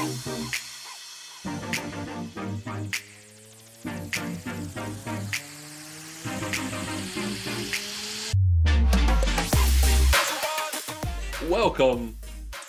Welcome 0.00 0.48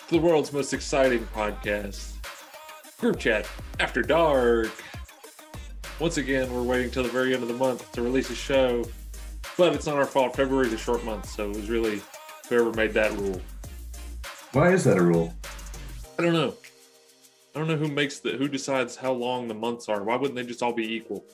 to 0.07 0.09
the 0.09 0.19
world's 0.19 0.51
most 0.51 0.73
exciting 0.73 1.25
podcast, 1.27 2.15
Group 2.99 3.17
Chat 3.17 3.47
After 3.79 4.01
Dark. 4.01 4.69
Once 5.99 6.17
again, 6.17 6.53
we're 6.53 6.63
waiting 6.63 6.91
till 6.91 7.03
the 7.03 7.09
very 7.09 7.33
end 7.33 7.43
of 7.43 7.47
the 7.47 7.55
month 7.55 7.89
to 7.93 8.01
release 8.01 8.29
a 8.29 8.35
show, 8.35 8.83
but 9.57 9.73
it's 9.73 9.85
not 9.85 9.95
our 9.95 10.05
fault. 10.05 10.35
February 10.35 10.67
is 10.67 10.73
a 10.73 10.77
short 10.77 11.05
month, 11.05 11.29
so 11.29 11.49
it 11.49 11.55
was 11.55 11.69
really 11.69 12.01
whoever 12.49 12.73
made 12.73 12.91
that 12.91 13.13
rule. 13.13 13.39
Why 14.51 14.73
is 14.73 14.83
that 14.83 14.97
a 14.97 15.01
rule? 15.01 15.33
I 16.19 16.23
don't 16.23 16.33
know. 16.33 16.55
I 17.53 17.59
don't 17.59 17.67
know 17.67 17.75
who 17.75 17.87
makes 17.89 18.19
the 18.19 18.31
who 18.31 18.47
decides 18.47 18.95
how 18.95 19.11
long 19.11 19.47
the 19.47 19.53
months 19.53 19.89
are. 19.89 20.03
Why 20.03 20.15
wouldn't 20.15 20.35
they 20.35 20.45
just 20.45 20.63
all 20.63 20.73
be 20.73 20.93
equal? 20.95 21.25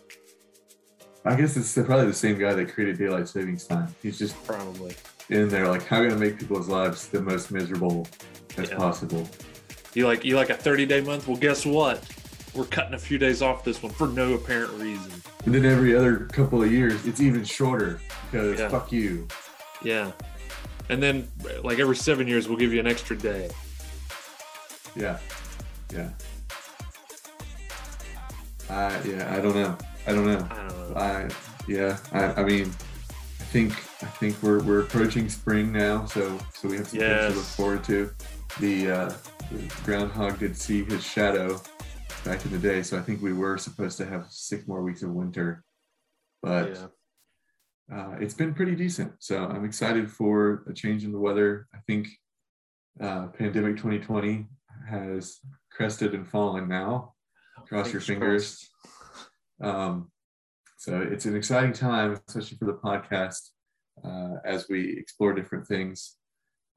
I 1.25 1.35
guess 1.35 1.57
it's 1.57 1.73
probably 1.73 2.05
the 2.07 2.13
same 2.13 2.39
guy 2.39 2.53
that 2.53 2.69
created 2.73 2.97
daylight 2.97 3.27
savings 3.27 3.65
time. 3.67 3.93
He's 4.01 4.17
just 4.17 4.41
Probably. 4.45 4.95
in 5.29 5.49
there 5.49 5.67
like, 5.67 5.85
how 5.85 6.01
can 6.01 6.11
I 6.11 6.15
make 6.15 6.39
people's 6.39 6.69
lives 6.69 7.07
the 7.09 7.21
most 7.21 7.51
miserable 7.51 8.07
as 8.57 8.69
Yeah. 8.69 8.77
possible? 8.77 9.27
You 9.93 10.07
like 10.07 10.23
you 10.23 10.35
like 10.35 10.49
a 10.49 10.55
30 10.55 10.85
day 10.85 11.01
month? 11.01 11.27
Well, 11.27 11.37
guess 11.37 11.65
what? 11.65 12.03
We're 12.55 12.65
cutting 12.65 12.93
a 12.95 12.99
few 12.99 13.17
days 13.19 13.41
off 13.43 13.63
this 13.63 13.83
one 13.83 13.91
for 13.91 14.07
no 14.07 14.33
apparent 14.33 14.71
reason. 14.73 15.11
And 15.45 15.53
then 15.53 15.65
every 15.65 15.95
other 15.95 16.25
couple 16.31 16.63
of 16.63 16.71
years, 16.71 17.05
it's 17.05 17.19
even 17.21 17.43
shorter 17.43 17.99
because 18.31 18.59
Yeah. 18.59 18.69
fuck 18.69 18.91
you. 18.91 19.27
Yeah. 19.83 20.11
And 20.89 21.03
then 21.03 21.27
like 21.63 21.77
every 21.79 21.95
seven 21.95 22.25
years 22.27 22.47
we'll 22.47 22.57
give 22.57 22.73
you 22.73 22.79
an 22.79 22.87
extra 22.87 23.15
day. 23.17 23.49
Yeah, 24.95 25.17
yeah. 25.93 26.09
Uh, 28.69 29.01
yeah, 29.05 29.33
I 29.33 29.39
don't 29.39 29.55
know. 29.55 29.77
I 30.05 30.11
don't 30.11 30.25
know. 30.25 30.47
I 30.49 30.67
don't 30.67 30.89
know. 30.89 30.95
I 30.95 31.29
yeah. 31.67 31.97
I, 32.11 32.41
I 32.41 32.43
mean, 32.43 32.71
I 33.39 33.43
think 33.43 33.71
I 34.01 34.07
think 34.07 34.41
we're 34.43 34.61
we're 34.63 34.81
approaching 34.81 35.29
spring 35.29 35.71
now, 35.71 36.05
so 36.05 36.37
so 36.53 36.67
we 36.67 36.77
have 36.77 36.87
some 36.87 36.99
things 36.99 37.33
to 37.33 37.39
look 37.39 37.45
forward 37.45 37.83
to. 37.85 38.11
The, 38.59 38.89
uh, 38.91 39.13
the 39.51 39.73
groundhog 39.83 40.39
did 40.39 40.57
see 40.57 40.83
his 40.83 41.03
shadow 41.03 41.61
back 42.25 42.43
in 42.43 42.51
the 42.51 42.57
day, 42.57 42.81
so 42.81 42.97
I 42.97 43.01
think 43.01 43.21
we 43.21 43.33
were 43.33 43.57
supposed 43.57 43.97
to 43.99 44.05
have 44.05 44.25
six 44.29 44.67
more 44.67 44.81
weeks 44.81 45.03
of 45.03 45.11
winter, 45.11 45.63
but 46.41 46.75
yeah. 47.89 47.95
uh, 47.95 48.15
it's 48.19 48.33
been 48.33 48.53
pretty 48.53 48.75
decent. 48.75 49.13
So 49.19 49.45
I'm 49.45 49.63
excited 49.63 50.09
for 50.09 50.63
a 50.67 50.73
change 50.73 51.03
in 51.03 51.11
the 51.11 51.19
weather. 51.19 51.67
I 51.73 51.77
think 51.85 52.07
uh, 52.99 53.27
pandemic 53.27 53.77
2020 53.77 54.47
has 54.89 55.39
crested 55.77 56.13
and 56.15 56.27
fallen 56.27 56.67
now. 56.67 57.13
Cross 57.69 57.93
your 57.93 58.01
Fingers 58.01 58.67
fingers. 59.61 59.75
Um, 59.75 60.11
so 60.77 61.01
it's 61.01 61.25
an 61.25 61.35
exciting 61.35 61.73
time, 61.73 62.19
especially 62.27 62.57
for 62.57 62.65
the 62.65 62.73
podcast, 62.73 63.49
uh, 64.03 64.35
as 64.43 64.67
we 64.69 64.97
explore 64.97 65.33
different 65.33 65.67
things, 65.67 66.15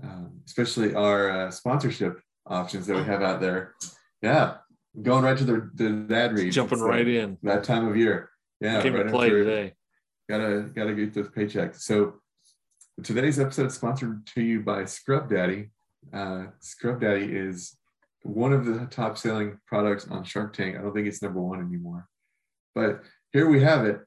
um, 0.03 0.41
especially 0.47 0.95
our 0.95 1.31
uh, 1.31 1.51
sponsorship 1.51 2.21
options 2.47 2.87
that 2.87 2.97
we 2.97 3.05
have 3.05 3.23
out 3.23 3.41
there. 3.41 3.75
Yeah, 4.23 4.57
going 5.03 5.25
right 5.25 5.37
to 5.37 5.45
the, 5.45 5.71
the 5.75 6.15
ad 6.15 6.35
read. 6.35 6.53
Jumping 6.53 6.79
It's 6.79 6.83
right 6.83 7.07
like 7.07 7.15
in. 7.15 7.39
that 7.43 7.65
time 7.65 7.89
of 7.89 7.97
year. 7.97 8.31
Yeah, 8.61 8.83
Came 8.83 8.95
right 8.95 9.05
to 9.05 9.11
play 9.11 9.27
after- 9.27 9.45
today. 9.45 9.75
gotta 10.29 10.71
gotta 10.75 10.95
get 10.95 11.15
those 11.15 11.29
paychecks. 11.29 11.81
So 11.81 12.15
today's 13.03 13.39
episode 13.41 13.67
is 13.67 13.75
sponsored 13.75 14.27
to 14.35 14.43
you 14.43 14.61
by 14.61 14.85
Scrub 14.85 15.31
Daddy. 15.31 15.71
Uh, 16.13 16.47
Scrub 16.61 17.01
Daddy 17.01 17.25
is 17.35 17.77
one 18.23 18.53
of 18.53 18.65
the 18.67 18.87
top 18.87 19.17
selling 19.19 19.59
products 19.67 20.07
on 20.09 20.25
Shark 20.25 20.53
Tank. 20.55 20.77
I 20.77 20.83
don't 20.83 20.93
think 20.95 21.07
it's 21.07 21.23
number 21.23 21.41
one 21.41 21.61
anymore, 21.61 22.07
but 22.75 23.03
here 23.33 23.49
we 23.49 23.61
have 23.63 23.87
it 23.87 24.01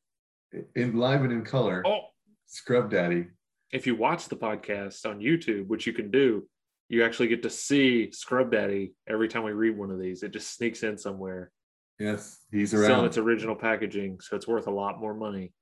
in 0.76 0.98
live 0.98 1.24
and 1.24 1.32
in 1.32 1.44
color. 1.44 1.84
Oh, 1.86 2.02
Scrub 2.48 2.92
Daddy. 2.92 3.28
if 3.72 3.88
you 3.88 3.96
watch 3.96 4.28
the 4.30 4.36
podcast 4.36 5.06
on 5.10 5.20
YouTube, 5.20 5.68
which 5.68 5.88
you 5.88 5.94
can 5.94 6.12
do, 6.12 6.48
you 6.90 7.04
actually 7.04 7.28
get 7.28 7.42
to 7.44 7.50
see 7.50 8.12
Scrub 8.12 8.52
Daddy 8.52 8.94
every 9.08 9.28
time 9.28 9.44
we 9.44 9.54
read 9.54 9.76
one 9.78 9.90
of 9.90 10.00
these. 10.00 10.22
It 10.22 10.32
just 10.32 10.54
sneaks 10.56 10.84
in 10.84 10.98
somewhere. 10.98 11.52
Yes, 12.00 12.40
he's 12.52 12.70
Still 12.70 12.84
around. 12.84 13.06
its 13.06 13.18
original 13.18 13.56
packaging, 13.56 14.20
so 14.20 14.36
it's 14.36 14.48
worth 14.48 14.68
a 14.68 14.72
lot 14.72 15.00
more 15.00 15.14
money. 15.16 15.54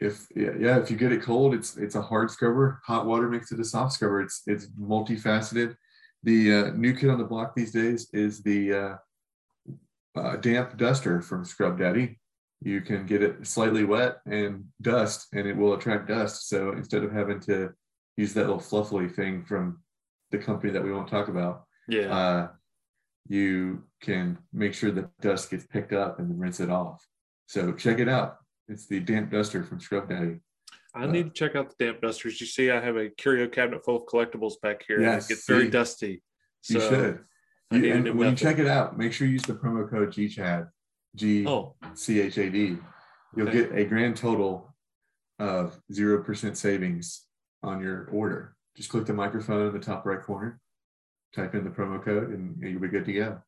if 0.00 0.26
yeah, 0.34 0.50
yeah, 0.58 0.78
if 0.78 0.90
you 0.90 0.96
get 0.96 1.12
it 1.12 1.22
cold, 1.22 1.54
it's 1.54 1.76
it's 1.76 1.94
a 1.94 2.02
hard 2.02 2.30
scrubber. 2.30 2.80
Hot 2.86 3.06
water 3.06 3.28
makes 3.28 3.52
it 3.52 3.60
a 3.60 3.64
soft 3.64 3.92
scrubber. 3.92 4.20
It's 4.20 4.42
it's 4.46 4.66
multifaceted. 4.80 5.76
The 6.24 6.52
uh, 6.52 6.70
new 6.76 6.94
kid 6.94 7.10
on 7.10 7.18
the 7.18 7.24
block 7.24 7.54
these 7.54 7.72
days 7.72 8.08
is 8.12 8.42
the 8.42 8.72
uh, 8.72 8.96
uh, 10.16 10.36
damp 10.36 10.76
duster 10.76 11.20
from 11.20 11.44
Scrub 11.44 11.78
Daddy. 11.78 12.20
You 12.60 12.80
can 12.80 13.06
get 13.06 13.22
it 13.22 13.44
slightly 13.46 13.84
wet 13.84 14.18
and 14.26 14.64
dust, 14.80 15.26
and 15.32 15.46
it 15.48 15.56
will 15.56 15.74
attract 15.74 16.06
dust. 16.08 16.48
So 16.48 16.72
instead 16.72 17.02
of 17.02 17.12
having 17.12 17.40
to 17.40 17.72
use 18.16 18.34
that 18.34 18.42
little 18.42 18.58
fluffly 18.60 19.12
thing 19.12 19.44
from 19.44 19.80
the 20.30 20.38
company 20.38 20.72
that 20.72 20.82
we 20.84 20.92
won't 20.92 21.08
talk 21.08 21.28
about, 21.28 21.64
Yeah. 21.88 22.14
uh, 22.14 22.48
you 23.28 23.82
can 24.00 24.38
make 24.52 24.74
sure 24.74 24.90
that 24.92 25.08
dust 25.20 25.50
gets 25.50 25.66
picked 25.66 25.92
up 25.92 26.18
and 26.18 26.30
then 26.30 26.38
rinse 26.38 26.60
it 26.60 26.70
off. 26.70 27.04
So 27.46 27.72
check 27.72 27.98
it 27.98 28.08
out. 28.08 28.36
It's 28.68 28.86
the 28.86 29.00
damp 29.00 29.30
duster 29.30 29.64
from 29.64 29.80
Scrub 29.80 30.08
Daddy. 30.08 30.40
I 30.94 31.06
need 31.06 31.24
to 31.24 31.30
check 31.30 31.56
out 31.56 31.70
the 31.76 31.84
damp 31.84 32.02
dusters. 32.02 32.40
You 32.40 32.46
see, 32.46 32.70
I 32.70 32.80
have 32.80 32.96
a 32.96 33.08
curio 33.08 33.48
cabinet 33.48 33.84
full 33.84 33.96
of 33.96 34.02
collectibles 34.04 34.60
back 34.60 34.84
here. 34.86 35.00
Yes, 35.00 35.26
it 35.26 35.34
gets 35.34 35.46
very 35.46 35.64
see? 35.64 35.70
dusty. 35.70 36.22
You 36.68 36.80
should. 36.80 37.24
You- 37.70 37.92
and 37.94 38.18
when 38.18 38.30
you 38.30 38.36
check 38.36 38.58
it 38.58 38.66
out, 38.66 38.98
make 38.98 39.12
sure 39.14 39.26
you 39.26 39.32
use 39.34 39.42
the 39.42 39.54
promo 39.54 39.88
code 39.88 40.10
GCHAD, 40.12 40.68
G 41.16 41.46
Oh, 41.46 41.74
C 41.94 42.20
H 42.20 42.36
A 42.36 42.50
D. 42.50 42.76
You'll 43.34 43.48
Okay. 43.48 43.62
get 43.62 43.72
a 43.74 43.84
grand 43.86 44.16
total 44.18 44.74
of 45.38 45.80
0% 45.90 46.56
savings 46.56 47.26
on 47.62 47.80
your 47.82 48.08
order. 48.10 48.54
Just 48.76 48.90
click 48.90 49.06
the 49.06 49.14
microphone 49.14 49.66
in 49.68 49.72
the 49.72 49.80
top 49.80 50.04
right 50.04 50.20
corner, 50.22 50.60
type 51.34 51.54
in 51.54 51.64
the 51.64 51.70
promo 51.70 52.02
code, 52.04 52.28
and 52.30 52.60
you'll 52.62 52.80
be 52.80 52.88
good 52.88 53.06
to 53.06 53.12
go. 53.12 53.42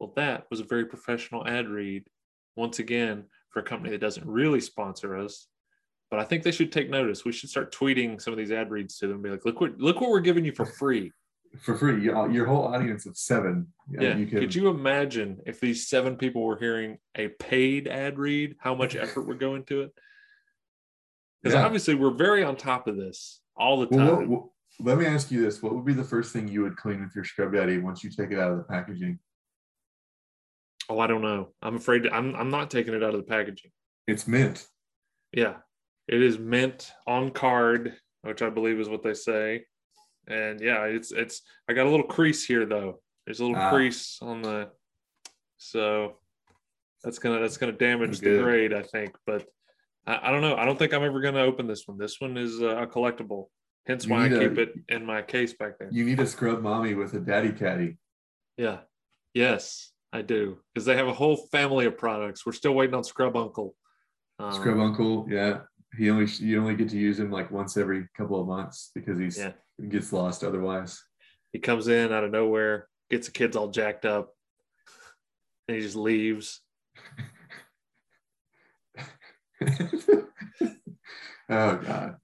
well, 0.00 0.12
that 0.16 0.44
was 0.50 0.58
a 0.60 0.64
very 0.64 0.84
professional 0.84 1.46
ad 1.46 1.68
read. 1.68 2.04
Once 2.56 2.80
again, 2.80 3.24
for 3.50 3.60
a 3.60 3.62
company 3.62 3.90
that 3.92 4.00
doesn't 4.00 4.26
really 4.26 4.60
sponsor 4.60 5.16
us, 5.16 5.46
but 6.14 6.20
I 6.20 6.24
think 6.24 6.44
they 6.44 6.52
should 6.52 6.70
take 6.70 6.88
notice. 6.90 7.24
We 7.24 7.32
should 7.32 7.50
start 7.50 7.74
tweeting 7.74 8.20
some 8.22 8.32
of 8.32 8.38
these 8.38 8.52
ad 8.52 8.70
reads 8.70 8.98
to 8.98 9.08
them. 9.08 9.20
Be 9.20 9.30
like, 9.30 9.44
look 9.44 9.60
what 9.60 9.76
look 9.80 10.00
what 10.00 10.10
we're 10.10 10.20
giving 10.20 10.44
you 10.44 10.52
for 10.52 10.64
free. 10.64 11.10
For 11.60 11.76
free, 11.76 12.00
your, 12.02 12.30
your 12.30 12.46
whole 12.46 12.68
audience 12.68 13.04
of 13.06 13.16
seven. 13.16 13.66
uh, 13.98 14.02
Yeah. 14.02 14.16
You 14.16 14.26
can, 14.26 14.38
Could 14.38 14.54
you 14.54 14.68
imagine 14.68 15.40
if 15.44 15.58
these 15.58 15.88
seven 15.88 16.16
people 16.16 16.44
were 16.44 16.56
hearing 16.56 16.98
a 17.16 17.28
paid 17.28 17.88
ad 17.88 18.16
read, 18.18 18.54
how 18.60 18.76
much 18.76 18.94
effort 18.94 19.22
would 19.26 19.40
go 19.40 19.56
into 19.56 19.82
it? 19.82 19.92
Because 21.42 21.54
Yeah. 21.56 21.64
obviously 21.66 21.94
we're 21.96 22.10
very 22.14 22.44
on 22.44 22.54
top 22.56 22.86
of 22.86 22.96
this 22.96 23.40
all 23.56 23.80
the 23.80 23.88
Well, 23.90 24.06
time. 24.06 24.16
what- 24.16 24.28
what- 24.28 24.50
let 24.80 24.98
me 24.98 25.06
ask 25.06 25.30
you 25.32 25.40
this: 25.42 25.60
What 25.62 25.74
would 25.74 25.84
be 25.84 25.94
the 25.94 26.04
first 26.04 26.32
thing 26.32 26.46
you 26.48 26.62
would 26.62 26.76
clean 26.76 27.00
with 27.02 27.14
your 27.16 27.24
Scrub 27.24 27.52
Daddy 27.52 27.78
once 27.78 28.04
you 28.04 28.10
take 28.10 28.30
it 28.30 28.38
out 28.38 28.52
of 28.52 28.58
the 28.58 28.64
packaging? 28.64 29.18
oh, 30.88 30.98
I 31.00 31.06
don't 31.08 31.22
know. 31.22 31.48
I'm 31.62 31.74
afraid 31.76 32.04
to, 32.04 32.12
I'm 32.14 32.34
I'm 32.36 32.50
not 32.50 32.70
taking 32.70 32.94
it 32.94 33.02
out 33.02 33.14
of 33.14 33.20
the 33.20 33.26
packaging. 33.26 33.70
It's 34.06 34.26
mint. 34.28 34.66
Yeah. 35.32 35.56
It 36.08 36.22
is 36.22 36.38
mint 36.38 36.92
on 37.06 37.30
card, 37.30 37.94
which 38.22 38.42
I 38.42 38.50
believe 38.50 38.78
is 38.78 38.88
what 38.88 39.02
they 39.02 39.14
say. 39.14 39.64
And 40.26 40.60
yeah, 40.60 40.84
it's 40.84 41.12
it's 41.12 41.42
I 41.68 41.72
got 41.72 41.86
a 41.86 41.90
little 41.90 42.06
crease 42.06 42.44
here 42.44 42.66
though. 42.66 43.00
There's 43.26 43.40
a 43.40 43.44
little 43.46 43.60
Ah. 43.60 43.70
crease 43.70 44.18
on 44.22 44.42
the 44.42 44.70
so 45.56 46.18
that's 47.02 47.18
gonna 47.18 47.40
that's 47.40 47.56
gonna 47.56 47.72
damage 47.72 48.20
the 48.20 48.38
grade, 48.42 48.72
I 48.72 48.82
think. 48.82 49.16
But 49.26 49.46
I, 50.06 50.28
I 50.28 50.30
don't 50.30 50.40
know. 50.42 50.56
I 50.56 50.64
don't 50.64 50.78
think 50.78 50.92
I'm 50.92 51.02
ever 51.04 51.20
gonna 51.20 51.42
open 51.42 51.66
this 51.66 51.86
one. 51.86 51.98
This 51.98 52.20
one 52.20 52.36
is 52.36 52.60
uh, 52.62 52.76
a 52.82 52.86
collectible. 52.86 53.46
Hence 53.86 54.06
why 54.06 54.24
I 54.24 54.26
a- 54.28 54.38
keep 54.48 54.58
it 54.58 54.72
in 54.88 55.04
my 55.04 55.20
case 55.22 55.52
back 55.52 55.78
there. 55.78 55.88
You 55.92 56.04
need 56.04 56.20
a 56.20 56.26
scrub 56.26 56.62
mommy 56.62 56.94
with 56.94 57.12
a 57.14 57.20
daddy 57.20 57.52
caddy. 57.52 57.98
Yeah. 58.56 58.78
Yes, 59.34 59.90
I 60.12 60.22
do. 60.22 60.60
Because 60.72 60.86
they 60.86 60.96
have 60.96 61.08
a 61.08 61.12
whole 61.12 61.36
family 61.50 61.84
of 61.86 61.98
products. 61.98 62.46
We're 62.46 62.52
still 62.52 62.72
waiting 62.72 62.94
on 62.94 63.04
Scrub 63.04 63.36
Uncle. 63.36 63.74
Um, 64.38 64.52
Scrub 64.52 64.78
uncle, 64.78 65.26
yeah. 65.28 65.60
He 65.96 66.10
only 66.10 66.26
you 66.26 66.60
only 66.60 66.74
get 66.74 66.88
to 66.90 66.96
use 66.98 67.18
him 67.18 67.30
like 67.30 67.50
once 67.50 67.76
every 67.76 68.06
couple 68.16 68.40
of 68.40 68.46
months 68.46 68.90
because 68.94 69.18
he's 69.18 69.38
Yeah. 69.38 69.52
he 69.80 69.86
gets 69.88 70.12
lost 70.12 70.42
otherwise. 70.44 71.02
He 71.52 71.58
comes 71.58 71.88
in 71.88 72.12
out 72.12 72.24
of 72.24 72.30
nowhere, 72.32 72.88
gets 73.10 73.26
the 73.26 73.32
kids 73.32 73.56
all 73.56 73.68
jacked 73.70 74.04
up, 74.04 74.34
and 75.68 75.76
he 75.76 75.82
just 75.82 75.96
leaves. 75.96 76.60
oh 81.48 81.76
god. 81.76 82.16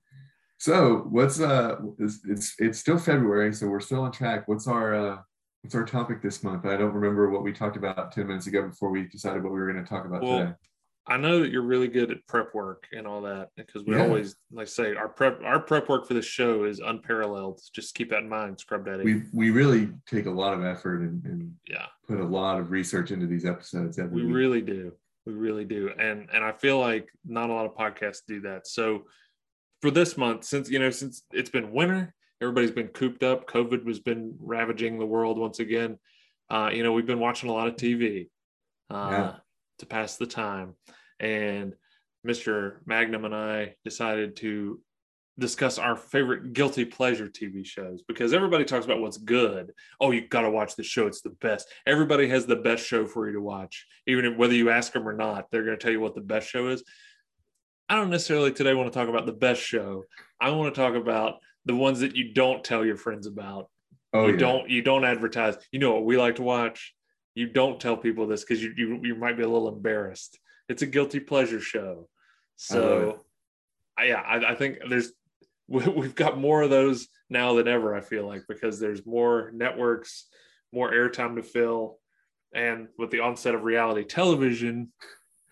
So 0.59 1.07
what's 1.11 1.41
uh 1.41 1.77
it's, 1.99 2.21
it's 2.27 2.55
it's 2.59 2.79
still 2.79 2.99
February, 2.99 3.53
so 3.55 3.67
we're 3.69 3.81
still 3.81 4.03
on 4.03 4.13
track. 4.13 4.47
What's 4.49 4.67
our 4.67 4.95
uh 4.95 5.19
what's 5.63 5.75
our 5.75 5.85
topic 5.85 6.23
this 6.23 6.43
month? 6.43 6.67
I 6.67 6.77
don't 6.77 6.93
remember 6.93 7.31
what 7.31 7.43
we 7.43 7.53
talked 7.53 7.77
about 7.77 8.13
10 8.13 8.27
minutes 8.27 8.47
ago 8.47 8.69
before 8.69 8.91
we 8.91 9.07
decided 9.09 9.43
what 9.43 9.53
we 9.53 9.61
were 9.61 9.71
going 9.73 9.83
to 9.85 9.89
talk 9.89 10.05
about 10.07 10.23
Well, 10.23 10.39
today. 10.39 10.53
I 11.11 11.17
know 11.17 11.41
that 11.41 11.51
you're 11.51 11.63
really 11.63 11.89
good 11.89 12.13
at 12.13 12.25
prep 12.29 12.55
work 12.55 12.87
and 12.93 13.05
all 13.05 13.23
that 13.23 13.49
because 13.57 13.85
we 13.85 13.97
Yeah. 13.97 14.03
always 14.05 14.37
like 14.53 14.69
say 14.69 14.95
our 14.95 15.09
prep 15.09 15.43
our 15.43 15.59
prep 15.59 15.89
work 15.89 16.07
for 16.07 16.15
this 16.15 16.25
show 16.25 16.63
is 16.65 16.79
unparalleled. 16.79 17.61
Just 17.75 17.97
keep 17.97 18.11
that 18.11 18.23
in 18.23 18.29
mind, 18.29 18.61
Scrub 18.61 18.87
Daddy. 18.87 19.03
We 19.03 19.23
we 19.33 19.51
really 19.51 19.91
take 20.07 20.27
a 20.27 20.31
lot 20.31 20.55
of 20.55 20.65
effort 20.65 21.01
and, 21.03 21.25
and 21.27 21.53
yeah, 21.69 21.87
put 22.07 22.21
a 22.21 22.25
lot 22.25 22.61
of 22.61 22.71
research 22.71 23.11
into 23.11 23.27
these 23.27 23.45
episodes. 23.45 23.99
every 23.99 24.23
we 24.23 24.27
week. 24.27 24.35
really 24.37 24.61
do. 24.61 24.93
We 25.27 25.33
really 25.33 25.65
do. 25.65 25.91
And 25.99 26.29
and 26.33 26.45
I 26.45 26.53
feel 26.53 26.79
like 26.79 27.09
not 27.27 27.51
a 27.51 27.53
lot 27.53 27.67
of 27.67 27.75
podcasts 27.75 28.21
do 28.29 28.41
that. 28.43 28.69
So 28.69 29.07
for 29.83 29.91
this 29.91 30.17
month, 30.17 30.45
since 30.45 30.71
you 30.71 30.79
know, 30.79 30.91
since 30.91 31.25
it's 31.33 31.51
been 31.51 31.73
winter, 31.73 32.15
everybody's 32.41 32.71
been 32.71 32.89
cooped 32.89 33.25
up. 33.25 33.49
COVID 33.49 33.85
has 33.89 33.99
been 33.99 34.37
ravaging 34.39 35.01
the 35.01 35.07
world 35.07 35.39
once 35.41 35.59
again. 35.59 35.99
Uh, 36.49 36.71
you 36.73 36.85
know, 36.85 36.93
we've 36.93 37.07
been 37.07 37.19
watching 37.19 37.51
a 37.51 37.53
lot 37.53 37.67
of 37.67 37.75
TV 37.75 38.29
uh, 38.91 39.09
Yeah. 39.11 39.37
to 39.79 39.87
pass 39.87 40.17
the 40.17 40.27
time. 40.27 40.75
And 41.21 41.75
Mr. 42.27 42.77
Magnum 42.87 43.25
and 43.25 43.35
I 43.35 43.75
decided 43.85 44.37
to 44.37 44.81
discuss 45.39 45.79
our 45.79 45.97
favorite 45.97 46.53
guilty 46.53 46.85
pleasure 46.85 47.29
TV 47.29 47.65
shows 47.65 48.03
because 48.07 48.33
everybody 48.33 48.65
talks 48.65 48.85
about 48.85 49.01
what's 49.01 49.17
good. 49.17 49.73
Oh, 50.01 50.11
you 50.11 50.27
got 50.29 50.43
to 50.43 50.51
watch 50.51 50.77
the 50.77 50.83
show; 50.83 51.07
it's 51.07 51.23
the 51.23 51.31
best. 51.31 51.69
Everybody 51.87 52.29
has 52.29 52.47
the 52.47 52.57
best 52.57 52.87
show 52.87 53.07
for 53.07 53.27
you 53.27 53.35
to 53.35 53.41
watch, 53.41 53.87
even 54.07 54.25
if, 54.25 54.37
whether 54.37 54.55
you 54.55 54.71
ask 54.71 54.93
them 54.93 55.09
or 55.09 55.15
not. 55.15 55.47
They're 55.51 55.65
going 55.65 55.79
to 55.79 55.83
tell 55.83 55.93
you 55.93 56.01
what 56.01 56.15
the 56.15 56.21
best 56.21 56.49
show 56.49 56.69
is. 56.69 56.85
I 57.89 57.97
don't 57.97 58.11
necessarily 58.11 58.53
today 58.53 58.75
want 58.75 58.93
to 58.93 58.97
talk 58.97 59.09
about 59.09 59.27
the 59.27 59.33
best 59.33 59.61
show. 59.61 60.05
I 60.41 60.51
want 60.51 60.75
to 60.75 60.81
talk 60.81 60.95
about 60.95 61.37
the 61.65 61.75
ones 61.75 62.01
that 62.01 62.17
you 62.17 62.33
don't 62.33 62.63
tell 62.63 62.85
your 62.85 62.97
friends 62.97 63.27
about. 63.27 63.69
Oh 64.13 64.27
you 64.27 64.33
yeah. 64.33 64.39
don't 64.39 64.71
you 64.71 64.83
don't 64.83 65.05
advertise. 65.05 65.57
You 65.73 65.79
know 65.79 65.95
what 65.95 66.05
we 66.05 66.17
like 66.17 66.37
to 66.37 66.43
watch. 66.43 66.95
You 67.35 67.47
don't 67.47 67.81
tell 67.81 67.97
people 67.97 68.27
this 68.27 68.45
because 68.45 68.63
you, 68.63 68.73
you 68.77 69.01
you 69.03 69.15
might 69.15 69.37
be 69.37 69.45
a 69.45 69.49
little 69.49 69.69
embarrassed. 69.69 70.39
It's 70.71 70.83
a 70.83 70.87
guilty 70.87 71.19
pleasure 71.19 71.61
show. 71.61 72.07
I. 72.09 72.15
So, 72.57 73.25
I, 73.99 74.05
yeah, 74.05 74.21
I, 74.21 74.53
I 74.53 74.55
think 74.55 74.79
there's 74.89 75.13
we, 75.69 75.87
we've 75.89 76.15
got 76.15 76.39
more 76.39 76.63
of 76.63 76.71
those 76.71 77.09
now 77.29 77.55
than 77.55 77.67
ever. 77.67 77.95
I 77.95 78.01
feel 78.01 78.27
like 78.27 78.43
because 78.49 78.79
there's 78.79 79.05
more 79.05 79.51
networks, 79.53 80.27
more 80.73 80.93
airtime 80.93 81.35
to 81.37 81.43
fill, 81.43 81.99
and 82.55 82.89
with 82.97 83.11
the 83.11 83.21
onset 83.21 83.55
of 83.55 83.65
reality 83.65 84.05
television, 84.05 84.93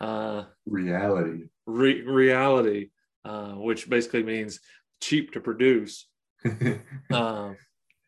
uh, 0.00 0.44
Reality. 0.66 1.44
re- 1.66 2.02
reality, 2.02 2.90
uh, 3.24 3.52
which 3.54 3.90
basically 3.90 4.22
means 4.22 4.60
cheap 5.00 5.32
to 5.32 5.40
produce. 5.40 6.06
Um, 7.10 7.56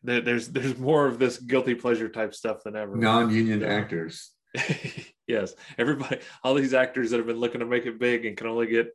there, 0.03 0.21
there's 0.21 0.47
there's 0.47 0.77
more 0.77 1.05
of 1.05 1.19
this 1.19 1.37
guilty 1.37 1.75
pleasure 1.75 2.09
type 2.09 2.33
stuff 2.33 2.63
than 2.63 2.75
ever. 2.75 2.95
Non-union 2.95 3.63
actors. 3.63 4.31
yes, 5.27 5.53
everybody, 5.77 6.19
all 6.43 6.53
these 6.53 6.73
actors 6.73 7.11
that 7.11 7.17
have 7.17 7.27
been 7.27 7.39
looking 7.39 7.59
to 7.59 7.65
make 7.65 7.85
it 7.85 7.99
big 7.99 8.25
and 8.25 8.37
can 8.37 8.47
only 8.47 8.67
get 8.67 8.91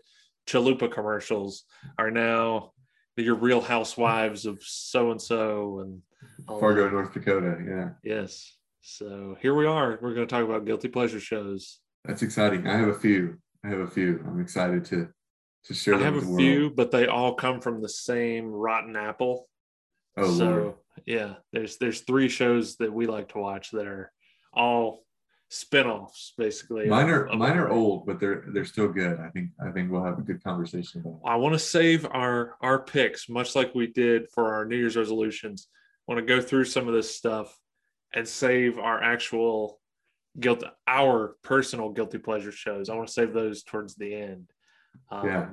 chalupa 0.47 0.91
commercials 0.91 1.64
are 1.99 2.11
now 2.11 2.73
your 3.17 3.35
Real 3.35 3.61
Housewives 3.61 4.44
of 4.47 4.62
so 4.62 5.11
and 5.11 5.20
so 5.20 5.81
and 5.81 6.03
Fargo, 6.61 6.85
that. 6.85 6.93
North 6.93 7.12
Dakota. 7.12 7.56
Yeah, 7.67 7.91
Yes. 8.03 8.56
So 8.82 9.37
here 9.41 9.55
we 9.55 9.67
are. 9.67 9.99
We're 10.00 10.14
going 10.14 10.26
to 10.26 10.32
talk 10.32 10.44
about 10.44 10.64
guilty 10.64 10.88
pleasure 10.88 11.19
shows. 11.19 11.81
that's 12.05 12.23
exciting. 12.23 12.69
I 12.69 12.76
have 12.76 12.88
a 12.88 12.94
few. 12.94 13.38
I 13.64 13.69
have 13.69 13.81
a 13.81 13.87
few. 13.87 14.23
I'm 14.26 14.41
excited 14.41 14.85
to 14.87 15.09
to 15.64 15.75
share 15.75 15.97
I 15.97 16.02
have 16.02 16.14
a 16.14 16.37
few, 16.37 16.70
but 16.70 16.93
they 16.93 17.09
all 17.09 17.35
come 17.35 17.61
from 17.61 17.82
the 17.82 17.88
same 17.88 18.47
rotten 18.47 18.94
apple. 18.94 19.49
Oh 20.17 20.31
so 20.31 20.44
Lord. 20.44 20.75
yeah, 21.05 21.35
there's 21.52 21.79
there's 21.79 22.02
three 22.02 22.29
shows 22.29 22.76
that 22.76 22.93
we 22.93 23.06
like 23.06 23.31
to 23.31 23.38
watch 23.38 23.73
that 23.73 23.87
are 23.87 24.12
all 24.55 25.05
spin-offs 25.48 26.32
basically. 26.37 26.87
Mine 26.87 27.08
are 27.08 27.26
of- 27.26 27.38
mine 27.38 27.56
are 27.56 27.70
old, 27.70 28.06
but 28.06 28.19
they're 28.20 28.44
they're 28.48 28.64
still 28.64 28.88
good. 28.88 29.19
I 29.20 29.28
think 29.31 29.50
I 29.64 29.70
think 29.70 29.90
we'll 29.90 30.04
have 30.04 30.19
a 30.19 30.22
good 30.22 30.43
conversation 30.43 31.00
about. 31.00 31.20
I 31.25 31.37
want 31.37 31.54
to 31.54 31.58
save 31.58 32.04
our 32.06 32.56
our 32.60 32.81
picks, 32.82 33.28
much 33.28 33.54
like 33.54 33.75
we 33.75 33.87
did 33.87 34.28
for 34.31 34.52
our 34.54 34.64
New 34.64 34.76
Year's 34.76 34.96
resolutions. 34.96 35.69
I 36.08 36.12
want 36.12 36.26
to 36.26 36.34
go 36.34 36.40
through 36.40 36.64
some 36.64 36.88
of 36.88 36.94
this 36.94 37.14
stuff 37.14 37.56
and 38.14 38.26
save 38.26 38.78
our 38.78 39.02
actual 39.02 39.81
guilt, 40.38 40.62
our 40.87 41.37
personal 41.43 41.90
guilty 41.90 42.19
pleasure 42.19 42.52
shows. 42.52 42.88
I 42.88 42.94
want 42.94 43.08
to 43.08 43.12
save 43.12 43.32
those 43.32 43.62
towards 43.62 43.94
the 43.94 44.14
end. 44.14 44.50
Um, 45.10 45.26
Yeah. 45.26 45.49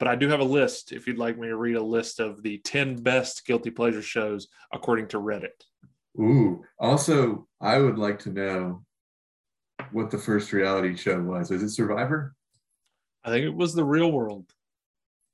But 0.00 0.08
I 0.08 0.16
do 0.16 0.28
have 0.28 0.40
a 0.40 0.44
list. 0.44 0.92
If 0.92 1.06
you'd 1.06 1.18
like 1.18 1.38
me 1.38 1.46
to 1.48 1.56
read 1.56 1.76
a 1.76 1.82
list 1.82 2.18
of 2.18 2.42
the 2.42 2.58
ten 2.58 2.96
best 2.96 3.46
guilty 3.46 3.70
pleasure 3.70 4.02
shows 4.02 4.48
according 4.72 5.06
to 5.08 5.18
Reddit. 5.20 5.60
Ooh. 6.18 6.64
Also, 6.80 7.46
I 7.60 7.78
would 7.78 7.96
like 7.98 8.18
to 8.20 8.30
know 8.30 8.84
what 9.92 10.10
the 10.10 10.18
first 10.18 10.52
reality 10.52 10.96
show 10.96 11.20
was. 11.20 11.50
Is 11.50 11.62
it 11.62 11.70
Survivor? 11.70 12.34
I 13.24 13.30
think 13.30 13.44
it 13.44 13.54
was 13.54 13.74
the 13.74 13.84
Real 13.84 14.12
World. 14.12 14.46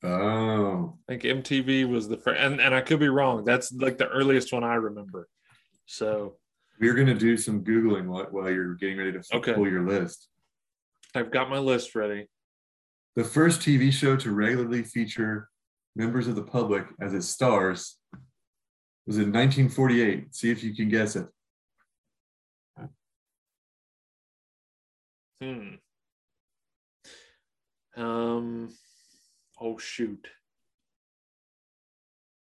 Oh, 0.03 0.97
I 1.09 1.17
think 1.17 1.23
MTV 1.45 1.89
was 1.89 2.09
the 2.09 2.17
first, 2.17 2.41
and, 2.41 2.61
and 2.61 2.75
I 2.75 2.81
could 2.81 3.01
be 3.01 3.09
wrong. 3.09 3.45
That's 3.45 3.71
like 3.73 3.99
the 3.99 4.09
earliest 4.09 4.53
one 4.53 4.65
I 4.65 4.75
remember. 4.77 5.29
So 5.87 6.37
we're 6.79 6.95
gonna 6.95 7.15
do 7.15 7.37
some 7.37 7.63
googling 7.63 8.07
while, 8.07 8.27
while 8.31 8.51
you're 8.51 8.75
getting 8.75 8.97
ready 8.97 9.13
to 9.13 9.23
Okay. 9.35 9.53
pull 9.53 9.69
your 9.69 9.87
list. 9.87 10.29
I've 11.15 11.31
got 11.31 11.51
my 11.51 11.59
list 11.59 11.95
ready. 11.95 12.29
The 13.17 13.25
first 13.25 13.61
TV 13.61 13.93
show 13.93 14.17
to 14.17 14.33
regularly 14.33 14.85
feature 14.85 15.49
members 15.97 16.29
of 16.29 16.37
the 16.37 16.45
public 16.45 16.87
as 17.01 17.13
its 17.13 17.27
stars 17.29 17.99
was 19.07 19.17
in 19.19 19.33
1948. 19.33 20.35
See 20.35 20.51
if 20.51 20.63
you 20.63 20.75
can 20.75 20.89
guess 20.89 21.17
it. 21.17 21.27
Hmm. 25.43 25.75
Um. 27.97 28.69
Oh 29.61 29.79
shoot. 29.79 30.29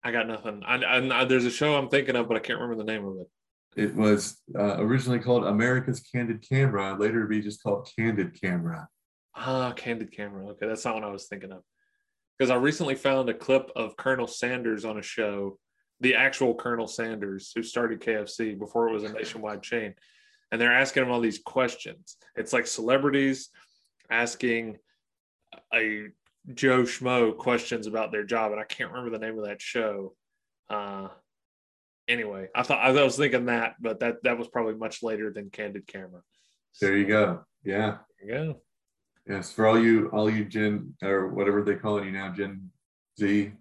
I 0.03 0.11
got 0.11 0.27
nothing. 0.27 0.63
I, 0.65 0.77
I, 0.77 1.25
there's 1.25 1.45
a 1.45 1.51
show 1.51 1.75
I'm 1.75 1.89
thinking 1.89 2.15
of, 2.15 2.27
but 2.27 2.35
I 2.35 2.39
can't 2.39 2.59
remember 2.59 2.83
the 2.83 2.91
name 2.91 3.05
of 3.05 3.17
it. 3.17 3.27
It 3.75 3.95
was 3.95 4.41
uh, 4.57 4.77
originally 4.79 5.19
called 5.19 5.45
America's 5.45 6.01
Candid 6.01 6.43
Camera, 6.47 6.97
later 6.99 7.21
to 7.21 7.27
be 7.27 7.39
just 7.39 7.61
called 7.63 7.87
Candid 7.97 8.39
Camera. 8.41 8.87
Ah, 9.35 9.71
Candid 9.73 10.11
Camera. 10.11 10.47
Okay, 10.49 10.67
that's 10.67 10.83
not 10.83 10.95
what 10.95 11.03
I 11.03 11.11
was 11.11 11.27
thinking 11.27 11.51
of. 11.51 11.61
Because 12.37 12.49
I 12.49 12.55
recently 12.55 12.95
found 12.95 13.29
a 13.29 13.33
clip 13.33 13.69
of 13.75 13.95
Colonel 13.95 14.27
Sanders 14.27 14.83
on 14.83 14.97
a 14.97 15.03
show, 15.03 15.59
the 15.99 16.15
actual 16.15 16.55
Colonel 16.55 16.87
Sanders 16.87 17.51
who 17.55 17.63
started 17.63 18.01
KFC 18.01 18.57
before 18.57 18.89
it 18.89 18.93
was 18.93 19.03
a 19.03 19.13
nationwide 19.13 19.61
chain, 19.61 19.93
and 20.51 20.59
they're 20.59 20.73
asking 20.73 21.03
him 21.03 21.11
all 21.11 21.21
these 21.21 21.39
questions. 21.39 22.17
It's 22.35 22.53
like 22.53 22.67
celebrities 22.67 23.49
asking 24.09 24.77
a 25.73 26.07
Joe 26.53 26.83
Schmo 26.83 27.37
questions 27.37 27.87
about 27.87 28.11
their 28.11 28.23
job, 28.23 28.51
and 28.51 28.59
I 28.59 28.63
can't 28.63 28.91
remember 28.91 29.17
the 29.17 29.25
name 29.25 29.37
of 29.37 29.45
that 29.45 29.61
show. 29.61 30.15
Uh, 30.69 31.09
anyway, 32.07 32.47
I 32.55 32.63
thought 32.63 32.79
I 32.79 32.91
was 33.03 33.17
thinking 33.17 33.45
that, 33.45 33.75
but 33.79 33.99
that 33.99 34.23
that 34.23 34.37
was 34.37 34.47
probably 34.47 34.75
much 34.75 35.03
later 35.03 35.31
than 35.31 35.49
Candid 35.49 35.87
Camera. 35.87 36.21
There 36.79 36.95
you 36.95 37.05
go. 37.05 37.41
Yeah. 37.63 37.97
There 38.19 38.27
you 38.27 38.53
go. 38.53 38.61
Yes. 39.27 39.51
For 39.51 39.67
all 39.67 39.79
you, 39.79 40.07
all 40.07 40.29
you 40.29 40.45
Gen 40.45 40.95
or 41.03 41.29
whatever 41.29 41.63
they 41.63 41.75
calling 41.75 42.05
you 42.05 42.11
now, 42.11 42.31
Gen 42.31 42.71
Z. 43.19 43.51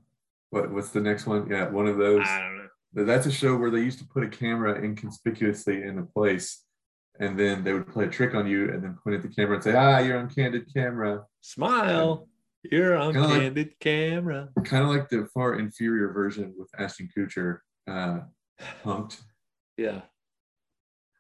What, 0.50 0.70
what's 0.72 0.90
the 0.90 1.00
next 1.00 1.26
one? 1.26 1.48
Yeah, 1.48 1.68
one 1.68 1.86
of 1.86 1.96
those. 1.96 2.26
I 2.26 2.40
don't 2.40 2.58
know. 2.58 2.66
But 2.92 3.06
That's 3.06 3.26
a 3.26 3.32
show 3.32 3.56
where 3.56 3.70
they 3.70 3.80
used 3.80 4.00
to 4.00 4.04
put 4.06 4.24
a 4.24 4.28
camera 4.28 4.82
inconspicuously 4.82 5.82
in 5.82 5.98
a 5.98 6.02
place, 6.02 6.64
and 7.20 7.38
then 7.38 7.62
they 7.62 7.72
would 7.72 7.86
play 7.86 8.06
a 8.06 8.08
trick 8.08 8.34
on 8.34 8.46
you, 8.48 8.72
and 8.72 8.82
then 8.82 8.98
point 9.04 9.14
at 9.16 9.22
the 9.22 9.28
camera 9.28 9.54
and 9.56 9.62
say, 9.64 9.74
"Ah, 9.74 9.98
you're 9.98 10.18
on 10.18 10.28
candid 10.28 10.72
camera." 10.74 11.24
Smile. 11.42 12.26
You're 12.64 12.96
on 12.96 13.12
Kinda 13.14 13.28
like- 13.28 13.40
candid 13.40 13.78
camera. 13.80 14.48
Kind 14.64 14.84
of 14.84 14.90
like 14.90 15.08
the 15.08 15.26
far 15.32 15.54
inferior 15.58 16.12
version 16.12 16.54
with 16.58 16.68
Ashton 16.78 17.08
Kutcher, 17.16 17.60
uh, 17.88 18.20
punked. 18.84 19.20
Yeah. 19.76 20.02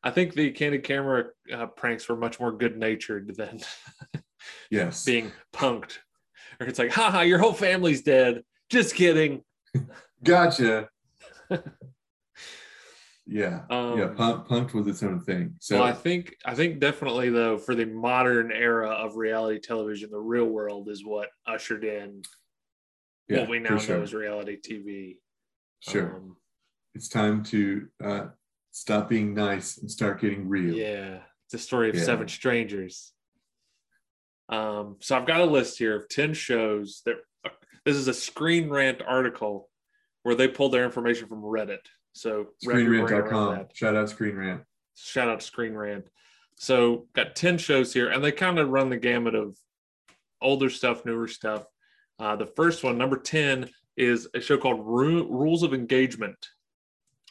I 0.02 0.10
think 0.10 0.34
the 0.34 0.50
candid 0.50 0.82
camera 0.82 1.26
uh, 1.52 1.66
pranks 1.66 2.08
were 2.08 2.16
much 2.16 2.40
more 2.40 2.52
good 2.52 2.76
natured 2.78 3.34
than 3.36 3.60
Yes. 4.70 5.04
being 5.04 5.30
punked. 5.54 5.98
Or 6.58 6.66
it's 6.66 6.78
like, 6.78 6.92
haha, 6.92 7.20
your 7.22 7.38
whole 7.38 7.52
family's 7.54 8.02
dead. 8.02 8.42
Just 8.70 8.94
kidding. 8.94 9.42
Gotcha. 10.24 10.88
yeah. 13.30 13.60
Um, 13.70 13.96
yeah. 13.96 14.08
Punk, 14.08 14.48
punked 14.48 14.74
was 14.74 14.88
its 14.88 15.02
own 15.04 15.20
thing. 15.20 15.54
So 15.60 15.78
well, 15.78 15.86
I 15.86 15.92
think 15.92 16.34
I 16.44 16.54
think 16.54 16.80
definitely 16.80 17.30
though 17.30 17.56
for 17.58 17.76
the 17.76 17.86
modern 17.86 18.50
era 18.50 18.90
of 18.90 19.16
reality 19.16 19.60
television, 19.60 20.10
the 20.10 20.18
real 20.18 20.46
world 20.46 20.88
is 20.88 21.04
what 21.04 21.28
ushered 21.46 21.84
in 21.84 22.22
yeah, 23.28 23.40
what 23.40 23.48
we 23.48 23.60
now 23.60 23.70
know 23.70 23.78
sure. 23.78 24.02
as 24.02 24.12
reality 24.12 24.58
TV. 24.60 25.18
Sure. 25.78 26.16
Um, 26.16 26.36
it's 26.94 27.08
time 27.08 27.44
to 27.44 27.86
uh, 28.02 28.26
stop 28.72 29.08
being 29.08 29.32
nice 29.32 29.78
and 29.78 29.88
start 29.88 30.20
getting 30.20 30.48
real. 30.48 30.74
Yeah, 30.74 31.20
it's 31.46 31.54
a 31.54 31.58
story 31.58 31.88
of 31.88 31.94
Yeah. 31.94 32.02
seven 32.02 32.26
strangers. 32.26 33.12
Um, 34.48 34.96
so 35.00 35.16
I've 35.16 35.28
got 35.28 35.40
a 35.40 35.44
list 35.44 35.78
here 35.78 35.94
of 35.94 36.08
10 36.08 36.34
shows 36.34 37.02
that 37.06 37.18
this 37.84 37.94
is 37.94 38.08
a 38.08 38.14
Screen 38.14 38.68
Rant 38.68 39.00
article 39.06 39.70
where 40.24 40.34
they 40.34 40.48
pulled 40.48 40.72
their 40.72 40.84
information 40.84 41.28
from 41.28 41.42
Reddit. 41.42 41.86
So 42.12 42.48
wrap 42.66 42.78
your 42.78 42.86
brain 42.86 43.00
around 43.00 43.08
ScreenRant.com. 43.24 43.66
Shout 43.74 43.96
out 43.96 44.10
Screen 44.10 44.36
Rant. 44.36 44.62
Shout 44.96 45.28
out 45.28 45.42
Screen 45.42 45.74
Rant. 45.74 46.06
So 46.56 47.06
got 47.14 47.36
10 47.36 47.58
shows 47.58 47.92
here, 47.94 48.10
and 48.10 48.22
they 48.22 48.32
kind 48.32 48.58
of 48.58 48.68
run 48.68 48.90
the 48.90 48.96
gamut 48.98 49.34
of 49.34 49.56
older 50.42 50.68
stuff, 50.70 51.04
newer 51.06 51.28
stuff. 51.28 51.64
Uh, 52.18 52.36
the 52.36 52.46
first 52.46 52.84
one, 52.84 52.98
number 52.98 53.16
10, 53.16 53.68
is 53.96 54.28
a 54.34 54.40
show 54.40 54.58
called 54.58 54.80
Ru- 54.84 55.26
Rules 55.28 55.62
of 55.62 55.72
Engagement, 55.72 56.36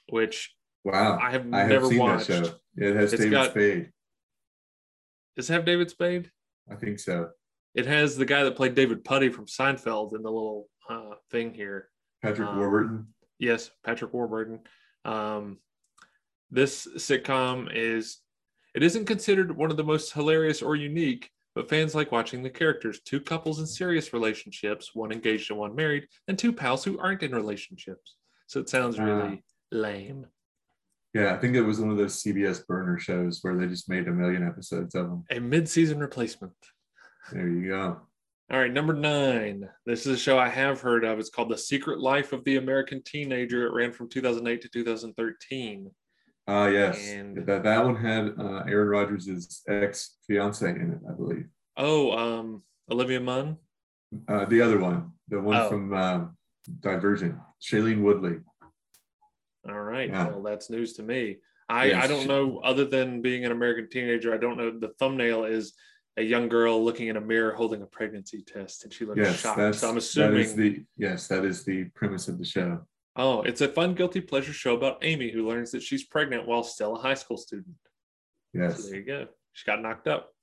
which 0.09 0.55
Wow. 0.83 1.19
I 1.21 1.29
have 1.31 1.53
I 1.53 1.59
have 1.59 1.69
never 1.69 1.87
seen 1.89 1.99
watched. 1.99 2.27
that 2.27 2.45
show. 2.47 2.53
It 2.77 2.95
has 2.95 3.13
It's 3.13 3.21
David 3.21 3.31
got- 3.31 3.51
Spade. 3.51 3.91
Does 5.35 5.49
it 5.49 5.53
have 5.53 5.65
David 5.65 5.89
Spade? 5.89 6.31
I 6.71 6.75
think 6.75 6.99
so. 6.99 7.29
It 7.75 7.85
has 7.85 8.17
the 8.17 8.25
guy 8.25 8.43
that 8.43 8.55
played 8.55 8.75
David 8.75 9.03
Puddy 9.03 9.29
from 9.29 9.45
Seinfeld 9.45 10.15
in 10.15 10.21
the 10.23 10.31
little 10.31 10.69
uh, 10.89 11.15
thing 11.29 11.53
here. 11.53 11.89
Patrick 12.23 12.47
Um, 12.47 12.57
Warburton. 12.57 13.13
Yes, 13.39 13.71
Patrick 13.85 14.13
Warburton. 14.13 14.59
Um, 15.05 15.57
this 16.51 16.87
sitcom 16.97 17.69
is 17.73 18.19
it 18.75 18.83
isn't 18.83 19.05
considered 19.05 19.55
one 19.55 19.71
of 19.71 19.77
the 19.77 19.83
most 19.83 20.13
hilarious 20.13 20.61
or 20.61 20.75
unique, 20.75 21.31
but 21.55 21.69
fans 21.69 21.95
like 21.95 22.11
watching 22.11 22.43
the 22.43 22.49
characters. 22.49 22.99
Two 23.03 23.19
couples 23.19 23.59
in 23.59 23.65
serious 23.65 24.13
relationships, 24.13 24.91
one 24.93 25.11
engaged 25.11 25.49
and 25.49 25.59
one 25.59 25.75
married, 25.75 26.07
and 26.27 26.37
two 26.37 26.53
pals 26.53 26.83
who 26.83 26.99
aren't 26.99 27.23
in 27.23 27.31
relationships. 27.33 28.15
So 28.47 28.59
it 28.59 28.69
sounds 28.69 28.99
really 28.99 29.43
lame. 29.71 30.27
Yeah, 31.13 31.33
I 31.33 31.37
think 31.37 31.55
it 31.55 31.61
was 31.61 31.79
one 31.79 31.89
of 31.89 31.97
those 31.97 32.21
CBS 32.21 32.65
burner 32.67 32.99
shows 32.99 33.39
where 33.41 33.57
they 33.57 33.67
just 33.67 33.89
made 33.89 34.07
a 34.07 34.11
million 34.11 34.45
episodes 34.45 34.93
of 34.93 35.07
them. 35.09 35.23
A 35.31 35.39
mid-season 35.39 35.99
replacement. 35.99 36.53
There 37.31 37.47
you 37.47 37.67
go. 37.67 38.01
All 38.51 38.59
right, 38.59 38.73
number 38.73 38.93
nine. 38.93 39.69
This 39.85 40.07
is 40.07 40.15
a 40.15 40.17
show 40.17 40.39
I 40.39 40.49
have 40.49 40.81
heard 40.81 41.03
of. 41.03 41.19
It's 41.19 41.29
called 41.29 41.49
The 41.49 41.57
Secret 41.57 41.99
Life 41.99 42.33
of 42.33 42.43
the 42.45 42.57
American 42.57 43.03
Teenager. 43.03 43.67
It 43.67 43.73
ran 43.73 43.91
from 43.91 44.09
2008 44.09 44.61
to 44.63 44.69
2013. 44.69 45.91
Ah, 46.47 46.65
yes. 46.67 47.07
And- 47.09 47.45
that 47.45 47.61
that 47.63 47.83
one 47.85 47.95
had 47.95 48.33
uh, 48.39 48.63
Aaron 48.67 48.87
Rodgers' 48.87 49.61
ex 49.67 50.17
fiance 50.25 50.67
in 50.67 50.93
it, 50.93 50.99
I 51.07 51.13
believe. 51.13 51.45
Oh, 51.77 52.11
um, 52.17 52.63
Olivia 52.91 53.19
Munn. 53.19 53.57
Uh, 54.27 54.45
the 54.45 54.61
other 54.63 54.79
one, 54.79 55.11
the 55.27 55.39
one 55.39 55.55
Oh. 55.55 55.69
from 55.69 55.93
um, 55.93 56.37
Divergent, 56.79 57.35
Shailene 57.61 58.01
Woodley. 58.01 58.37
All 59.69 59.79
right. 59.79 60.09
Yeah. 60.09 60.29
Well, 60.29 60.41
that's 60.41 60.71
news 60.71 60.93
to 60.93 61.03
me. 61.03 61.37
I, 61.69 61.85
Yes. 61.85 62.03
I 62.03 62.07
don't 62.07 62.25
know, 62.25 62.57
other 62.63 62.85
than 62.85 63.21
being 63.21 63.45
an 63.45 63.51
American 63.51 63.87
teenager, 63.91 64.33
I 64.33 64.37
don't 64.37 64.57
know. 64.57 64.71
The 64.71 64.93
thumbnail 64.97 65.43
is 65.45 65.73
a 66.19 66.23
young 66.23 66.49
girl 66.49 66.83
looking 66.83 67.07
in 67.07 67.15
a 67.15 67.21
mirror 67.21 67.53
holding 67.53 67.81
a 67.81 67.85
pregnancy 67.85 68.41
test, 68.45 68.83
and 68.83 68.93
she 68.93 69.05
looks 69.05 69.17
Yes, 69.17 69.39
shocked. 69.39 69.75
So 69.75 69.89
I'm 69.89 69.97
assuming, 69.97 70.41
is 70.41 70.53
the 70.55 70.83
yes, 70.97 71.27
that 71.29 71.45
is 71.45 71.63
the 71.63 71.85
premise 71.95 72.27
of 72.27 72.37
the 72.37 72.45
show. 72.45 72.85
oh, 73.15 73.41
it's 73.43 73.61
a 73.61 73.69
fun, 73.69 73.93
guilty 73.95 74.19
pleasure 74.21 74.51
show 74.53 74.75
about 74.75 74.97
Amy 75.01 75.31
who 75.31 75.47
learns 75.47 75.71
that 75.71 75.81
she's 75.81 76.03
pregnant 76.03 76.45
while 76.45 76.63
still 76.63 76.97
a 76.97 76.99
high 76.99 77.13
school 77.13 77.37
student. 77.37 77.75
So 78.53 78.61
Yes. 78.61 78.85
there 78.85 78.95
you 78.99 79.05
go. 79.05 79.27
She 79.53 79.65
got 79.65 79.81
knocked 79.81 80.07
up. 80.07 80.33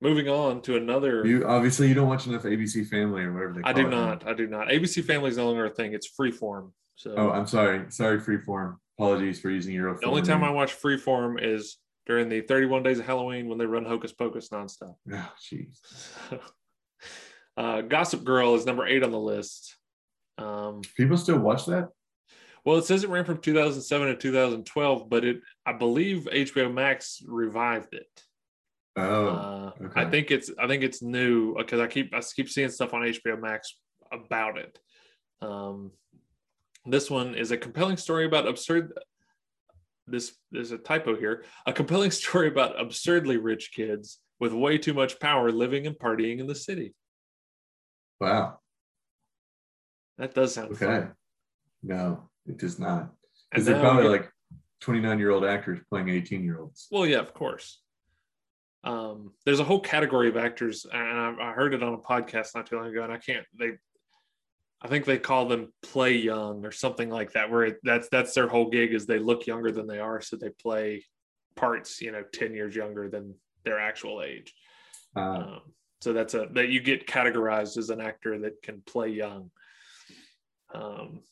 Moving 0.00 0.28
on 0.28 0.62
to 0.62 0.76
another. 0.76 1.26
You 1.26 1.44
obviously 1.46 1.88
you 1.88 1.94
don't 1.94 2.08
watch 2.08 2.26
enough 2.26 2.44
ABC 2.44 2.86
Family 2.88 3.22
or 3.22 3.32
whatever 3.34 3.52
they 3.54 3.60
call 3.62 3.70
I 3.70 3.72
do 3.74 3.86
it 3.86 3.90
not. 3.90 4.26
I 4.26 4.32
do 4.32 4.46
not. 4.46 4.68
ABC 4.68 5.04
Family 5.04 5.28
is 5.28 5.36
no 5.36 5.46
longer 5.46 5.66
a 5.66 5.70
thing. 5.70 5.92
It's 5.92 6.08
freeform. 6.08 6.70
So 6.94 7.14
Oh, 7.16 7.30
I'm 7.30 7.46
sorry. 7.46 7.86
Sorry, 7.90 8.18
Freeform. 8.18 8.76
Apologies 8.98 9.40
for 9.40 9.50
using 9.50 9.74
your. 9.74 9.96
The 9.98 10.06
only 10.06 10.22
time 10.22 10.42
I 10.42 10.50
watch 10.50 10.74
Freeform 10.80 11.42
is 11.42 11.76
during 12.08 12.28
the 12.28 12.40
31 12.40 12.82
days 12.82 12.98
of 12.98 13.06
Halloween 13.06 13.48
when 13.48 13.58
they 13.58 13.66
run 13.66 13.84
Hocus 13.84 14.12
Pocus 14.12 14.48
nonstop. 14.48 14.96
Oh, 15.12 15.32
jeez. 15.52 15.78
uh, 17.56 17.82
Gossip 17.82 18.24
Girl 18.24 18.54
is 18.54 18.66
number 18.66 18.86
eight 18.86 19.04
on 19.04 19.12
the 19.12 19.20
list. 19.20 19.76
Um, 20.38 20.80
People 20.96 21.16
still 21.16 21.38
watch 21.38 21.66
that? 21.66 21.88
well, 22.64 22.76
it 22.76 22.84
says 22.84 23.04
it 23.04 23.10
ran 23.10 23.24
from 23.24 23.38
2007 23.38 24.08
to 24.08 24.16
2012, 24.16 25.08
but 25.08 25.24
it 25.24 25.40
I 25.64 25.72
believe 25.72 26.28
HBO 26.32 26.72
Max 26.72 27.22
revived 27.26 27.94
it. 27.94 28.22
Oh, 28.96 29.28
uh, 29.28 29.72
I 29.94 30.06
think 30.06 30.30
it's 30.30 30.50
I 30.58 30.66
think 30.66 30.82
it's 30.82 31.02
new 31.02 31.54
because 31.56 31.80
I 31.80 31.86
keep 31.86 32.14
I 32.14 32.20
keep 32.20 32.48
seeing 32.48 32.68
stuff 32.70 32.94
on 32.94 33.02
HBO 33.02 33.40
Max 33.40 33.76
about 34.12 34.58
it. 34.58 34.78
Um, 35.40 35.92
this 36.84 37.10
one 37.10 37.34
is 37.34 37.52
a 37.52 37.56
compelling 37.56 37.96
story 37.96 38.26
about 38.26 38.48
absurd. 38.48 38.92
This 40.10 40.36
there's 40.50 40.72
a 40.72 40.78
typo 40.78 41.16
here. 41.16 41.44
A 41.66 41.72
compelling 41.72 42.10
story 42.10 42.48
about 42.48 42.80
absurdly 42.80 43.36
rich 43.36 43.72
kids 43.74 44.18
with 44.40 44.52
way 44.52 44.78
too 44.78 44.94
much 44.94 45.18
power 45.20 45.50
living 45.50 45.86
and 45.86 45.96
partying 45.98 46.38
in 46.40 46.46
the 46.46 46.54
city. 46.54 46.94
wow. 48.20 48.58
That 50.18 50.34
does 50.34 50.54
sound 50.54 50.72
Okay. 50.72 50.84
fun. 50.86 51.12
No, 51.82 52.28
it 52.46 52.58
does 52.58 52.78
not. 52.80 53.14
Because 53.50 53.64
they're 53.66 53.78
probably 53.80 54.02
get- 54.04 54.10
like 54.10 54.32
29 54.80 55.18
year 55.18 55.30
old 55.30 55.44
actors 55.44 55.78
playing 55.88 56.08
18 56.08 56.42
year 56.42 56.58
olds. 56.60 56.88
Well, 56.90 57.06
yeah, 57.06 57.18
of 57.18 57.32
course. 57.34 57.80
Um, 58.84 59.34
there's 59.44 59.60
a 59.60 59.64
whole 59.64 59.80
category 59.80 60.28
of 60.28 60.36
actors, 60.36 60.84
and 60.90 61.00
I, 61.40 61.50
I 61.50 61.52
heard 61.52 61.74
it 61.74 61.82
on 61.82 61.94
a 61.94 61.98
podcast 61.98 62.54
not 62.54 62.66
too 62.66 62.76
long 62.76 62.86
ago, 62.88 63.02
and 63.04 63.12
I 63.12 63.18
can't. 63.18 63.44
They, 63.58 63.72
I 64.80 64.88
think 64.88 65.04
they 65.04 65.18
call 65.18 65.46
them 65.46 65.72
play 65.82 66.14
young 66.16 66.64
or 66.64 66.70
something 66.70 67.10
like 67.10 67.32
that, 67.32 67.50
where 67.50 67.64
it, 67.64 67.78
that's 67.82 68.08
that's 68.10 68.34
their 68.34 68.48
whole 68.48 68.70
gig 68.70 68.94
is 68.94 69.06
they 69.06 69.18
look 69.18 69.46
younger 69.46 69.72
than 69.72 69.86
they 69.86 69.98
are, 69.98 70.20
so 70.20 70.36
they 70.36 70.50
play 70.50 71.04
parts, 71.56 72.00
you 72.00 72.12
know, 72.12 72.22
ten 72.32 72.54
years 72.54 72.76
younger 72.76 73.08
than 73.08 73.34
their 73.64 73.80
actual 73.80 74.22
age. 74.22 74.54
Uh, 75.16 75.20
Um, 75.20 75.60
so 76.00 76.12
that's 76.12 76.34
a 76.34 76.46
that 76.52 76.68
you 76.68 76.80
get 76.80 77.08
categorized 77.08 77.76
as 77.76 77.90
an 77.90 78.00
actor 78.00 78.38
that 78.40 78.62
can 78.62 78.82
play 78.86 79.08
young. 79.08 79.50
Um, 80.72 81.22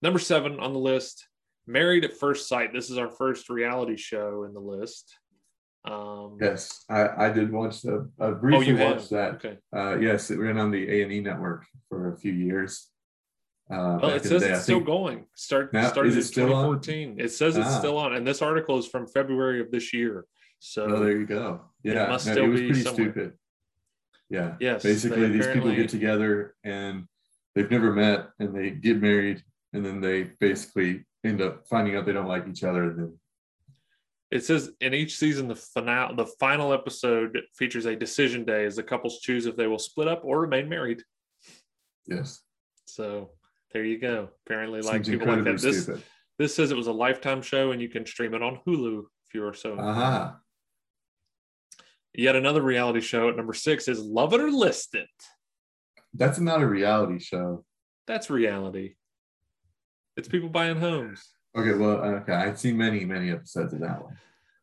number 0.00 0.20
seven 0.20 0.60
on 0.60 0.72
the 0.72 0.78
list, 0.78 1.26
Married 1.66 2.04
at 2.04 2.16
First 2.16 2.48
Sight. 2.48 2.72
This 2.72 2.88
is 2.88 2.98
our 2.98 3.10
first 3.10 3.48
reality 3.48 3.96
show 3.96 4.44
in 4.44 4.54
the 4.54 4.60
list. 4.60 5.12
Um, 5.84 6.38
yes, 6.40 6.84
I, 6.88 7.26
I 7.26 7.32
did 7.32 7.50
watch 7.50 7.82
the. 7.82 8.08
I 8.20 8.26
oh, 8.26 8.34
briefly 8.34 8.76
have 8.76 8.96
watched 8.96 9.10
that. 9.10 9.34
Okay. 9.34 9.58
Uh, 9.74 9.98
yes, 9.98 10.30
it 10.30 10.38
ran 10.38 10.58
on 10.58 10.70
the 10.70 10.88
A 10.88 11.02
and 11.02 11.12
E 11.12 11.20
network 11.20 11.66
for 11.88 12.12
a 12.12 12.16
few 12.16 12.32
years. 12.32 12.91
Uh, 13.72 13.98
Well, 14.02 14.10
it 14.10 14.22
says 14.24 14.42
it's 14.42 14.62
still 14.64 14.78
think- 14.78 14.86
going. 14.86 15.26
Start 15.34 15.72
Now, 15.72 15.88
started 15.88 16.10
it 16.12 16.36
in 16.36 16.42
on? 16.44 16.58
2014. 16.74 17.18
It 17.18 17.30
says 17.30 17.56
it's 17.56 17.66
Ah. 17.66 17.78
still 17.78 17.96
on, 17.96 18.12
and 18.14 18.26
this 18.26 18.42
article 18.42 18.78
is 18.78 18.86
from 18.86 19.06
February 19.06 19.60
of 19.60 19.70
this 19.70 19.94
year. 19.94 20.26
So 20.58 20.84
Oh, 20.84 21.02
there 21.02 21.16
you 21.16 21.26
go. 21.26 21.62
Yeah, 21.82 22.06
must 22.08 22.26
no, 22.26 22.32
still 22.32 22.44
it 22.44 22.48
was 22.48 22.60
be 22.60 22.66
pretty 22.66 22.82
somewhere. 22.82 23.12
stupid. 23.12 23.38
Yeah. 24.28 24.56
yes, 24.60 24.82
Basically, 24.82 25.28
these 25.28 25.46
people 25.46 25.74
get 25.74 25.88
together 25.90 26.54
and 26.64 27.06
they've 27.54 27.70
never 27.70 27.92
met 27.92 28.30
and 28.38 28.54
they 28.54 28.70
get 28.70 28.98
married 29.00 29.42
and 29.72 29.84
then 29.84 30.00
they 30.00 30.24
basically 30.38 31.04
end 31.24 31.40
up 31.42 31.66
finding 31.66 31.96
out 31.96 32.04
they 32.06 32.12
don't 32.12 32.28
like 32.28 32.46
each 32.48 32.64
other. 32.64 32.84
And 32.84 32.98
then, 32.98 33.20
It 34.30 34.44
says 34.44 34.72
in 34.80 34.94
each 34.94 35.16
season, 35.18 35.48
the 35.48 35.56
finale, 35.56 36.14
the 36.16 36.26
final 36.26 36.72
episode 36.72 37.42
features 37.54 37.84
a 37.86 37.94
decision 37.96 38.44
day 38.44 38.64
as 38.64 38.76
the 38.76 38.82
couples 38.82 39.20
choose 39.20 39.44
if 39.46 39.56
they 39.56 39.66
will 39.66 39.78
split 39.78 40.08
up 40.08 40.24
or 40.24 40.40
remain 40.40 40.68
married. 40.68 41.02
yes, 42.06 42.42
So 42.86 43.32
there 43.72 43.84
you 43.84 43.98
go. 43.98 44.28
Apparently, 44.46 44.80
like 44.80 45.04
seems 45.04 45.08
people 45.08 45.28
like 45.28 45.44
that. 45.44 45.60
This 45.60 45.84
stupid. 45.84 46.02
this 46.38 46.54
says 46.54 46.70
it 46.70 46.76
was 46.76 46.86
a 46.86 46.92
lifetime 46.92 47.42
show, 47.42 47.72
and 47.72 47.80
you 47.80 47.88
can 47.88 48.06
stream 48.06 48.34
it 48.34 48.42
on 48.42 48.60
Hulu 48.66 49.00
if 49.26 49.34
you 49.34 49.44
are 49.44 49.54
so. 49.54 49.78
Aha. 49.78 50.38
Yet 52.14 52.36
another 52.36 52.60
reality 52.60 53.00
show 53.00 53.28
at 53.30 53.36
number 53.36 53.54
six 53.54 53.88
is 53.88 53.98
Love 54.00 54.34
It 54.34 54.40
or 54.40 54.50
List 54.50 54.94
It. 54.94 55.08
That's 56.12 56.38
not 56.38 56.60
a 56.60 56.66
reality 56.66 57.18
show. 57.18 57.64
That's 58.06 58.28
reality. 58.28 58.94
It's 60.16 60.28
people 60.28 60.50
buying 60.50 60.78
homes. 60.78 61.26
Okay, 61.56 61.72
well, 61.72 61.96
okay. 62.02 62.34
I've 62.34 62.58
seen 62.58 62.76
many, 62.76 63.04
many 63.04 63.30
episodes 63.30 63.72
of 63.72 63.80
that 63.80 64.02
one. 64.02 64.18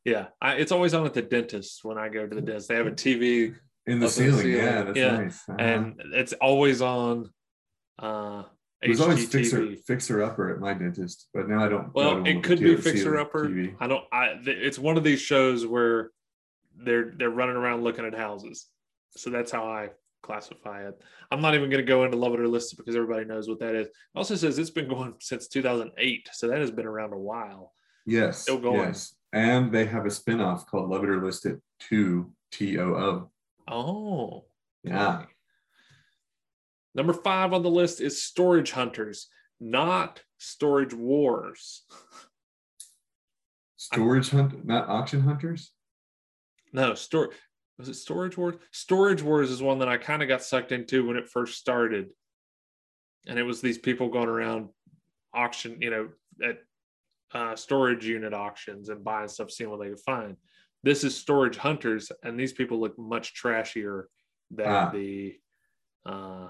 Yeah, 0.06 0.28
I, 0.42 0.56
it's 0.56 0.72
always 0.72 0.94
on 0.94 1.06
at 1.06 1.14
the 1.14 1.22
dentist 1.22 1.84
when 1.84 1.98
I 1.98 2.10
go 2.10 2.28
to 2.28 2.36
the 2.36 2.42
dentist. 2.42 2.68
They 2.68 2.76
have 2.76 2.88
a 2.88 2.92
TV, 2.92 3.48
In 3.48 3.56
the 3.86 3.92
in 3.94 4.00
the 4.00 4.10
ceiling, 4.10 4.42
ceiling, 4.42 4.56
yeah, 4.56 4.84
that's 4.84 4.98
yeah. 4.98 5.18
nice. 5.18 5.50
Uh-huh. 5.50 5.58
and 5.60 6.02
it's 6.14 6.34
always 6.34 6.82
on. 6.82 7.30
Uh, 7.98 8.44
There's 8.82 9.02
always 9.02 9.28
fixer 9.28 9.76
fixer 9.86 10.24
upper 10.24 10.54
at 10.54 10.60
my 10.60 10.74
dentist, 10.74 11.28
but 11.34 11.50
now 11.50 11.64
I 11.66 11.70
don't. 11.70 11.94
Well, 11.94 12.12
I 12.12 12.14
don't 12.14 12.28
it 12.28 12.44
could 12.44 12.60
be 12.60 12.76
Fixer 12.78 13.18
Upper. 13.18 13.48
TV. 13.50 13.76
I 13.80 13.88
don't. 13.88 14.06
I. 14.12 14.36
th- 14.44 14.58
It's 14.58 14.80
one 14.80 14.96
of 14.98 15.04
these 15.04 15.20
shows 15.22 15.66
where 15.66 16.12
they're 16.78 17.12
they're 17.18 17.30
running 17.30 17.58
around 17.58 17.84
looking 17.84 18.06
at 18.06 18.14
houses. 18.16 18.68
So 19.18 19.30
that's 19.30 19.52
how 19.52 19.66
I 19.66 19.90
classify 20.24 20.88
it. 20.88 21.02
I'm 21.30 21.42
not 21.42 21.56
even 21.56 21.70
going 21.70 21.84
to 21.84 21.88
go 21.88 22.06
into 22.06 22.16
Love 22.16 22.34
It 22.36 22.40
or 22.40 22.48
List 22.48 22.72
It 22.72 22.78
because 22.78 22.96
everybody 22.96 23.26
knows 23.26 23.50
what 23.50 23.60
that 23.60 23.76
is. 23.76 23.88
It 23.88 23.94
also 24.16 24.36
says 24.36 24.58
it's 24.58 24.70
been 24.70 24.88
going 24.88 25.14
since 25.20 25.48
2008, 25.50 26.30
so 26.32 26.48
that 26.48 26.60
has 26.60 26.72
been 26.72 26.86
around 26.86 27.12
a 27.14 27.18
while. 27.20 27.74
Yes, 28.06 28.44
Still 28.44 28.60
going. 28.60 28.80
yes, 28.80 29.14
and 29.34 29.74
they 29.74 29.86
have 29.86 30.06
a 30.06 30.10
spinoff 30.10 30.66
called 30.68 30.90
Love 30.90 31.04
It 31.04 31.10
or 31.10 31.24
List 31.24 31.46
It 31.46 31.60
Two 31.82 32.32
T 32.52 32.80
O 32.80 32.94
O. 32.96 33.32
Oh, 33.68 34.46
Yeah. 34.84 35.24
Number 36.96 37.14
five 37.14 37.54
on 37.54 37.64
the 37.64 37.70
list 37.70 38.02
is 38.02 38.22
Storage 38.22 38.72
Hunters, 38.72 39.28
not 39.60 40.22
Storage 40.38 40.94
Wars. 40.94 41.84
Storage 43.78 44.30
hunt, 44.30 44.66
not 44.66 44.90
auction 44.90 45.22
hunters. 45.22 45.72
No, 46.74 46.94
store 46.96 47.30
was 47.78 47.88
it 47.88 47.94
Storage 47.94 48.38
Wars? 48.38 48.56
Storage 48.72 49.22
Wars 49.22 49.50
is 49.50 49.62
one 49.62 49.80
that 49.80 49.88
I 49.88 49.98
kind 49.98 50.22
of 50.22 50.28
got 50.28 50.44
sucked 50.44 50.72
into 50.74 51.08
when 51.08 51.16
it 51.16 51.30
first 51.30 51.58
started. 51.58 52.10
And 53.28 53.40
it 53.40 53.44
was 53.44 53.62
these 53.62 53.78
people 53.78 54.10
going 54.10 54.28
around 54.28 54.70
auction, 55.34 55.78
you 55.82 55.90
know, 55.90 56.10
at 56.44 56.58
uh, 57.34 57.56
storage 57.56 58.06
unit 58.06 58.34
auctions 58.34 58.90
and 58.90 59.04
buying 59.04 59.28
stuff, 59.30 59.52
seeing 59.52 59.70
what 59.70 59.80
they 59.80 59.90
could 59.90 60.00
find. 60.00 60.36
this 60.84 61.04
is 61.04 61.16
Storage 61.16 61.58
Hunters, 61.58 62.12
and 62.24 62.40
these 62.40 62.54
people 62.54 62.80
look 62.80 62.98
much 62.98 63.34
trashier 63.42 64.06
than 64.52 64.68
Ah. 64.68 64.90
the 64.90 65.36
uh 66.06 66.50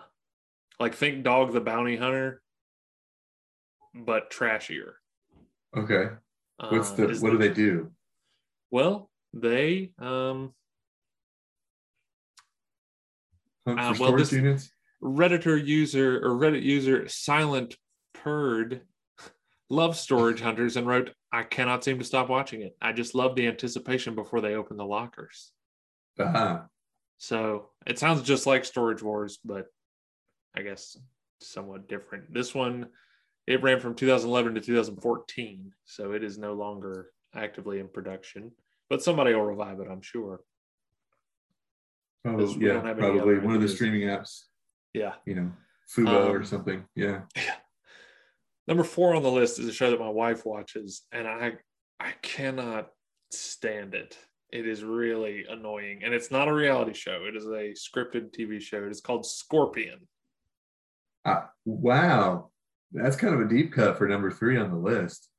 like 0.80 0.96
think 0.96 1.24
Dog 1.24 1.52
the 1.54 1.62
Bounty 1.62 1.98
Hunter, 1.98 2.42
but 3.94 4.32
trashier. 4.32 4.94
Okay. 5.76 6.10
What's 6.58 6.92
Uh, 6.92 6.96
the 7.08 7.18
what 7.20 7.32
do 7.32 7.38
they 7.38 7.54
do? 7.54 7.92
Well, 8.72 9.10
they 9.34 9.92
um 10.00 10.54
Hunt 13.68 13.80
uh, 13.80 13.94
well, 14.00 14.16
this- 14.16 14.32
units? 14.32 14.72
Redditor 15.02 15.64
user 15.66 16.18
or 16.26 16.32
Reddit 16.32 16.62
user 16.64 17.08
Silent 17.08 17.78
Purd 18.14 18.82
loves 19.70 19.98
Storage 20.00 20.42
Hunters 20.42 20.76
and 20.76 20.86
wrote, 20.86 21.14
I 21.32 21.44
cannot 21.44 21.86
seem 21.86 22.00
to 22.00 22.04
stop 22.04 22.28
watching 22.28 22.64
it. 22.64 22.76
I 22.82 22.92
just 22.92 23.16
love 23.16 23.36
the 23.36 23.48
anticipation 23.48 24.14
before 24.14 24.42
they 24.42 24.56
open 24.56 24.76
the 24.76 24.86
lockers. 24.86 25.54
Ah, 26.20 26.66
So 27.18 27.70
it 27.86 27.98
sounds 27.98 28.24
just 28.24 28.46
like 28.46 28.66
Storage 28.66 29.02
Wars, 29.02 29.40
but 29.46 29.68
I 30.56 30.62
guess 30.62 30.98
somewhat 31.42 31.88
different. 31.88 32.34
This 32.34 32.54
one, 32.54 32.88
it 33.48 33.62
ran 33.64 33.80
from 33.80 33.96
2011 33.96 34.56
to 34.56 34.62
2014, 34.62 35.72
so 35.86 36.12
it 36.14 36.24
is 36.24 36.38
no 36.38 36.54
longer 36.54 37.12
actively 37.36 37.80
in 37.80 37.88
production. 37.88 38.52
But 38.90 39.04
somebody 39.04 39.34
will 39.34 39.46
revive 39.46 39.80
it, 39.80 39.88
I'm 39.90 40.02
sure. 40.02 40.42
oh, 42.26 42.56
yeah, 42.60 42.74
don't 42.74 42.86
have 42.86 43.00
any 43.00 43.18
probably 43.18 43.40
one 43.40 43.56
of 43.56 43.62
the 43.62 43.70
streaming 43.70 44.02
apps. 44.08 44.44
Yeah. 44.94 45.14
You 45.26 45.36
know, 45.36 45.52
Fubo 45.96 46.30
or 46.30 46.38
Um, 46.38 46.46
something. 46.46 46.86
Yeah. 46.96 47.22
Number 48.68 48.84
four 48.84 49.16
on 49.16 49.24
the 49.24 49.32
list 49.32 49.60
is 49.60 49.68
a 49.68 49.74
show 49.74 49.90
that 49.92 50.00
my 50.00 50.10
wife 50.10 50.46
watches, 50.46 51.04
and 51.12 51.28
I 51.28 51.54
I 52.00 52.12
cannot 52.22 52.90
stand 53.32 53.94
it. 53.94 54.18
It 54.52 54.68
is 54.68 54.84
really 54.84 55.46
annoying, 55.50 56.02
and 56.04 56.14
it's 56.14 56.32
not 56.32 56.48
a 56.48 56.54
reality 56.54 56.94
show. 56.94 57.26
It 57.28 57.36
is 57.36 57.46
a 57.46 57.74
scripted 57.74 58.32
TV 58.32 58.60
show. 58.62 58.84
It 58.84 58.92
is 58.92 59.02
called 59.02 59.26
Scorpion. 59.26 60.08
Wow, 61.66 62.50
that's 62.92 63.16
kind 63.16 63.34
of 63.34 63.42
a 63.42 63.48
deep 63.48 63.74
cut 63.74 63.98
for 63.98 64.08
number 64.08 64.32
three 64.32 64.58
on 64.58 64.72
the 64.72 64.78
list. 64.78 65.30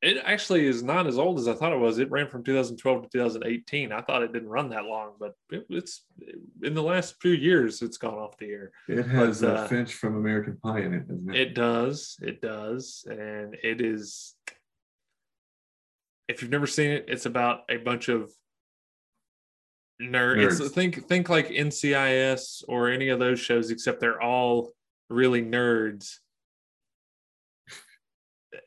It 0.00 0.18
actually 0.24 0.66
is 0.66 0.82
not 0.82 1.08
as 1.08 1.18
old 1.18 1.40
as 1.40 1.48
I 1.48 1.54
thought 1.54 1.72
it 1.72 1.78
was. 1.78 1.98
It 1.98 2.10
ran 2.10 2.28
from 2.28 2.44
2012 2.44 3.02
to 3.02 3.08
2018. 3.08 3.90
I 3.90 4.00
thought 4.00 4.22
it 4.22 4.32
didn't 4.32 4.48
run 4.48 4.68
that 4.68 4.84
long, 4.84 5.14
but 5.18 5.34
it, 5.50 5.66
it's 5.68 6.04
in 6.62 6.74
the 6.74 6.82
last 6.82 7.16
few 7.20 7.32
years 7.32 7.82
it's 7.82 7.98
gone 7.98 8.14
off 8.14 8.38
the 8.38 8.46
air. 8.46 8.70
It 8.88 9.06
has 9.06 9.40
But, 9.40 9.50
uh, 9.50 9.54
uh, 9.54 9.66
Finch 9.68 9.94
from 9.94 10.16
American 10.16 10.56
Pie 10.62 10.82
in 10.82 10.94
it, 10.94 11.08
doesn't 11.08 11.34
it? 11.34 11.40
It 11.40 11.54
does. 11.54 12.16
It 12.22 12.40
does. 12.40 13.04
And 13.10 13.56
it 13.64 13.80
is, 13.80 14.36
if 16.28 16.42
you've 16.42 16.52
never 16.52 16.68
seen 16.68 16.92
it, 16.92 17.06
it's 17.08 17.26
about 17.26 17.62
a 17.68 17.78
bunch 17.78 18.08
of 18.08 18.32
nerds. 20.00 20.36
Nerds. 20.36 20.60
It's, 20.60 20.74
think, 20.74 21.08
think 21.08 21.28
like 21.28 21.48
NCIS 21.48 22.62
or 22.68 22.88
any 22.88 23.08
of 23.08 23.18
those 23.18 23.40
shows, 23.40 23.72
except 23.72 23.98
they're 23.98 24.22
all 24.22 24.70
really 25.08 25.42
nerds. 25.42 26.14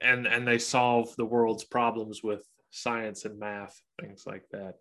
And, 0.02 0.28
and 0.28 0.48
they 0.48 0.60
solve 0.60 1.16
the 1.16 1.26
world's 1.26 1.64
problems 1.64 2.22
with 2.24 2.46
science 2.70 3.26
and 3.26 3.40
math, 3.40 3.80
things 4.00 4.24
like 4.28 4.44
that. 4.52 4.76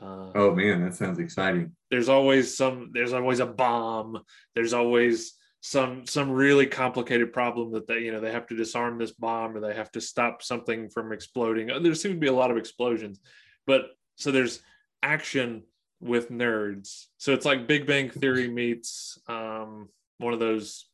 Uh, 0.00 0.30
Oh 0.34 0.54
man, 0.54 0.84
that 0.84 0.94
sounds 0.94 1.18
exciting. 1.18 1.72
there's 1.90 2.10
always 2.10 2.54
some 2.56 2.90
there's 2.92 3.14
always 3.14 3.40
a 3.40 3.46
bomb 3.46 4.18
there's 4.54 4.74
always 4.74 5.32
some 5.62 6.04
some 6.06 6.30
really 6.30 6.66
complicated 6.66 7.32
problem 7.32 7.72
that 7.72 7.86
they 7.86 8.00
you 8.00 8.12
know 8.12 8.20
they 8.20 8.30
have 8.30 8.46
to 8.46 8.54
disarm 8.54 8.98
this 8.98 9.12
bomb 9.12 9.56
or 9.56 9.60
they 9.60 9.74
have 9.74 9.90
to 9.92 10.00
stop 10.02 10.42
something 10.42 10.90
from 10.90 11.12
exploding 11.12 11.70
Uh, 11.70 11.78
there 11.78 11.94
seem 11.94 12.12
to 12.12 12.18
be 12.18 12.26
a 12.26 12.32
lot 12.32 12.50
of 12.50 12.58
explosions 12.58 13.20
but 13.66 13.86
so 14.16 14.30
there's 14.30 14.60
action 15.02 15.62
with 16.00 16.30
nerds 16.30 17.06
so 17.16 17.32
it's 17.32 17.46
like 17.46 17.66
big 17.66 17.86
bang 17.86 18.10
theory 18.10 18.48
meets 18.48 19.18
um 19.28 19.88
one 20.18 20.32
of 20.32 20.40
those 20.40 20.86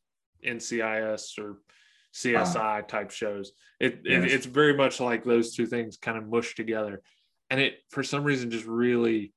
ncis 0.44 1.38
or 1.38 1.58
csi 2.14 2.88
type 2.88 3.10
shows 3.10 3.52
it, 3.80 4.00
it 4.04 4.24
it's 4.24 4.46
very 4.46 4.74
much 4.74 5.00
like 5.00 5.24
those 5.24 5.54
two 5.54 5.66
things 5.66 5.96
kind 5.96 6.18
of 6.18 6.28
mushed 6.28 6.56
together 6.56 7.00
and 7.48 7.60
it 7.60 7.74
for 7.90 8.02
some 8.02 8.24
reason 8.24 8.50
just 8.50 8.66
really 8.66 9.32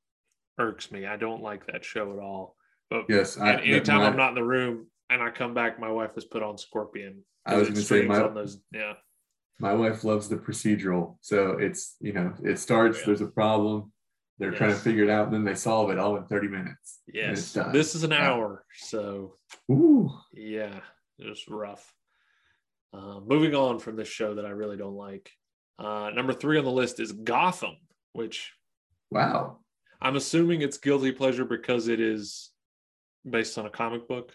irks 0.58 0.90
me. 0.92 1.06
I 1.06 1.18
don't 1.18 1.42
like 1.42 1.66
that 1.68 1.84
show 1.84 2.14
at 2.14 2.20
all. 2.20 2.56
But 2.90 3.06
Yes, 3.10 3.38
I, 3.38 3.56
anytime 3.56 3.98
my- 4.00 4.08
I'm 4.08 4.16
not 4.16 4.30
in 4.30 4.36
the 4.36 4.44
room 4.44 4.88
and 5.10 5.22
I 5.22 5.30
come 5.30 5.54
back, 5.54 5.80
my 5.80 5.92
wife 5.92 6.16
has 6.16 6.24
put 6.24 6.42
on 6.42 6.58
Scorpion. 6.58 7.24
I 7.46 7.56
was 7.58 7.68
going 7.68 7.76
to 7.76 7.82
say 7.82 8.06
my 8.06 8.22
on 8.22 8.34
those. 8.34 8.58
Yeah, 8.72 8.94
my 9.60 9.74
wife 9.74 10.04
loves 10.06 10.30
the 10.30 10.38
procedural, 10.38 11.18
so 11.22 11.58
it's 11.60 11.98
you 12.00 12.14
know 12.14 12.34
it 12.44 12.58
starts. 12.58 12.98
Oh, 12.98 13.00
yeah. 13.02 13.06
There's 13.08 13.22
a 13.22 13.28
problem, 13.28 13.92
they're 14.38 14.52
trying 14.52 14.72
to 14.72 14.76
figure 14.76 15.04
it 15.04 15.10
out, 15.10 15.26
and 15.26 15.34
then 15.34 15.46
they 15.46 15.56
solve 15.56 15.90
it 15.92 16.00
all 16.00 16.18
in 16.18 16.26
30 16.26 16.48
minutes. 16.50 17.00
yes. 17.12 17.54
This 17.72 17.96
is 17.96 18.04
an 18.04 18.14
hour, 18.14 18.66
so 18.78 19.36
Ooh, 19.72 20.12
yeah, 20.34 20.80
it 21.18 21.30
was 21.30 21.46
rough. 21.48 21.94
Uh, 22.94 23.20
moving 23.26 23.56
on 23.56 23.80
from 23.80 23.96
this 23.96 24.08
show 24.08 24.36
that 24.36 24.46
I 24.46 24.50
really 24.50 24.78
don't 24.78 24.96
like. 24.96 25.30
Uh, 25.78 26.10
number 26.14 26.34
three 26.34 26.58
on 26.58 26.64
the 26.64 26.72
list 26.72 27.00
is 27.00 27.12
Gotham, 27.12 27.76
which 28.14 28.54
wow. 29.12 29.58
I'm 30.02 30.16
assuming 30.16 30.62
it's 30.62 30.78
guilty 30.78 31.12
pleasure 31.12 31.46
because 31.46 31.88
it 31.88 32.00
is 32.00 32.52
based 33.30 33.58
on 33.58 33.66
a 33.66 33.70
comic 33.70 34.08
book. 34.08 34.34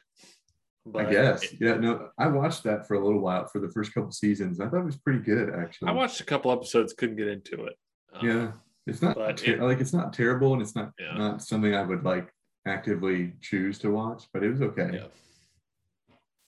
I 0.95 1.05
guess. 1.05 1.45
yeah, 1.61 1.77
no, 1.77 2.09
I 2.19 2.27
watched 2.29 2.65
that 2.65 2.87
for 2.87 2.95
a 2.95 3.05
little 3.05 3.21
while 3.21 3.47
for 3.47 3.61
the 3.61 3.69
first 3.69 3.93
couple 3.93 4.11
seasons. 4.13 4.61
I 4.61 4.69
thought 4.69 4.81
it 4.81 4.87
was 4.87 4.97
pretty 4.97 5.21
good 5.21 5.51
actually. 5.55 5.89
I 5.89 5.93
watched 5.93 6.21
a 6.21 6.25
couple 6.25 6.51
episodes, 6.51 6.95
couldn't 6.95 7.17
get 7.17 7.29
into 7.29 7.67
it. 7.67 7.75
Um, 8.15 8.27
Yeah, 8.27 8.53
it's 8.87 9.03
not 9.03 9.17
but 9.17 9.37
ter- 9.37 9.55
it- 9.55 9.61
like 9.61 9.81
it's 9.81 9.93
not 9.93 10.13
terrible, 10.13 10.53
and 10.53 10.63
it's 10.63 10.75
not 10.75 10.93
Yeah. 10.99 11.15
not 11.17 11.43
something 11.43 11.75
I 11.75 11.83
would 11.83 12.05
like 12.05 12.33
actively 12.67 13.35
choose 13.41 13.79
to 13.81 13.91
watch, 13.91 14.29
but 14.33 14.43
it 14.43 14.51
was 14.51 14.63
okay. 14.63 14.91
Yeah. 14.95 15.07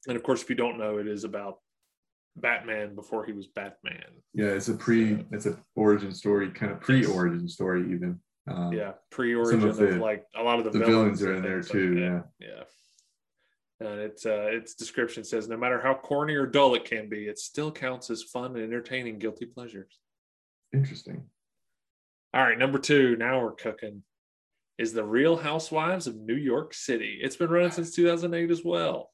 And 0.08 0.16
of 0.16 0.22
course, 0.22 0.42
if 0.42 0.50
you 0.50 0.56
don't 0.56 0.78
know, 0.78 0.98
it 0.98 1.06
is 1.06 1.24
about 1.24 1.60
Batman 2.36 2.94
before 2.94 3.24
he 3.24 3.32
was 3.32 3.46
Batman. 3.48 4.04
Yeah, 4.34 4.46
it's 4.46 4.68
a 4.68 4.74
pre, 4.74 5.16
So- 5.16 5.24
it's 5.32 5.46
a 5.46 5.58
origin 5.76 6.12
story, 6.12 6.50
kind 6.50 6.72
of 6.72 6.80
pre-origin 6.80 7.48
story 7.48 7.82
even. 7.92 8.20
Um, 8.48 8.72
yeah, 8.72 8.94
pre-origin 9.10 9.62
of, 9.62 9.70
of 9.70 9.76
the- 9.76 9.98
like 9.98 10.26
a 10.34 10.42
lot 10.42 10.58
of 10.58 10.64
the, 10.64 10.70
the 10.70 10.80
villains, 10.80 11.20
villains 11.20 11.22
are 11.22 11.34
in 11.36 11.42
there 11.42 11.62
things 11.62 11.66
like 11.68 11.72
too. 11.72 11.98
yeah, 11.98 12.22
Yeah. 12.40 12.64
And 13.80 14.00
it's 14.00 14.26
uh, 14.26 14.46
its 14.50 14.74
description 14.74 15.24
says, 15.24 15.48
no 15.48 15.56
matter 15.56 15.80
how 15.80 15.94
corny 15.94 16.34
or 16.34 16.46
dull 16.46 16.74
it 16.76 16.84
can 16.84 17.08
be, 17.08 17.26
it 17.26 17.38
still 17.38 17.70
counts 17.72 18.10
as 18.10 18.22
fun 18.22 18.54
and 18.56 18.64
entertaining 18.64 19.18
guilty 19.18 19.46
pleasures. 19.46 19.98
interesting. 20.72 21.28
All 22.34 22.42
right, 22.42 22.58
number 22.58 22.78
two. 22.78 23.16
Now 23.16 23.40
we're 23.42 23.52
cooking. 23.52 24.02
Is 24.78 24.92
the 24.92 25.04
Real 25.04 25.36
Housewives 25.36 26.06
of 26.06 26.16
New 26.16 26.34
York 26.34 26.72
City? 26.72 27.18
It's 27.22 27.36
been 27.36 27.50
running 27.50 27.70
since 27.70 27.94
2008 27.94 28.50
as 28.50 28.64
well, 28.64 29.10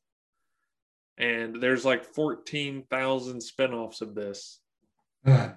and 1.18 1.61
there's 1.61 1.85
like 1.85 2.04
14,000 2.04 3.40
spinoffs 3.40 4.00
of 4.00 4.14
this. 4.14 4.61
yeah, 5.26 5.50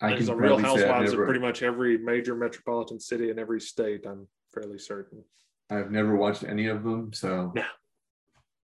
I 0.00 0.10
There's 0.10 0.26
can 0.26 0.34
a 0.34 0.36
Real 0.36 0.58
probably 0.58 0.80
say 0.82 0.84
I've 0.84 0.90
Housewives 0.90 1.10
never, 1.12 1.22
of 1.22 1.26
pretty 1.26 1.40
much 1.40 1.62
every 1.62 1.96
major 1.98 2.34
metropolitan 2.36 3.00
city 3.00 3.30
in 3.30 3.38
every 3.38 3.60
state. 3.60 4.04
I'm 4.06 4.28
fairly 4.52 4.78
certain. 4.78 5.24
I've 5.70 5.90
never 5.90 6.16
watched 6.16 6.44
any 6.44 6.66
of 6.66 6.84
them, 6.84 7.12
so 7.12 7.52
Yeah. 7.56 7.68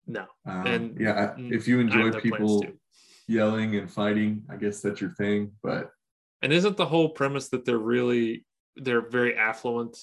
No, 0.06 0.26
um, 0.46 0.68
And- 0.68 1.00
yeah, 1.00 1.34
mm, 1.38 1.54
if 1.54 1.68
you 1.68 1.80
enjoy 1.80 2.10
no 2.10 2.20
people 2.20 2.66
yelling 3.28 3.78
and 3.78 3.90
fighting, 3.90 4.44
I 4.50 4.58
guess 4.58 4.82
that's 4.82 5.00
your 5.00 5.12
thing. 5.12 5.54
But 5.62 5.92
And 6.44 6.52
isn't 6.52 6.78
the 6.78 6.86
whole 6.86 7.10
premise 7.10 7.50
that 7.50 7.66
they're 7.66 7.78
really 7.78 8.46
they're 8.76 9.08
very 9.08 9.36
affluent 9.36 9.98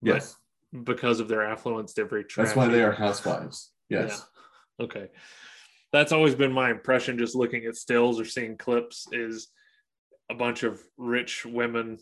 yes, 0.00 0.36
because 0.84 1.18
of 1.20 1.28
their 1.28 1.44
affluence? 1.44 1.92
They're 1.92 2.06
very. 2.06 2.24
that's 2.34 2.56
why 2.56 2.68
they 2.68 2.82
are 2.82 2.92
housewives. 2.92 3.72
Yes, 3.90 4.24
Yeah. 4.78 4.84
Okay. 4.84 5.08
That's 5.92 6.12
always 6.12 6.34
been 6.34 6.52
my 6.52 6.70
impression 6.70 7.18
just 7.18 7.34
looking 7.34 7.66
at 7.66 7.76
stills 7.76 8.18
or 8.18 8.24
seeing 8.24 8.56
clips 8.56 9.06
is 9.12 9.48
a 10.30 10.34
bunch 10.34 10.62
of 10.62 10.80
rich 10.96 11.44
women 11.44 11.98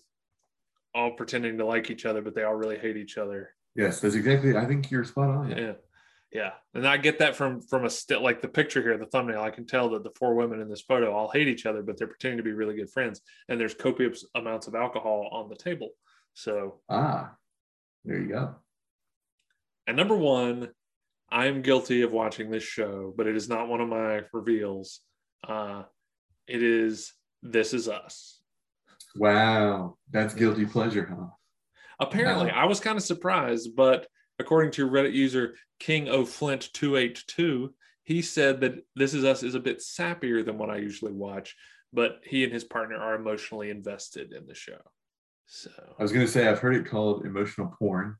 all 0.94 1.12
pretending 1.12 1.58
to 1.58 1.64
like 1.64 1.90
each 1.90 2.06
other, 2.06 2.22
but 2.22 2.34
they 2.34 2.44
all 2.44 2.54
really 2.54 2.78
hate 2.78 2.96
each 2.96 3.18
other. 3.18 3.50
yes, 3.74 4.00
that's 4.00 4.14
exactly. 4.14 4.56
I 4.56 4.66
think 4.66 4.90
you're 4.90 5.04
spot 5.04 5.30
on. 5.30 5.50
Yeah. 5.50 5.72
Yeah. 6.32 6.52
And 6.74 6.86
I 6.86 6.96
get 6.96 7.18
that 7.18 7.34
from 7.34 7.60
from 7.60 7.84
a 7.84 7.90
still 7.90 8.22
like 8.22 8.40
the 8.40 8.48
picture 8.48 8.82
here, 8.82 8.96
the 8.96 9.06
thumbnail. 9.06 9.42
I 9.42 9.50
can 9.50 9.66
tell 9.66 9.90
that 9.90 10.04
the 10.04 10.12
four 10.16 10.34
women 10.34 10.60
in 10.60 10.68
this 10.68 10.82
photo 10.82 11.12
all 11.12 11.28
hate 11.30 11.48
each 11.48 11.66
other, 11.66 11.82
but 11.82 11.96
they're 11.98 12.06
pretending 12.06 12.38
to 12.38 12.44
be 12.44 12.52
really 12.52 12.76
good 12.76 12.90
friends. 12.90 13.20
And 13.48 13.60
there's 13.60 13.74
copious 13.74 14.24
amounts 14.34 14.66
of 14.68 14.74
alcohol 14.74 15.28
on 15.32 15.48
the 15.48 15.56
table. 15.56 15.88
So 16.34 16.80
Ah, 16.88 17.32
there 18.04 18.18
you 18.20 18.28
go. 18.28 18.54
And 19.88 19.96
number 19.96 20.16
one, 20.16 20.68
I 21.32 21.46
am 21.46 21.62
guilty 21.62 22.02
of 22.02 22.12
watching 22.12 22.50
this 22.50 22.62
show, 22.62 23.12
but 23.16 23.26
it 23.26 23.34
is 23.36 23.48
not 23.48 23.68
one 23.68 23.80
of 23.80 23.88
my 23.88 24.22
reveals. 24.32 25.00
Uh, 25.46 25.82
it 26.46 26.62
is 26.62 27.12
This 27.42 27.74
Is 27.74 27.88
Us. 27.88 28.40
Wow, 29.16 29.96
that's 30.12 30.34
guilty 30.34 30.64
pleasure, 30.66 31.06
huh? 31.12 31.26
Apparently, 31.98 32.46
Wow. 32.46 32.62
I 32.62 32.64
was 32.66 32.78
kind 32.78 32.96
of 32.96 33.02
surprised, 33.02 33.74
but 33.74 34.06
according 34.40 34.72
to 34.72 34.88
Reddit 34.88 35.12
user 35.12 35.54
King 35.78 36.08
O 36.08 36.24
Flint 36.24 36.70
282, 36.72 37.72
he 38.02 38.22
said 38.22 38.60
that 38.60 38.84
This 38.96 39.14
Is 39.14 39.24
Us 39.24 39.42
is 39.42 39.54
a 39.54 39.60
bit 39.60 39.78
sappier 39.78 40.44
than 40.44 40.58
what 40.58 40.70
I 40.70 40.78
usually 40.78 41.12
watch, 41.12 41.54
but 41.92 42.20
he 42.24 42.42
and 42.42 42.52
his 42.52 42.64
partner 42.64 42.96
are 42.96 43.14
emotionally 43.14 43.70
invested 43.70 44.32
in 44.32 44.46
the 44.46 44.54
show. 44.54 44.78
So 45.46 45.70
I 45.98 46.02
was 46.02 46.12
gonna 46.12 46.26
say 46.28 46.48
I've 46.48 46.58
heard 46.60 46.76
it 46.76 46.86
called 46.86 47.24
emotional 47.26 47.74
porn. 47.78 48.16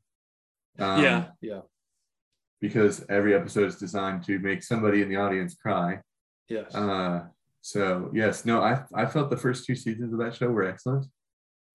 Um, 0.79 1.03
yeah, 1.03 1.27
yeah, 1.41 1.61
Because 2.61 3.05
every 3.09 3.33
episode 3.35 3.67
is 3.67 3.75
designed 3.75 4.23
to 4.25 4.39
make 4.39 4.63
somebody 4.63 5.01
in 5.01 5.09
the 5.09 5.17
audience 5.17 5.55
cry. 5.55 5.99
yes. 6.47 6.73
Uh, 6.73 7.23
so 7.61 8.09
yes, 8.13 8.45
no, 8.45 8.61
I 8.61 8.83
I 8.93 9.05
felt 9.05 9.29
the 9.29 9.37
first 9.37 9.65
two 9.65 9.75
seasons 9.75 10.13
of 10.13 10.19
that 10.19 10.35
show 10.35 10.49
were 10.49 10.63
excellent. 10.63 11.05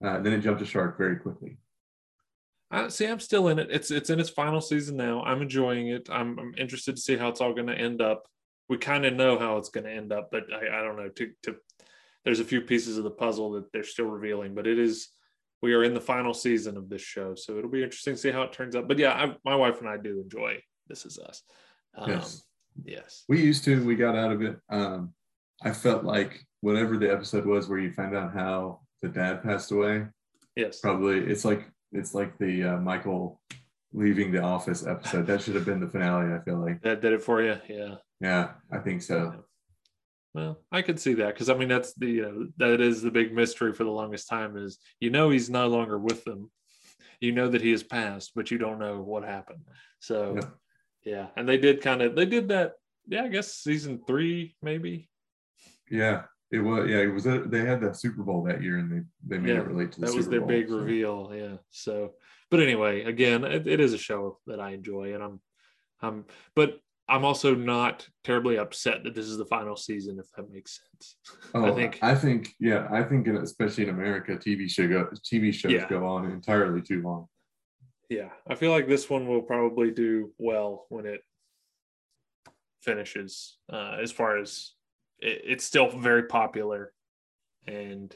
Uh, 0.04 0.18
then 0.20 0.32
it 0.32 0.40
jumped 0.40 0.61
a 0.62 0.66
shark 0.66 0.98
very 0.98 1.16
quickly. 1.16 1.59
I 2.70 2.88
see. 2.88 3.07
I'm 3.07 3.20
still 3.20 3.48
in 3.48 3.59
it. 3.59 3.68
It's 3.70 3.90
it's 3.90 4.11
in 4.11 4.18
its 4.20 4.31
final 4.31 4.61
season 4.61 4.96
now. 4.96 5.22
I'm 5.22 5.42
enjoying 5.42 5.88
it. 5.88 6.09
I'm, 6.11 6.38
I'm 6.38 6.55
interested 6.59 6.96
to 6.96 7.02
see 7.02 7.16
how 7.16 7.29
it's 7.29 7.40
all 7.40 7.55
going 7.55 7.68
to 7.68 7.74
end 7.74 8.02
up. 8.02 8.24
We 8.68 8.76
kind 8.79 9.07
of 9.07 9.14
know 9.14 9.38
how 9.38 9.59
it's 9.59 9.68
going 9.68 9.85
to 9.85 9.92
end 9.92 10.12
up, 10.12 10.31
but 10.33 10.52
I, 10.52 10.81
I 10.81 10.83
don't 10.83 10.96
know. 10.96 11.09
To 11.09 11.31
to 11.44 11.57
there's 12.24 12.40
a 12.40 12.44
few 12.44 12.61
pieces 12.61 12.98
of 12.98 13.05
the 13.05 13.11
puzzle 13.11 13.52
that 13.52 13.72
they're 13.72 13.85
still 13.85 14.07
revealing, 14.07 14.55
but 14.55 14.66
it 14.66 14.79
is 14.79 15.09
we 15.62 15.74
are 15.74 15.85
in 15.85 15.94
the 15.94 16.00
final 16.00 16.35
season 16.35 16.76
of 16.76 16.88
this 16.88 17.02
show, 17.02 17.35
so 17.35 17.57
it'll 17.57 17.70
be 17.70 17.83
interesting 17.83 18.14
to 18.14 18.20
see 18.20 18.31
how 18.31 18.42
it 18.42 18.52
turns 18.52 18.74
out. 18.76 18.88
But 18.88 18.98
yeah, 18.98 19.12
I, 19.12 19.37
my 19.44 19.55
wife 19.57 19.81
and 19.81 19.88
I 19.88 19.96
do 19.96 20.20
enjoy 20.20 20.61
This 20.88 21.07
Is 21.07 21.18
Us. 21.18 21.42
Um, 21.96 22.11
Yes. 22.11 22.42
Yes. 22.85 23.24
We 23.29 23.40
used 23.40 23.64
to, 23.64 23.83
we 23.87 23.94
got 23.96 24.14
out 24.16 24.33
of 24.33 24.42
it. 24.42 24.59
Um, 24.68 25.14
I 25.62 25.72
felt 25.72 26.05
like 26.05 26.44
whatever 26.61 26.98
the 26.98 27.11
episode 27.11 27.46
was 27.46 27.68
where 27.68 27.79
you 27.79 27.90
find 27.90 28.14
out 28.14 28.35
how 28.35 28.81
the 29.00 29.09
dad 29.09 29.42
passed 29.42 29.70
away, 29.72 30.05
Yes. 30.57 30.81
probably 30.81 31.20
it's 31.20 31.44
like 31.44 31.64
it's 31.92 32.14
like 32.14 32.37
the 32.38 32.64
uh, 32.64 32.77
Michael 32.79 33.40
leaving 33.92 34.33
the 34.33 34.42
office 34.42 34.87
episode. 34.87 35.27
That 35.27 35.40
should 35.40 35.55
have 35.55 35.64
been 35.64 35.81
the 35.81 35.88
finale. 35.88 36.35
I 36.35 36.40
feel 36.40 36.59
like. 36.59 36.83
That 36.83 37.01
did 37.01 37.12
it 37.12 37.22
for 37.22 37.42
you. 37.42 37.59
Yeah. 37.68 37.96
Yeah, 38.20 38.53
I 38.72 38.79
think 38.79 39.03
so. 39.03 39.44
Well, 40.35 40.59
I 40.70 40.83
could 40.83 41.01
see 41.01 41.14
that 41.14 41.35
because 41.35 41.49
I 41.49 41.55
mean 41.55 41.68
that's 41.68 41.94
the 41.94 42.07
you 42.07 42.22
know 42.22 42.49
that 42.59 42.81
is 42.81 43.01
the 43.01 43.11
big 43.11 43.33
mystery 43.35 43.72
for 43.72 43.85
the 43.85 43.90
longest 43.90 44.29
time 44.29 44.57
is 44.59 44.79
you 45.01 45.09
know 45.11 45.31
he's 45.31 45.49
no 45.49 45.66
longer 45.66 45.99
with 45.99 46.25
them, 46.25 46.51
you 47.20 47.33
know 47.33 47.49
that 47.49 47.62
he 47.62 47.70
has 47.70 47.83
passed, 47.83 48.33
but 48.35 48.51
you 48.51 48.59
don't 48.59 48.79
know 48.79 49.01
what 49.01 49.25
happened. 49.25 49.62
So 49.99 50.35
Yeah. 50.37 50.49
yeah, 51.05 51.27
and 51.37 51.49
they 51.49 51.57
did 51.57 51.81
kind 51.81 52.03
of 52.03 52.14
they 52.14 52.27
did 52.27 52.49
that. 52.49 52.72
Yeah, 53.07 53.22
I 53.25 53.29
guess 53.29 53.55
season 53.55 54.03
three 54.07 54.57
maybe. 54.61 55.09
Yeah, 55.90 56.25
it 56.50 56.59
was. 56.61 56.88
Yeah, 56.88 56.98
it 56.98 57.12
was. 57.12 57.26
A, 57.26 57.40
they 57.40 57.64
had 57.64 57.80
the 57.80 57.92
Super 57.92 58.22
Bowl 58.22 58.42
that 58.44 58.62
year, 58.62 58.78
and 58.78 58.90
they 58.90 59.02
they 59.26 59.38
made 59.40 59.54
Yeah, 59.54 59.61
it 59.61 59.66
relate 59.66 59.92
to 59.92 60.00
the 60.00 60.06
That 60.06 60.14
was 60.14 60.24
Super 60.26 60.30
their 60.32 60.40
Bowl, 60.40 60.48
big 60.48 60.68
so. 60.68 60.76
reveal. 60.76 61.32
Yeah. 61.35 61.56
So, 61.70 62.12
but 62.50 62.61
anyway, 62.61 63.02
again, 63.04 63.44
it, 63.44 63.66
it 63.66 63.80
is 63.80 63.92
a 63.92 63.98
show 63.98 64.38
that 64.46 64.61
I 64.61 64.70
enjoy, 64.72 65.14
and 65.14 65.22
I'm, 65.22 65.40
I'm, 66.00 66.24
but 66.54 66.80
I'm 67.09 67.24
also 67.24 67.54
not 67.54 68.09
terribly 68.24 68.59
upset 68.59 69.04
that 69.04 69.14
this 69.14 69.26
is 69.26 69.37
the 69.37 69.44
final 69.46 69.76
season, 69.76 70.18
if 70.18 70.26
that 70.37 70.50
makes 70.50 70.80
sense. 70.80 71.16
Oh, 71.54 71.64
I 71.64 71.72
think 71.72 71.98
I 72.02 72.14
think, 72.14 72.54
yeah, 72.61 72.88
I 72.90 73.02
think, 73.02 73.26
in, 73.26 73.37
especially 73.37 73.85
in 73.85 73.90
America, 73.90 74.37
TV 74.37 74.68
show 74.68 74.87
go, 74.88 75.09
TV 75.24 75.52
shows 75.52 75.72
Yeah. 75.72 75.88
go 75.88 76.04
on 76.06 76.30
entirely 76.30 76.82
too 76.82 77.02
long. 77.02 77.28
Yeah, 78.09 78.28
I 78.48 78.54
feel 78.54 78.70
like 78.70 78.87
this 78.87 79.11
one 79.11 79.26
will 79.26 79.42
probably 79.42 79.90
do 79.90 80.32
well 80.38 80.87
when 80.90 81.06
it 81.06 81.22
finishes. 82.80 83.59
Uh, 83.72 83.96
as 84.00 84.12
far 84.12 84.38
as 84.38 84.72
it, 85.20 85.42
it's 85.44 85.64
still 85.64 85.88
very 85.90 86.24
popular, 86.24 86.92
and 87.66 88.14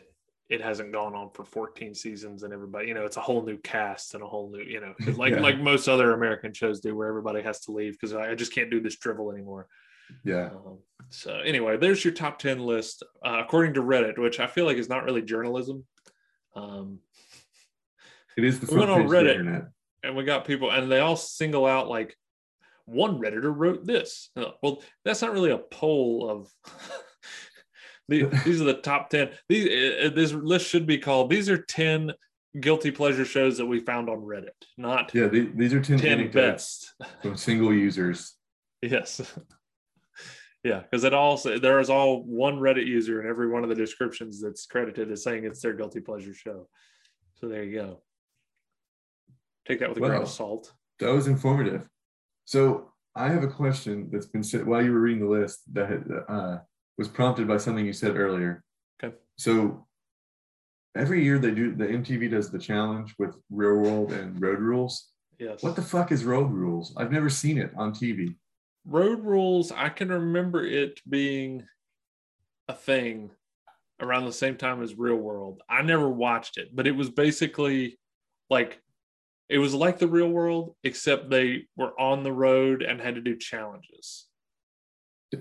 it 0.49 0.61
hasn't 0.61 0.93
gone 0.93 1.15
on 1.15 1.31
for 1.31 1.45
14 1.45 1.95
seasons, 1.95 2.43
and 2.43 2.53
everybody, 2.53 2.89
you 2.89 2.95
know, 2.95 3.05
it's 3.05 3.17
a 3.17 3.21
whole 3.21 3.43
new 3.45 3.57
cast 3.59 4.15
and 4.15 4.23
a 4.23 4.27
whole 4.27 4.51
new, 4.51 4.63
you 4.63 4.81
know 4.81 4.95
like 5.17 5.33
Yeah. 5.33 5.41
like 5.41 5.61
most 5.61 5.89
other 5.89 6.13
American 6.13 6.53
shows 6.53 6.81
do, 6.81 6.97
where 6.97 7.09
everybody 7.09 7.41
has 7.43 7.61
to 7.63 7.73
leave 7.73 7.93
because 7.93 8.15
I, 8.15 8.31
I 8.31 8.35
just 8.35 8.53
can't 8.53 8.71
do 8.71 8.81
this 8.81 8.97
drivel 8.99 9.31
anymore. 9.33 9.69
Yeah, 10.25 10.47
Um, 10.51 10.79
so 11.09 11.35
anyway, 11.39 11.77
there's 11.77 12.05
your 12.05 12.13
top 12.13 12.41
10 12.41 12.59
list 12.59 13.05
uh, 13.25 13.41
according 13.45 13.75
to 13.75 13.81
Reddit, 13.83 14.19
which 14.19 14.41
I 14.41 14.49
feel 14.49 14.65
like 14.65 14.77
is 14.77 14.89
not 14.89 15.05
really 15.05 15.23
journalism. 15.23 15.85
Um, 16.57 16.99
it 18.37 18.43
is 18.43 18.59
the 18.59 18.67
We 18.75 18.79
went 18.81 18.91
on 18.91 19.07
Reddit. 19.07 19.31
internet. 19.39 19.69
and 20.03 20.17
we 20.17 20.25
got 20.25 20.45
people 20.47 20.71
and 20.73 20.91
they 20.91 20.99
all 20.99 21.15
single 21.15 21.65
out 21.65 21.89
like 21.89 22.17
one 22.91 23.21
redditor 23.21 23.53
wrote 23.57 23.87
this. 23.87 24.31
Uh, 24.37 24.47
well 24.63 24.83
that's 25.05 25.23
not 25.23 25.33
really 25.33 25.51
a 25.53 25.59
poll 25.59 26.29
of 26.29 26.51
these 28.09 28.61
are 28.61 28.65
the 28.65 28.75
top 28.75 29.09
10 29.11 29.31
these 29.49 29.67
uh, 30.05 30.11
this 30.15 30.33
list 30.33 30.67
should 30.67 30.87
be 30.87 30.99
called 30.99 31.31
these 31.31 31.49
are 31.49 31.59
10 31.63 32.13
guilty 32.61 32.91
pleasure 32.91 33.25
shows 33.25 33.57
that 33.59 33.67
we 33.67 33.79
found 33.79 34.09
on 34.11 34.19
reddit 34.19 34.49
not 34.77 35.15
Yeah, 35.15 35.29
the- 35.29 35.53
these 35.55 35.73
are 35.73 35.81
10, 35.81 35.99
10 35.99 36.31
best. 36.33 36.93
from 37.23 37.37
single 37.37 37.73
users. 37.73 38.35
yes. 38.83 39.21
Yeah 40.63 40.81
because 40.83 41.05
it 41.05 41.15
also 41.15 41.59
there 41.59 41.81
is 41.81 41.89
all 41.89 42.23
one 42.23 42.57
reddit 42.59 42.87
user 42.87 43.23
in 43.23 43.27
every 43.27 43.49
one 43.49 43.63
of 43.63 43.71
the 43.71 43.75
descriptions 43.75 44.43
that's 44.43 44.67
credited 44.67 45.11
as 45.11 45.23
saying 45.25 45.45
it's 45.45 45.63
their 45.63 45.73
guilty 45.73 46.01
pleasure 46.01 46.35
show. 46.35 46.69
So 47.37 47.49
there 47.49 47.65
you 47.65 47.79
go. 47.81 48.03
Take 49.67 49.79
that 49.81 49.89
with 49.89 49.97
a 49.97 50.01
grain 50.03 50.21
of 50.21 50.29
salt. 50.29 50.71
That 50.99 51.15
was 51.15 51.29
informative. 51.29 51.89
So 52.51 52.91
I 53.15 53.29
have 53.29 53.45
a 53.45 53.49
question 53.63 54.09
that's 54.11 54.27
been 54.27 54.43
said 54.43 54.67
while 54.67 54.83
you 54.83 54.93
were 54.93 54.99
reading 55.01 55.23
the 55.23 55.31
list 55.31 55.61
that 55.73 55.89
uh, 56.29 56.59
was 56.99 57.07
prompted 57.07 57.47
by 57.47 57.59
something 57.59 57.87
you 57.87 57.93
said 57.93 58.17
earlier. 58.17 58.65
Okay. 59.01 59.15
So 59.39 59.87
every 60.97 61.23
year 61.23 61.39
they 61.39 61.53
do 61.53 61.77
the 61.77 61.87
MTV 61.87 62.29
does 62.29 62.51
the 62.51 62.59
challenge 62.59 63.15
with 63.21 63.37
real 63.51 63.77
world 63.77 64.13
and 64.13 64.43
road 64.43 64.59
rules. 64.59 65.11
yes 65.39 65.63
What 65.63 65.77
the 65.77 65.83
fuck 65.83 66.11
is 66.11 66.25
road 66.25 66.51
rules? 66.51 66.93
I've 66.97 67.13
never 67.13 67.31
seen 67.31 67.57
it 67.57 67.71
on 67.77 67.93
TV. 67.93 68.35
road 68.85 69.21
rules 69.25 69.71
i 69.71 69.89
can 69.89 70.09
remember 70.09 70.65
it 70.65 70.95
being 71.09 71.63
a 72.67 72.75
thing 72.75 73.31
around 74.01 74.25
the 74.25 74.33
same 74.43 74.57
time 74.57 74.83
as 74.83 74.95
real 75.07 75.21
world 75.29 75.63
i 75.69 75.83
never 75.83 76.09
watched 76.09 76.57
it 76.57 76.69
but 76.75 76.87
it 76.87 76.97
was 77.01 77.11
basically 77.11 77.99
like 78.49 78.81
it 79.51 79.59
was 79.59 79.75
like 79.75 79.99
the 79.99 80.07
real 80.07 80.29
world 80.29 80.77
except 80.85 81.29
they 81.29 81.65
were 81.77 81.99
on 82.01 82.23
the 82.23 82.33
road 82.33 82.83
and 82.83 83.01
had 83.01 83.17
to 83.17 83.21
do 83.21 83.37
challenges. 83.37 84.27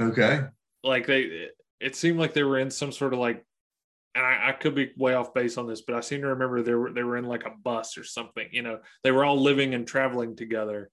Okay. 0.00 0.44
like 0.82 1.06
they 1.06 1.48
it 1.78 1.94
seemed 1.94 2.18
like 2.18 2.32
they 2.32 2.44
were 2.44 2.58
in 2.58 2.70
some 2.70 2.90
sort 2.90 3.12
of 3.12 3.18
like 3.18 3.44
and 4.14 4.24
I, 4.24 4.48
I 4.48 4.52
could 4.52 4.74
be 4.74 4.92
way 4.96 5.12
off 5.12 5.34
base 5.34 5.58
on 5.58 5.66
this 5.66 5.82
but 5.82 5.94
i 5.94 6.00
seem 6.00 6.22
to 6.22 6.28
remember 6.28 6.62
they 6.62 6.72
were 6.72 6.90
they 6.90 7.02
were 7.02 7.18
in 7.18 7.26
like 7.26 7.44
a 7.44 7.50
bus 7.50 7.98
or 7.98 8.04
something 8.04 8.48
you 8.50 8.62
know? 8.62 8.78
They 9.04 9.10
were 9.10 9.24
all 9.24 9.38
living 9.38 9.74
and 9.74 9.86
traveling 9.86 10.36
together. 10.36 10.90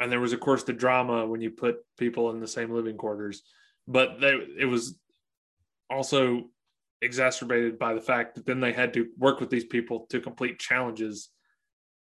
And 0.00 0.10
there 0.10 0.20
was 0.20 0.32
of 0.32 0.40
course 0.40 0.62
the 0.62 0.72
drama 0.72 1.26
when 1.26 1.42
you 1.42 1.50
put 1.50 1.84
people 1.98 2.30
in 2.30 2.40
the 2.40 2.48
same 2.48 2.70
living 2.70 2.96
quarters 2.96 3.42
but 3.86 4.20
they 4.20 4.38
it 4.58 4.64
was 4.66 4.96
also 5.90 6.44
exacerbated 7.02 7.78
by 7.78 7.92
the 7.92 8.00
fact 8.00 8.34
that 8.36 8.46
then 8.46 8.60
they 8.60 8.72
had 8.72 8.94
to 8.94 9.08
work 9.18 9.40
with 9.40 9.50
these 9.50 9.64
people 9.64 10.06
to 10.08 10.20
complete 10.20 10.58
challenges 10.58 11.28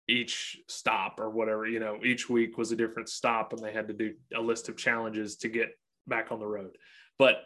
each 0.08 0.60
stop 0.68 1.20
or 1.20 1.30
whatever 1.30 1.64
you 1.66 1.78
know 1.78 1.96
each 2.04 2.28
week 2.28 2.58
was 2.58 2.72
a 2.72 2.76
different 2.76 3.08
stop 3.08 3.52
and 3.52 3.62
they 3.62 3.72
had 3.72 3.86
to 3.86 3.94
do 3.94 4.12
a 4.34 4.40
list 4.40 4.68
of 4.68 4.76
challenges 4.76 5.36
to 5.36 5.48
get 5.48 5.68
back 6.08 6.32
on 6.32 6.40
the 6.40 6.46
road 6.46 6.76
but 7.20 7.42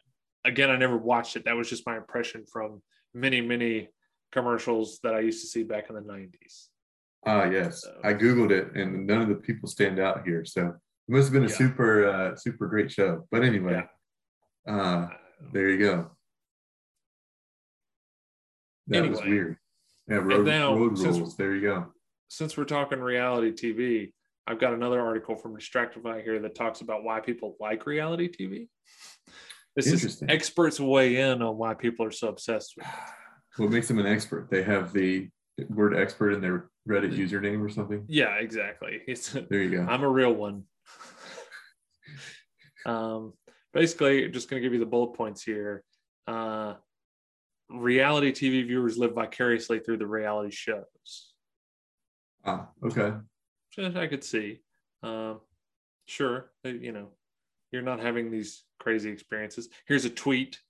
again 0.46 0.70
i 0.70 0.76
never 0.76 0.96
watched 0.96 1.36
it 1.36 1.44
that 1.44 1.54
was 1.54 1.68
just 1.68 1.86
my 1.86 1.98
impression 1.98 2.44
from 2.50 2.80
many 3.12 3.42
many 3.42 3.88
commercials 4.32 4.98
that 5.02 5.14
i 5.14 5.20
used 5.20 5.42
to 5.42 5.46
see 5.46 5.62
back 5.62 5.90
in 5.90 5.94
the 5.94 6.00
90s 6.02 6.68
Ah, 7.28 7.44
yes. 7.50 7.82
So- 7.82 8.00
I 8.04 8.14
Googled 8.14 8.52
it 8.52 8.76
and 8.76 9.04
none 9.04 9.20
of 9.20 9.28
the 9.28 9.34
people 9.34 9.68
stand 9.68 9.98
out 9.98 10.24
here. 10.24 10.44
So 10.44 10.68
it 10.68 10.74
must 11.08 11.24
have 11.24 11.32
been 11.32 11.42
a 11.42 11.48
Yeah. 11.48 11.56
super, 11.56 12.06
uh, 12.08 12.36
super 12.36 12.68
great 12.68 12.92
show. 12.92 13.26
But 13.32 13.42
anyway, 13.42 13.82
uh, 14.68 15.08
there 15.52 15.68
you 15.70 15.78
go. 15.78 16.15
That 18.88 19.08
was 19.08 19.20
Anyway. 19.20 19.34
weird. 19.36 19.56
Yeah, 20.08 20.16
road, 20.16 20.46
road 20.48 20.98
since- 20.98 21.18
rules. 21.18 21.36
There 21.36 21.54
you 21.54 21.62
go. 21.62 21.92
since 22.28 22.56
we're 22.56 22.64
talking 22.64 22.98
reality 23.00 23.52
tv 23.52 24.12
i've 24.48 24.58
got 24.60 24.72
another 24.74 25.00
article 25.00 25.36
from 25.36 25.56
distractify 25.56 26.20
here 26.22 26.40
that 26.40 26.54
talks 26.56 26.80
about 26.80 27.04
why 27.04 27.20
people 27.20 27.56
like 27.60 27.86
reality 27.86 28.28
tv 28.28 28.68
this 29.76 29.86
is 29.86 30.22
experts 30.28 30.80
weigh 30.80 31.16
in 31.16 31.40
on 31.42 31.56
why 31.56 31.72
people 31.74 32.04
are 32.04 32.10
so 32.10 32.26
obsessed 32.28 32.74
with 32.76 32.86
it 32.86 32.92
What 33.62 33.70
makes 33.70 33.86
them 33.88 33.98
an 33.98 34.06
expert? 34.06 34.48
They 34.50 34.62
have 34.64 34.92
the 34.92 35.28
word 35.70 35.96
expert 35.96 36.32
in 36.32 36.40
their 36.42 36.68
Reddit 36.88 37.16
username 37.16 37.64
or 37.64 37.68
something. 37.70 38.04
yeah 38.08 38.34
exactly 38.34 39.00
it's 39.06 39.30
There 39.32 39.62
you 39.62 39.70
go. 39.78 39.86
I'm 39.88 40.02
a 40.02 40.08
real 40.08 40.32
one. 40.34 40.64
um, 42.86 43.32
basically, 43.72 44.28
just 44.28 44.48
going 44.50 44.60
to 44.62 44.66
give 44.66 44.72
you 44.72 44.78
the 44.80 44.86
bullet 44.86 45.14
points 45.16 45.42
here. 45.42 45.82
Uh, 46.26 46.74
reality 47.68 48.32
TV 48.32 48.66
viewers 48.66 48.98
live 48.98 49.14
vicariously 49.14 49.80
through 49.80 49.98
the 49.98 50.06
reality 50.06 50.50
shows, 50.50 51.32
Ah, 52.44 52.68
okay. 52.84 53.12
which 53.76 53.96
I 53.96 54.06
could 54.06 54.24
see. 54.24 54.60
Um, 55.02 55.40
sure, 56.06 56.52
uh, 56.64 56.68
you 56.70 56.92
know, 56.92 57.08
you're 57.72 57.82
not 57.82 58.00
having 58.00 58.30
these 58.30 58.64
crazy 58.78 59.10
experiences. 59.10 59.68
Here's 59.86 60.04
a 60.04 60.10
tweet 60.10 60.60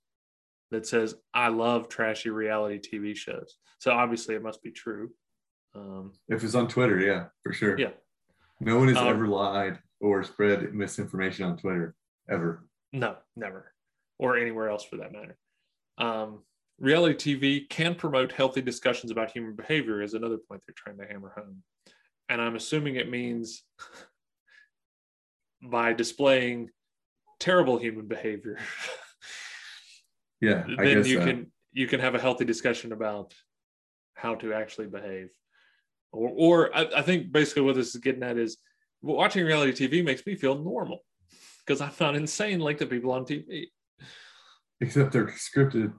that 0.71 0.85
says, 0.87 1.15
"I 1.33 1.49
love 1.49 1.87
trashy 1.87 2.29
reality 2.29 2.79
TV 2.79 3.15
shows." 3.15 3.57
So 3.79 3.91
obviously, 3.91 4.35
it 4.35 4.41
must 4.41 4.61
be 4.63 4.71
true. 4.71 5.13
Um, 5.75 6.13
If 6.27 6.43
it's 6.43 6.55
on 6.55 6.67
Twitter, 6.67 6.99
yeah, 6.99 7.29
for 7.43 7.53
sure. 7.53 7.77
Yeah. 7.79 7.93
No 8.59 8.79
one 8.79 8.87
has 8.87 8.97
Um, 8.97 9.07
ever 9.07 9.27
lied 9.27 9.79
or 9.99 10.23
spread 10.23 10.73
misinformation 10.73 11.45
on 11.45 11.57
Twitter 11.57 11.95
ever. 12.29 12.67
No, 12.91 13.17
never. 13.35 13.73
or 14.19 14.35
anywhere 14.35 14.67
else 14.67 14.83
for 14.83 14.97
that 14.97 15.11
matter. 15.11 15.37
Um, 15.99 16.43
reality 16.79 17.35
TV 17.37 17.69
can 17.69 17.95
promote 17.95 18.31
healthy 18.31 18.61
discussions 18.61 19.11
about 19.11 19.31
human 19.31 19.55
behavior, 19.55 20.01
is 20.01 20.13
another 20.13 20.37
point 20.37 20.61
they're 20.67 20.75
trying 20.75 20.97
to 20.97 21.11
hammer 21.11 21.33
home. 21.35 21.63
And 22.29 22.41
I'm 22.41 22.55
assuming 22.55 22.95
it 22.95 23.09
means 23.09 23.63
by 25.63 25.93
displaying 25.93 26.69
terrible 27.39 27.77
human 27.77 28.07
behavior. 28.07 28.57
Yeah, 30.39 30.65
I 30.77 30.85
then 30.85 30.97
you 31.03 31.17
so. 31.17 31.25
can 31.25 31.51
you 31.71 31.87
can 31.87 31.99
have 31.99 32.13
a 32.13 32.19
healthy 32.19 32.45
discussion 32.45 32.91
about 32.91 33.33
how 34.13 34.35
to 34.35 34.53
actually 34.53 34.87
behave. 34.87 35.29
Or, 36.11 36.31
or 36.35 36.75
I, 36.75 36.87
I 36.97 37.01
think 37.01 37.31
basically 37.31 37.63
what 37.63 37.75
this 37.75 37.95
is 37.95 38.01
getting 38.01 38.23
at 38.23 38.37
is 38.37 38.57
watching 39.01 39.45
reality 39.45 39.87
TV 39.87 40.03
makes 40.03 40.25
me 40.25 40.35
feel 40.35 40.55
normal 40.55 40.99
because 41.65 41.81
I'm 41.81 41.91
not 41.99 42.15
insane 42.15 42.59
like 42.59 42.77
the 42.77 42.85
people 42.85 43.11
on 43.11 43.25
TV. 43.25 43.65
except 44.79 45.11
they're 45.11 45.27
scripted. 45.27 45.93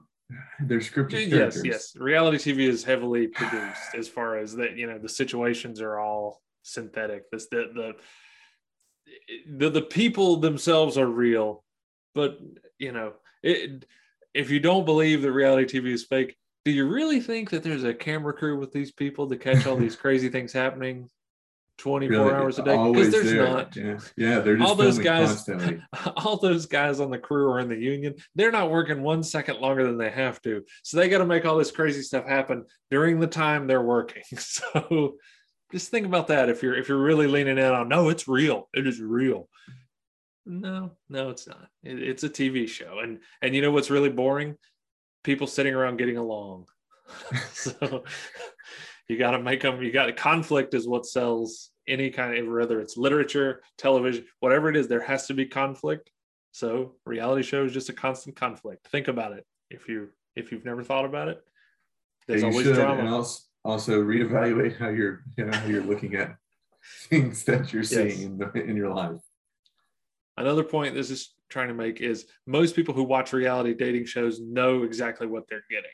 They're 0.59 0.79
scripted 0.79 1.29
yes 1.29 1.61
yes. 1.63 1.95
Reality 1.95 2.37
tv 2.37 2.67
is 2.67 2.83
heavily 2.83 3.27
produced 3.27 3.95
as 3.95 4.07
far 4.07 4.37
as 4.37 4.55
that 4.55 4.77
you 4.77 4.87
know 4.87 4.99
the 4.99 5.09
situations 5.09 5.81
are 5.81 5.99
all 5.99 6.41
synthetic. 6.63 7.29
This 7.31 7.47
the 7.47 7.71
the 7.73 7.93
the, 9.57 9.69
the 9.69 9.81
people 9.81 10.37
themselves 10.37 10.97
are 10.97 11.07
real 11.07 11.63
but 12.13 12.39
you 12.77 12.91
know 12.91 13.13
it, 13.43 13.85
if 14.33 14.49
you 14.49 14.59
don't 14.59 14.85
believe 14.85 15.21
that 15.21 15.31
reality 15.31 15.79
tv 15.79 15.93
is 15.93 16.05
fake 16.05 16.35
do 16.65 16.71
you 16.71 16.87
really 16.87 17.19
think 17.19 17.49
that 17.49 17.63
there's 17.63 17.83
a 17.83 17.93
camera 17.93 18.33
crew 18.33 18.59
with 18.59 18.71
these 18.71 18.91
people 18.91 19.27
to 19.27 19.37
catch 19.37 19.65
all 19.65 19.75
these 19.75 19.95
crazy 20.03 20.29
things 20.29 20.53
happening 20.53 21.09
24 21.79 22.17
Really, 22.17 22.33
hours 22.33 22.59
a 22.59 22.63
day? 22.63 22.77
Because 22.77 23.11
there's 23.11 23.31
there. 23.31 23.47
not. 23.47 23.75
Yeah, 23.75 23.99
yeah, 24.17 24.39
they're 24.39 24.57
just 24.57 24.69
all 24.69 24.75
those 24.75 24.99
guys 24.99 25.27
constantly. 25.27 25.81
all 26.17 26.37
those 26.37 26.65
guys 26.65 26.99
on 26.99 27.09
the 27.09 27.17
crew 27.17 27.49
are 27.49 27.59
in 27.59 27.69
the 27.69 27.77
union. 27.77 28.15
They're 28.35 28.51
not 28.51 28.69
working 28.69 29.01
one 29.01 29.23
second 29.23 29.59
longer 29.59 29.85
than 29.85 29.97
they 29.97 30.11
have 30.11 30.41
to. 30.41 30.63
So 30.83 30.97
they 30.97 31.09
got 31.09 31.19
to 31.19 31.25
make 31.25 31.45
all 31.45 31.57
this 31.57 31.71
crazy 31.71 32.01
stuff 32.01 32.27
happen 32.27 32.65
during 32.91 33.19
the 33.19 33.27
time 33.27 33.65
they're 33.65 33.81
working. 33.81 34.23
So 34.37 35.15
just 35.71 35.91
think 35.91 36.05
about 36.05 36.27
that 36.27 36.49
if 36.49 36.63
you're 36.63 36.75
if 36.75 36.89
you're 36.89 36.97
really 36.97 37.27
leaning 37.27 37.57
in 37.57 37.63
on 37.63 37.87
no 37.87 38.09
it's 38.09 38.27
real. 38.27 38.67
It 38.73 38.87
is 38.87 38.99
real. 38.99 39.47
No 40.45 40.91
no 41.09 41.29
it's 41.29 41.47
not. 41.47 41.67
It, 41.83 42.01
it's 42.01 42.23
a 42.23 42.29
tv 42.29 42.67
show. 42.67 42.99
And 42.99 43.19
and 43.41 43.55
you 43.55 43.61
know 43.61 43.71
what's 43.71 43.91
really 43.91 44.09
boring? 44.09 44.55
People 45.23 45.47
sitting 45.47 45.73
around 45.73 45.97
getting 45.97 46.17
along. 46.17 46.65
So 47.53 48.03
you 49.09 49.17
got 49.17 49.31
to 49.31 49.39
make 49.39 49.61
them 49.61 49.81
you 49.81 49.91
got 49.91 50.05
to 50.05 50.13
conflict 50.13 50.73
is 50.73 50.87
what 50.87 51.05
sells 51.05 51.71
any 51.87 52.09
kind 52.09 52.37
of 52.37 52.47
whether 52.47 52.79
it's 52.79 52.95
literature 52.95 53.61
television 53.77 54.23
whatever 54.39 54.69
it 54.69 54.77
is 54.77 54.87
there 54.87 55.01
has 55.01 55.27
to 55.27 55.33
be 55.33 55.45
conflict. 55.45 56.11
So 56.51 56.95
reality 57.05 57.43
show 57.43 57.65
is 57.65 57.73
just 57.73 57.89
a 57.89 57.93
constant 57.93 58.35
conflict. 58.35 58.87
Think 58.87 59.07
about 59.07 59.33
it. 59.33 59.45
If 59.69 59.89
you 59.89 60.09
if 60.35 60.51
you've 60.51 60.65
never 60.65 60.83
thought 60.83 61.05
about 61.05 61.27
it 61.27 61.43
there's 62.29 62.43
always 62.43 62.65
should, 62.65 62.75
drama. 62.75 62.99
and 62.99 63.09
also, 63.09 63.41
also 63.65 64.01
reevaluate 64.01 64.77
how 64.77 64.89
you're, 64.89 65.23
you 65.35 65.45
know, 65.45 65.57
how 65.57 65.65
you're 65.65 65.83
looking 65.83 66.13
at 66.13 66.35
things 67.09 67.43
that 67.45 67.73
you're 67.73 67.83
seeing 67.83 68.21
in, 68.21 68.37
the, 68.37 68.51
in 68.53 68.77
your 68.77 68.93
life. 68.93 69.19
another 70.37 70.63
point 70.63 70.93
this 70.93 71.09
is 71.09 71.33
trying 71.49 71.67
to 71.67 71.73
make 71.73 71.99
is 72.01 72.27
most 72.45 72.75
people 72.75 72.93
who 72.93 73.03
watch 73.03 73.33
reality 73.33 73.73
dating 73.73 74.05
shows 74.05 74.39
know 74.39 74.83
exactly 74.83 75.25
what 75.25 75.47
they're 75.49 75.65
getting 75.69 75.89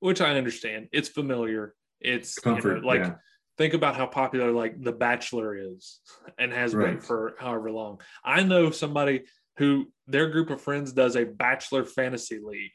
which 0.00 0.20
i 0.20 0.36
understand. 0.36 0.88
It's 0.92 1.08
familiar 1.08 1.74
it's 2.00 2.36
you 2.36 2.50
know, 2.50 2.54
Comfort, 2.56 2.84
like 2.84 3.00
yeah. 3.00 3.14
think 3.58 3.74
about 3.74 3.96
how 3.96 4.06
popular 4.06 4.50
like 4.52 4.82
the 4.82 4.92
bachelor 4.92 5.54
is 5.56 6.00
and 6.38 6.52
has 6.52 6.74
been 6.74 7.00
for 7.00 7.34
however 7.38 7.70
long. 7.70 8.00
I 8.24 8.42
know 8.42 8.70
somebody 8.70 9.24
who 9.56 9.90
their 10.06 10.28
group 10.28 10.50
of 10.50 10.60
friends 10.60 10.92
does 10.92 11.16
a 11.16 11.24
bachelor 11.24 11.84
fantasy 11.84 12.40
league. 12.42 12.72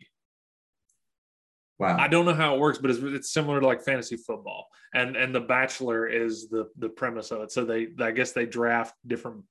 Wow. 1.78 1.98
i 2.00 2.08
don't 2.08 2.24
know 2.24 2.34
how 2.34 2.56
it 2.56 2.62
works 2.62 2.78
but 2.78 2.90
it's, 2.90 3.00
it's 3.02 3.34
similar 3.34 3.60
to 3.60 3.68
like 3.68 3.84
fantasy 3.84 4.16
football. 4.16 4.68
And 4.94 5.18
and 5.18 5.36
the 5.36 5.42
bachelor 5.42 6.08
is 6.08 6.48
the 6.50 6.70
the 6.78 6.90
premise 6.90 7.32
of 7.32 7.42
it. 7.42 7.52
So 7.52 7.66
they 7.66 7.88
i 8.00 8.12
guess 8.12 8.32
they 8.32 8.46
draft 8.46 8.96
different 9.06 9.44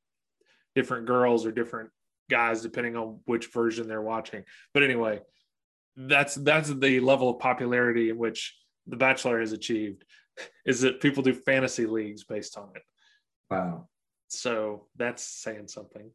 different 0.74 1.06
girls 1.06 1.44
or 1.44 1.52
different 1.52 1.90
guys 2.30 2.62
depending 2.62 2.96
on 2.96 3.20
which 3.26 3.52
version 3.52 3.88
they're 3.88 4.00
watching. 4.00 4.44
But 4.72 4.84
anyway 4.84 5.20
that's 5.96 6.34
that's 6.34 6.68
the 6.70 7.00
level 7.00 7.30
of 7.30 7.38
popularity 7.38 8.10
in 8.10 8.18
which 8.18 8.56
the 8.86 8.96
bachelor 8.96 9.40
has 9.40 9.52
achieved 9.52 10.04
is 10.66 10.80
that 10.82 11.00
people 11.00 11.22
do 11.22 11.32
fantasy 11.32 11.86
leagues 11.86 12.24
based 12.24 12.56
on 12.58 12.68
it. 12.74 12.82
Wow. 13.50 13.88
so 14.28 14.86
that's 14.96 15.22
saying 15.22 15.68
something. 15.68 16.10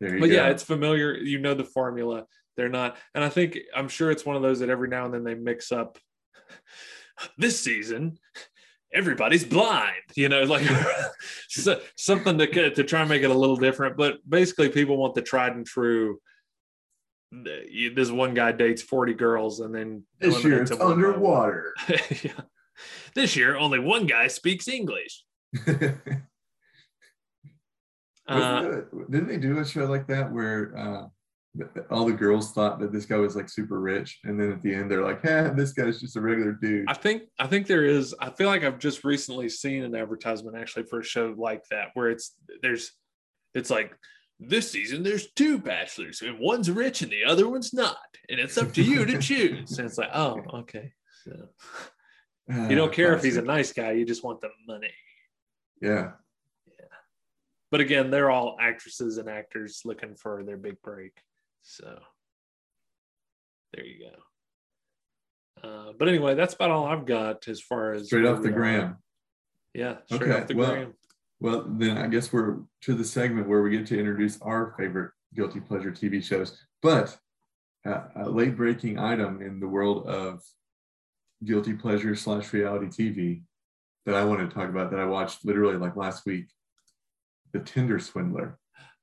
There 0.00 0.14
you 0.14 0.20
but 0.20 0.28
go. 0.28 0.34
yeah 0.34 0.48
it's 0.48 0.62
familiar. 0.62 1.14
You 1.14 1.38
know 1.38 1.54
the 1.54 1.64
formula. 1.64 2.26
They're 2.56 2.68
not 2.68 2.96
and 3.16 3.24
i 3.24 3.28
think 3.28 3.58
i'm 3.74 3.88
sure 3.88 4.12
it's 4.12 4.24
one 4.24 4.36
of 4.36 4.42
those 4.42 4.60
that 4.60 4.70
every 4.70 4.88
now 4.88 5.06
and 5.06 5.12
then 5.12 5.24
they 5.24 5.34
mix 5.34 5.72
up 5.72 5.98
this 7.36 7.58
season 7.58 8.16
everybody's 8.92 9.44
blind 9.44 10.04
you 10.14 10.28
know 10.28 10.44
like 10.44 10.62
something 11.96 12.38
to 12.38 12.70
to 12.70 12.84
try 12.84 13.00
and 13.00 13.08
make 13.08 13.22
it 13.22 13.30
a 13.30 13.34
little 13.34 13.56
different. 13.56 13.96
But 13.96 14.18
basically 14.28 14.68
people 14.68 14.96
want 14.96 15.14
the 15.14 15.22
tried 15.22 15.56
and 15.56 15.66
true 15.66 16.18
this 17.94 18.10
one 18.10 18.34
guy 18.34 18.52
dates 18.52 18.82
40 18.82 19.14
girls 19.14 19.60
and 19.60 19.74
then 19.74 20.04
this 20.20 20.42
year 20.44 20.62
it's 20.62 20.70
them 20.70 20.78
one 20.78 20.88
by 20.88 20.94
one. 20.94 21.04
underwater. 21.04 21.74
yeah. 22.22 22.40
this 23.14 23.36
year 23.36 23.56
only 23.56 23.78
one 23.78 24.06
guy 24.06 24.26
speaks 24.26 24.68
english 24.68 25.24
uh, 28.28 28.62
didn't 29.10 29.28
they 29.28 29.36
do 29.36 29.58
a 29.58 29.64
show 29.64 29.84
like 29.84 30.06
that 30.06 30.32
where 30.32 30.76
uh, 30.76 31.06
all 31.90 32.04
the 32.04 32.12
girls 32.12 32.52
thought 32.52 32.80
that 32.80 32.92
this 32.92 33.06
guy 33.06 33.16
was 33.16 33.36
like 33.36 33.48
super 33.48 33.80
rich, 33.80 34.18
and 34.24 34.38
then 34.38 34.50
at 34.50 34.62
the 34.62 34.74
end 34.74 34.90
they're 34.90 35.04
like, 35.04 35.22
"Hey, 35.22 35.50
this 35.54 35.72
guy's 35.72 36.00
just 36.00 36.16
a 36.16 36.20
regular 36.20 36.52
dude." 36.52 36.86
I 36.88 36.94
think 36.94 37.24
I 37.38 37.46
think 37.46 37.66
there 37.66 37.84
is. 37.84 38.14
I 38.20 38.30
feel 38.30 38.48
like 38.48 38.64
I've 38.64 38.78
just 38.78 39.04
recently 39.04 39.48
seen 39.48 39.84
an 39.84 39.94
advertisement 39.94 40.56
actually 40.56 40.84
for 40.84 41.00
a 41.00 41.04
show 41.04 41.34
like 41.36 41.62
that 41.70 41.88
where 41.94 42.10
it's 42.10 42.34
there's 42.62 42.92
it's 43.54 43.70
like 43.70 43.96
this 44.48 44.70
season 44.70 45.02
there's 45.02 45.30
two 45.32 45.58
bachelors 45.58 46.22
and 46.22 46.38
one's 46.38 46.70
rich 46.70 47.02
and 47.02 47.10
the 47.12 47.24
other 47.24 47.48
one's 47.48 47.72
not 47.72 47.96
and 48.28 48.38
it's 48.40 48.56
up 48.58 48.72
to 48.72 48.82
you 48.82 49.04
to 49.04 49.18
choose. 49.30 49.78
And 49.78 49.86
it's 49.88 49.98
like 49.98 50.10
oh 50.14 50.40
okay 50.60 50.92
so. 51.24 51.48
You 52.48 52.76
don't 52.76 52.92
care 52.92 53.14
if 53.14 53.22
he's 53.22 53.36
a 53.38 53.42
nice 53.42 53.72
guy 53.72 53.92
you 53.92 54.04
just 54.04 54.22
want 54.22 54.40
the 54.42 54.50
money. 54.66 54.92
Yeah. 55.80 56.12
Yeah. 56.66 56.84
But 57.70 57.80
again 57.80 58.10
they're 58.10 58.30
all 58.30 58.56
actresses 58.60 59.18
and 59.18 59.28
actors 59.28 59.82
looking 59.84 60.14
for 60.14 60.42
their 60.44 60.56
big 60.58 60.80
break 60.82 61.12
so. 61.62 61.98
There 63.72 63.84
you 63.84 64.06
go. 64.10 65.68
Uh, 65.68 65.92
but 65.98 66.08
anyway 66.08 66.34
that's 66.34 66.54
about 66.54 66.70
all 66.70 66.86
I've 66.86 67.06
got 67.06 67.48
as 67.48 67.60
far 67.60 67.92
as 67.94 68.06
Straight 68.06 68.26
off 68.26 68.42
the 68.42 68.50
gram. 68.50 68.98
yeah 69.72 69.96
straight 70.06 70.22
Okay, 70.22 70.40
off 70.42 70.46
the 70.46 70.54
well, 70.54 70.70
gram 70.72 70.94
Well, 71.44 71.66
then 71.68 71.98
I 71.98 72.06
guess 72.06 72.32
we're 72.32 72.60
to 72.84 72.94
the 72.94 73.04
segment 73.04 73.46
where 73.46 73.60
we 73.60 73.68
get 73.68 73.86
to 73.88 73.98
introduce 73.98 74.40
our 74.40 74.74
favorite 74.78 75.10
guilty 75.34 75.60
pleasure 75.60 75.90
TV 75.92 76.24
shows. 76.24 76.58
But 76.80 77.18
uh, 77.86 78.04
a 78.16 78.30
late 78.30 78.56
breaking 78.56 78.98
item 78.98 79.42
in 79.42 79.60
the 79.60 79.68
world 79.68 80.06
of 80.06 80.40
guilty 81.44 81.74
pleasure 81.74 82.14
slash 82.16 82.50
reality 82.54 82.86
TV 82.86 83.42
that 84.06 84.14
I 84.14 84.24
want 84.24 84.40
to 84.40 84.54
talk 84.54 84.70
about 84.70 84.90
that 84.92 84.98
I 85.00 85.04
watched 85.04 85.44
literally 85.44 85.76
like 85.76 85.96
last 85.96 86.24
week 86.24 86.46
The 87.52 87.60
Tinder 87.60 87.98
Swindler. 87.98 88.58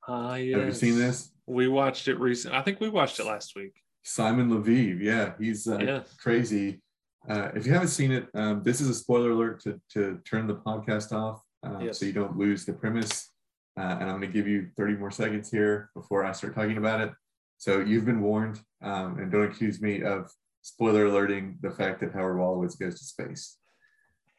Ah, 0.08 0.32
Have 0.32 0.40
you 0.42 0.72
seen 0.72 0.98
this? 0.98 1.30
We 1.46 1.68
watched 1.68 2.08
it 2.08 2.20
recently. 2.20 2.58
I 2.58 2.64
think 2.64 2.80
we 2.80 2.90
watched 2.90 3.20
it 3.20 3.28
last 3.28 3.56
week. 3.56 3.74
Simon 4.02 4.50
Leviev. 4.50 5.00
Yeah, 5.00 5.34
he's 5.40 5.68
uh, 5.68 5.78
Yeah. 5.78 6.04
crazy. 6.18 6.82
Uh, 7.30 7.50
if 7.54 7.68
you 7.68 7.74
haven't 7.74 7.90
seen 7.90 8.12
it, 8.12 8.30
um, 8.34 8.64
this 8.64 8.82
is 8.82 8.90
a 8.90 8.96
spoiler 8.96 9.30
alert 9.30 9.62
to, 9.62 9.80
to 9.94 10.20
turn 10.28 10.48
the 10.48 10.56
podcast 10.56 11.12
off 11.12 11.44
um, 11.64 11.82
Yes. 11.82 12.00
so 12.00 12.06
you 12.06 12.14
don't 12.14 12.38
lose 12.38 12.66
the 12.66 12.74
premise. 12.74 13.30
Uh, 13.78 13.98
and 14.00 14.04
I'm 14.04 14.20
going 14.20 14.22
to 14.22 14.28
give 14.28 14.48
you 14.48 14.70
30 14.76 14.96
more 14.96 15.12
seconds 15.12 15.50
here 15.50 15.90
before 15.96 16.26
I 16.26 16.34
start 16.34 16.56
talking 16.56 16.78
about 16.78 17.02
it. 17.02 17.12
So 17.58 17.80
you've 17.80 18.06
been 18.06 18.22
warned, 18.22 18.60
um, 18.82 19.20
and 19.20 19.32
don't 19.32 19.46
accuse 19.46 19.82
me 19.82 20.02
of 20.04 20.30
spoiler 20.62 21.06
alerting 21.06 21.58
the 21.62 21.72
fact 21.72 22.02
that 22.02 22.12
Howard 22.14 22.38
Wolowitz 22.38 22.78
goes 22.78 23.00
to 23.00 23.06
space. 23.06 23.58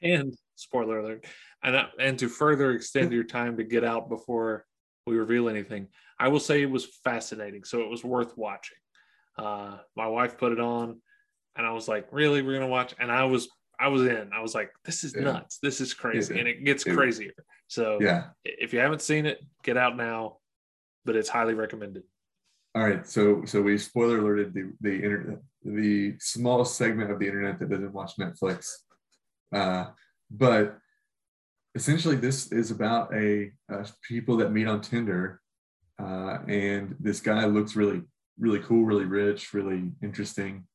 And 0.02 0.34
spoiler 0.56 0.98
alert. 0.98 1.24
And 1.62 1.76
uh, 1.76 1.86
and 1.98 2.18
to 2.18 2.28
further 2.28 2.72
extend 2.72 3.12
your 3.12 3.24
time 3.24 3.56
to 3.56 3.64
get 3.64 3.84
out 3.84 4.08
before 4.08 4.66
we 5.06 5.16
reveal 5.16 5.48
anything, 5.48 5.86
I 6.18 6.28
will 6.28 6.40
say 6.40 6.62
it 6.62 6.70
was 6.70 6.86
fascinating. 7.04 7.64
So 7.64 7.80
it 7.82 7.88
was 7.88 8.02
worth 8.04 8.36
watching. 8.36 8.78
Uh, 9.38 9.78
my 9.96 10.06
wife 10.08 10.36
put 10.36 10.52
it 10.52 10.60
on, 10.60 11.00
and 11.56 11.64
I 11.66 11.70
was 11.70 11.86
like, 11.86 12.08
"Really, 12.10 12.42
we're 12.42 12.54
gonna 12.54 12.66
watch?" 12.66 12.94
And 12.98 13.10
I 13.10 13.24
was 13.24 13.48
I 13.82 13.88
was 13.88 14.02
in. 14.02 14.30
I 14.32 14.40
was 14.40 14.54
like, 14.54 14.70
"This 14.84 15.02
is 15.04 15.14
Yeah. 15.14 15.22
nuts. 15.22 15.58
This 15.58 15.80
is 15.80 15.92
crazy," 15.92 16.34
Yeah. 16.34 16.40
and 16.40 16.48
it 16.48 16.64
gets 16.64 16.84
crazier. 16.84 17.34
So 17.66 17.98
Yeah. 18.00 18.30
if 18.44 18.72
you 18.72 18.78
haven't 18.78 19.02
seen 19.02 19.26
it, 19.26 19.38
get 19.62 19.76
out 19.76 19.96
now. 19.96 20.38
But 21.04 21.16
it's 21.16 21.28
highly 21.28 21.54
recommended. 21.54 22.04
All 22.74 22.84
right. 22.88 23.04
So 23.06 23.44
so 23.44 23.60
we 23.60 23.76
spoiler 23.78 24.18
alerted 24.18 24.54
the 24.54 24.72
the 24.80 24.94
internet 24.94 25.40
the 25.64 26.16
small 26.18 26.64
segment 26.64 27.10
of 27.10 27.18
the 27.18 27.26
internet 27.26 27.58
that 27.58 27.70
doesn't 27.70 27.92
watch 27.92 28.12
Netflix. 28.18 28.58
Uh, 29.52 29.90
but 30.30 30.78
essentially, 31.74 32.16
this 32.16 32.52
is 32.52 32.70
about 32.70 33.12
a, 33.14 33.52
uh 33.72 33.84
people 34.08 34.36
that 34.38 34.52
meet 34.52 34.68
on 34.68 34.80
Tinder, 34.80 35.40
uh, 35.98 36.38
and 36.48 36.96
this 37.00 37.20
guy 37.20 37.44
looks 37.46 37.74
really 37.76 38.02
really 38.38 38.60
cool, 38.60 38.84
really 38.84 39.04
rich, 39.04 39.52
really 39.52 39.92
interesting. 40.02 40.66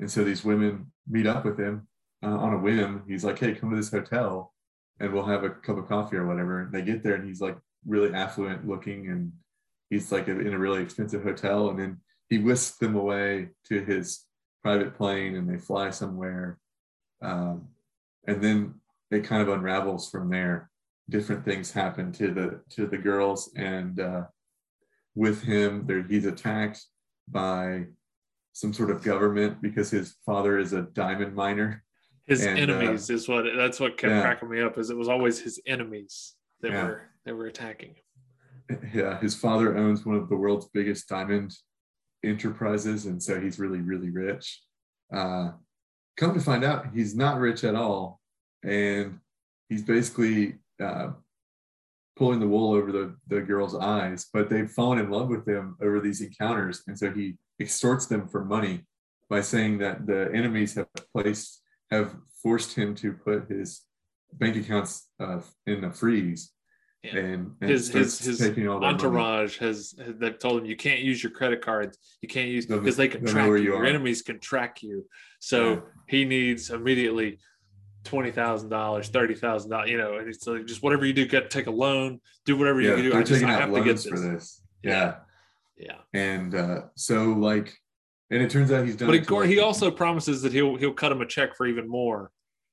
And 0.00 0.10
so 0.10 0.24
these 0.24 0.44
women 0.44 0.92
meet 1.06 1.26
up 1.26 1.44
with 1.44 1.58
him 1.58 1.86
uh, 2.22 2.26
on 2.28 2.54
a 2.54 2.58
whim. 2.58 3.02
He's 3.06 3.24
like, 3.24 3.38
"Hey, 3.38 3.54
come 3.54 3.70
to 3.70 3.76
this 3.76 3.90
hotel, 3.90 4.52
and 5.00 5.12
we'll 5.12 5.26
have 5.26 5.44
a 5.44 5.50
cup 5.50 5.78
of 5.78 5.88
coffee 5.88 6.16
or 6.16 6.26
whatever." 6.26 6.60
And 6.60 6.72
they 6.72 6.82
get 6.82 7.02
there, 7.02 7.14
and 7.14 7.26
he's 7.26 7.40
like 7.40 7.56
really 7.86 8.14
affluent 8.14 8.66
looking, 8.66 9.08
and 9.08 9.32
he's 9.90 10.12
like 10.12 10.28
in 10.28 10.52
a 10.52 10.58
really 10.58 10.82
expensive 10.82 11.22
hotel. 11.22 11.70
And 11.70 11.78
then 11.78 12.00
he 12.28 12.38
whisks 12.38 12.78
them 12.78 12.96
away 12.96 13.48
to 13.66 13.84
his 13.84 14.24
private 14.62 14.94
plane, 14.94 15.36
and 15.36 15.48
they 15.48 15.58
fly 15.58 15.90
somewhere. 15.90 16.58
Um, 17.20 17.68
and 18.26 18.42
then 18.42 18.74
it 19.10 19.24
kind 19.24 19.42
of 19.42 19.48
unravels 19.48 20.10
from 20.10 20.30
there. 20.30 20.70
Different 21.10 21.44
things 21.44 21.72
happen 21.72 22.12
to 22.12 22.32
the 22.32 22.60
to 22.70 22.86
the 22.86 22.98
girls, 22.98 23.50
and 23.56 24.00
uh, 24.00 24.22
with 25.14 25.42
him, 25.42 25.84
there 25.86 26.02
he's 26.02 26.26
attacked 26.26 26.84
by 27.28 27.86
some 28.52 28.72
sort 28.72 28.90
of 28.90 29.02
government 29.02 29.60
because 29.62 29.90
his 29.90 30.16
father 30.24 30.58
is 30.58 30.72
a 30.72 30.82
diamond 30.82 31.34
miner. 31.34 31.82
His 32.26 32.44
and, 32.44 32.58
enemies 32.58 33.10
uh, 33.10 33.14
is 33.14 33.28
what 33.28 33.44
that's 33.56 33.80
what 33.80 33.98
kept 33.98 34.12
yeah. 34.12 34.22
cracking 34.22 34.48
me 34.48 34.60
up. 34.60 34.78
Is 34.78 34.90
it 34.90 34.96
was 34.96 35.08
always 35.08 35.40
his 35.40 35.60
enemies 35.66 36.34
that 36.60 36.72
yeah. 36.72 36.84
were 36.84 37.02
that 37.24 37.34
were 37.34 37.46
attacking 37.46 37.90
him. 37.90 37.96
Yeah, 38.94 39.20
his 39.20 39.34
father 39.34 39.76
owns 39.76 40.06
one 40.06 40.16
of 40.16 40.28
the 40.28 40.36
world's 40.36 40.68
biggest 40.72 41.08
diamond 41.08 41.54
enterprises, 42.24 43.06
and 43.06 43.22
so 43.22 43.40
he's 43.40 43.58
really 43.58 43.80
really 43.80 44.10
rich. 44.10 44.62
Uh, 45.12 45.50
come 46.16 46.32
to 46.34 46.40
find 46.40 46.64
out, 46.64 46.86
he's 46.94 47.14
not 47.14 47.38
rich 47.38 47.64
at 47.64 47.74
all, 47.74 48.20
and 48.62 49.18
he's 49.68 49.82
basically 49.82 50.54
uh, 50.82 51.10
pulling 52.16 52.40
the 52.40 52.48
wool 52.48 52.72
over 52.72 52.92
the, 52.92 53.16
the 53.28 53.40
girl's 53.40 53.74
eyes, 53.74 54.26
but 54.32 54.50
they've 54.50 54.70
fallen 54.70 54.98
in 54.98 55.10
love 55.10 55.28
with 55.28 55.46
him 55.48 55.76
over 55.80 56.00
these 56.00 56.20
encounters. 56.20 56.82
And 56.86 56.98
so 56.98 57.10
he 57.10 57.36
extorts 57.60 58.06
them 58.06 58.28
for 58.28 58.44
money 58.44 58.86
by 59.30 59.40
saying 59.40 59.78
that 59.78 60.06
the 60.06 60.30
enemies 60.34 60.74
have 60.74 60.88
placed, 61.14 61.61
have 61.92 62.14
forced 62.42 62.74
him 62.74 62.94
to 62.96 63.12
put 63.12 63.48
his 63.48 63.82
bank 64.32 64.56
accounts 64.56 65.08
uh, 65.20 65.40
in 65.66 65.84
a 65.84 65.92
freeze. 65.92 66.52
Yeah. 67.04 67.16
And, 67.16 67.56
and 67.60 67.70
his 67.70 67.88
his, 67.88 68.18
his 68.20 68.40
entourage 68.40 69.58
has, 69.58 69.94
has 69.98 70.14
they've 70.18 70.38
told 70.38 70.60
him 70.60 70.66
you 70.66 70.76
can't 70.76 71.00
use 71.00 71.20
your 71.20 71.32
credit 71.32 71.60
cards 71.60 71.98
you 72.20 72.28
can't 72.28 72.48
use 72.48 72.64
because 72.64 72.96
they 72.96 73.08
can 73.08 73.26
track 73.26 73.48
you, 73.48 73.56
you 73.56 73.62
your 73.62 73.84
enemies 73.84 74.22
can 74.22 74.38
track 74.38 74.84
you 74.84 75.04
so 75.40 75.72
yeah. 75.72 75.80
he 76.06 76.24
needs 76.24 76.70
immediately 76.70 77.40
twenty 78.04 78.30
thousand 78.30 78.68
dollars, 78.68 79.08
thirty 79.08 79.34
thousand 79.34 79.70
dollars, 79.70 79.90
you 79.90 79.98
know, 79.98 80.16
and 80.16 80.28
it's 80.28 80.46
like 80.46 80.66
just 80.66 80.82
whatever 80.82 81.04
you 81.04 81.12
do, 81.12 81.26
get 81.26 81.50
to 81.50 81.56
take 81.56 81.66
a 81.66 81.70
loan, 81.70 82.20
do 82.44 82.56
whatever 82.56 82.80
yeah, 82.80 82.96
you 82.96 83.10
do. 83.10 83.18
I 83.18 83.22
just 83.22 83.42
I 83.44 83.52
have 83.52 83.72
to 83.72 83.82
get 83.82 83.96
this. 83.96 84.06
for 84.06 84.18
this. 84.18 84.62
Yeah. 84.82 85.16
Yeah. 85.76 85.98
And 86.12 86.54
uh, 86.54 86.82
so 86.94 87.24
like 87.24 87.74
and 88.32 88.42
it 88.42 88.50
turns 88.50 88.72
out 88.72 88.86
he's 88.86 88.96
done 88.96 89.08
But 89.08 89.14
he, 89.14 89.34
like, 89.34 89.48
he 89.48 89.60
also 89.60 89.90
promises 89.90 90.40
that 90.42 90.52
he'll 90.52 90.76
he'll 90.76 90.94
cut 90.94 91.12
him 91.12 91.20
a 91.20 91.26
check 91.26 91.54
for 91.54 91.66
even 91.66 91.86
more. 91.86 92.30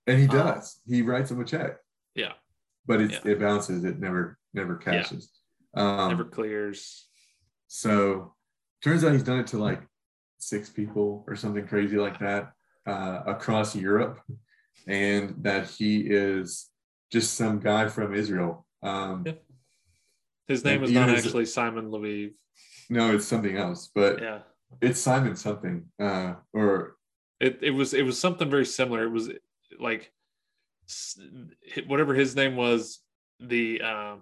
And 0.08 0.18
he 0.18 0.28
uh, 0.28 0.32
does. 0.32 0.80
he 0.88 1.02
writes 1.02 1.30
him 1.30 1.42
a 1.42 1.46
check. 1.46 1.78
Yeah. 2.16 2.34
But 2.88 3.12
yeah. 3.12 3.20
it 3.26 3.40
bounces, 3.40 3.84
it 3.84 4.00
never 4.00 4.40
never 4.54 4.78
cashes. 4.78 5.30
Yeah. 5.76 6.04
Um, 6.04 6.10
never 6.10 6.24
clears. 6.24 7.08
So 7.68 8.34
turns 8.82 9.04
out 9.04 9.12
he's 9.12 9.24
done 9.24 9.40
it 9.40 9.48
to 9.48 9.58
like 9.58 9.82
six 10.40 10.70
people 10.70 11.26
or 11.28 11.36
something 11.36 11.68
crazy 11.68 11.98
like 11.98 12.20
that 12.20 12.54
uh, 12.88 13.24
across 13.28 13.76
Europe 13.76 14.22
and 14.88 15.36
that 15.44 15.70
he 15.70 16.00
is 16.00 16.70
just 17.12 17.34
some 17.34 17.60
guy 17.60 17.90
from 17.90 18.16
Israel. 18.16 18.66
Um, 18.82 19.24
yeah. 19.26 19.34
His 20.48 20.64
name 20.64 20.84
is 20.84 20.92
not 20.92 21.10
actually 21.10 21.46
Simon 21.46 21.92
Leviev. 21.92 22.32
No, 22.90 23.14
it's 23.14 23.26
something 23.26 23.56
else, 23.56 23.92
but 23.94 24.20
yeah, 24.20 24.40
it's 24.82 25.02
Simon 25.02 25.36
something. 25.36 25.86
Uh, 26.00 26.36
or 26.54 26.96
it, 27.40 27.60
it 27.62 27.72
was 27.72 27.94
it 27.94 28.04
was 28.04 28.20
something 28.20 28.50
very 28.50 28.66
similar. 28.66 29.04
It 29.04 29.12
was 29.12 29.30
like 29.80 30.12
whatever 31.88 32.14
his 32.14 32.36
name 32.36 32.56
was. 32.56 33.00
The 33.40 33.82
uh, 33.82 34.16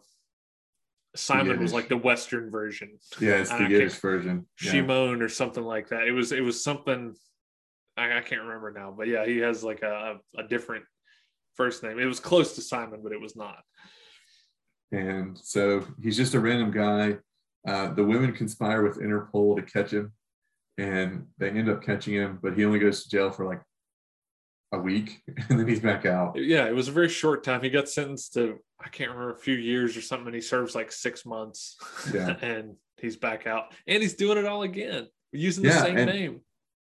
Simon 1.15 1.59
was 1.59 1.73
like 1.73 1.89
the 1.89 1.97
Western 1.97 2.51
version. 2.51 2.97
Yeah, 3.19 3.37
it's 3.37 3.49
the 3.49 3.67
Yiddish 3.67 3.95
version. 3.95 4.45
Yeah. 4.61 4.71
Shimon 4.71 5.21
or 5.21 5.29
something 5.29 5.63
like 5.63 5.89
that. 5.89 6.07
It 6.07 6.11
was 6.11 6.31
it 6.31 6.41
was 6.41 6.63
something 6.63 7.15
I, 7.97 8.17
I 8.17 8.21
can't 8.21 8.41
remember 8.41 8.71
now, 8.71 8.93
but 8.95 9.07
yeah, 9.07 9.25
he 9.25 9.39
has 9.39 9.63
like 9.63 9.81
a, 9.81 10.17
a 10.37 10.43
different 10.43 10.85
first 11.55 11.83
name. 11.83 11.99
It 11.99 12.05
was 12.05 12.19
close 12.19 12.53
to 12.55 12.61
Simon, 12.61 13.01
but 13.03 13.11
it 13.11 13.19
was 13.19 13.35
not. 13.35 13.57
And 14.91 15.37
so 15.37 15.85
he's 16.01 16.15
just 16.15 16.35
a 16.35 16.39
random 16.39 16.71
guy. 16.71 17.17
Uh, 17.67 17.93
the 17.93 18.03
women 18.03 18.31
conspire 18.31 18.83
with 18.83 18.99
Interpol 18.99 19.57
to 19.57 19.61
catch 19.63 19.91
him, 19.91 20.13
and 20.77 21.25
they 21.37 21.49
end 21.49 21.69
up 21.69 21.83
catching 21.83 22.13
him, 22.13 22.39
but 22.41 22.55
he 22.55 22.65
only 22.65 22.79
goes 22.79 23.03
to 23.03 23.09
jail 23.09 23.31
for 23.31 23.45
like 23.45 23.61
a 24.71 24.79
week, 24.79 25.21
and 25.49 25.59
then 25.59 25.67
he's 25.67 25.79
back 25.79 26.05
out. 26.05 26.35
Yeah, 26.35 26.67
it 26.67 26.75
was 26.75 26.87
a 26.87 26.91
very 26.91 27.09
short 27.09 27.43
time. 27.43 27.61
He 27.61 27.69
got 27.69 27.89
sentenced 27.89 28.33
to 28.33 28.57
I 28.79 28.89
can't 28.89 29.09
remember 29.09 29.33
a 29.33 29.37
few 29.37 29.55
years 29.55 29.97
or 29.97 30.01
something, 30.01 30.27
and 30.27 30.35
he 30.35 30.41
serves 30.41 30.75
like 30.75 30.91
six 30.91 31.25
months. 31.25 31.77
Yeah, 32.13 32.35
and 32.41 32.75
he's 32.97 33.15
back 33.15 33.47
out, 33.47 33.73
and 33.87 34.01
he's 34.01 34.15
doing 34.15 34.37
it 34.37 34.45
all 34.45 34.63
again 34.63 35.07
using 35.31 35.63
the 35.63 35.69
yeah, 35.69 35.81
same 35.81 35.97
and, 35.97 36.11
name. 36.11 36.41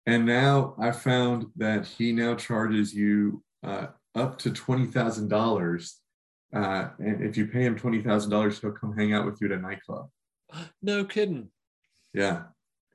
And 0.05 0.25
now 0.25 0.75
I 0.79 0.91
found 0.91 1.47
that 1.57 1.85
he 1.85 2.11
now 2.11 2.35
charges 2.35 2.93
you 2.93 3.43
uh, 3.63 3.87
up 4.15 4.39
to 4.39 4.51
twenty 4.51 4.85
thousand 4.85 5.31
uh, 5.31 5.37
dollars, 5.37 5.99
and 6.51 7.21
if 7.21 7.35
you 7.37 7.47
pay 7.47 7.63
him 7.63 7.75
twenty 7.75 8.01
thousand 8.01 8.31
dollars, 8.31 8.59
he'll 8.59 8.71
come 8.71 8.95
hang 8.95 9.13
out 9.13 9.25
with 9.25 9.39
you 9.41 9.51
at 9.51 9.57
a 9.57 9.61
nightclub. 9.61 10.07
No 10.81 11.03
kidding. 11.03 11.49
Yeah. 12.13 12.43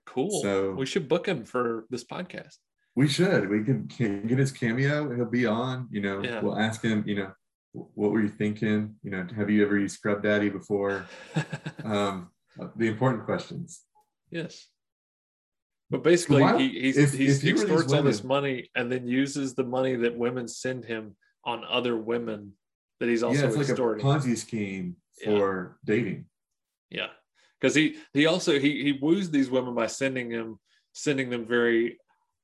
Cool. 0.09 0.42
So 0.42 0.73
we 0.73 0.87
should 0.87 1.09
book 1.09 1.27
him 1.27 1.44
for 1.44 1.87
this 1.90 2.05
podcast. 2.05 2.57
We 2.97 3.09
should. 3.09 3.49
We 3.49 3.62
can, 3.62 3.87
can 3.88 4.27
get 4.27 4.38
his 4.38 4.51
cameo. 4.51 5.14
He'll 5.14 5.25
be 5.25 5.47
on. 5.47 5.88
You 5.90 6.01
know, 6.01 6.23
yeah. 6.23 6.40
we'll 6.40 6.59
ask 6.59 6.83
him. 6.83 7.05
You 7.07 7.16
know, 7.16 7.33
what 7.73 8.11
were 8.11 8.21
you 8.21 8.29
thinking? 8.29 8.97
You 9.03 9.11
know, 9.11 9.27
have 9.37 9.51
you 9.51 9.64
ever 9.64 9.79
used 9.79 9.97
Scrub 9.97 10.23
Daddy 10.23 10.49
before? 10.49 11.07
um, 11.85 12.31
the 12.77 12.88
important 12.88 13.25
questions. 13.25 13.83
Yes. 14.31 14.66
But 15.90 16.03
basically, 16.03 16.42
Why, 16.42 16.59
he 16.59 16.68
he's, 16.81 16.99
if, 16.99 17.12
he's 17.12 17.42
if 17.42 17.51
extorts 17.51 17.92
all 17.92 18.03
this 18.03 18.23
money 18.23 18.71
and 18.75 18.92
then 18.92 19.07
uses 19.07 19.55
the 19.55 19.64
money 19.64 19.94
that 19.97 20.16
women 20.16 20.47
send 20.47 20.85
him 20.85 21.16
on 21.44 21.64
other 21.68 21.97
women 21.97 22.53
that 23.01 23.09
he's 23.09 23.23
also 23.23 23.40
yeah, 23.40 23.47
it's 23.47 23.71
extorting. 23.71 24.05
like 24.05 24.23
a 24.23 24.27
Ponzi 24.27 24.37
scheme 24.37 24.97
for 25.25 25.79
yeah. 25.87 25.94
dating. 25.94 26.25
Yeah, 26.90 27.07
because 27.61 27.75
he 27.75 27.97
he 28.12 28.27
also 28.27 28.59
he 28.59 28.83
he 28.83 28.92
woos 28.92 29.31
these 29.31 29.51
women 29.51 29.75
by 29.75 29.87
sending 29.87 30.31
him 30.31 30.59
sending 30.92 31.31
them 31.31 31.47
very 31.47 31.99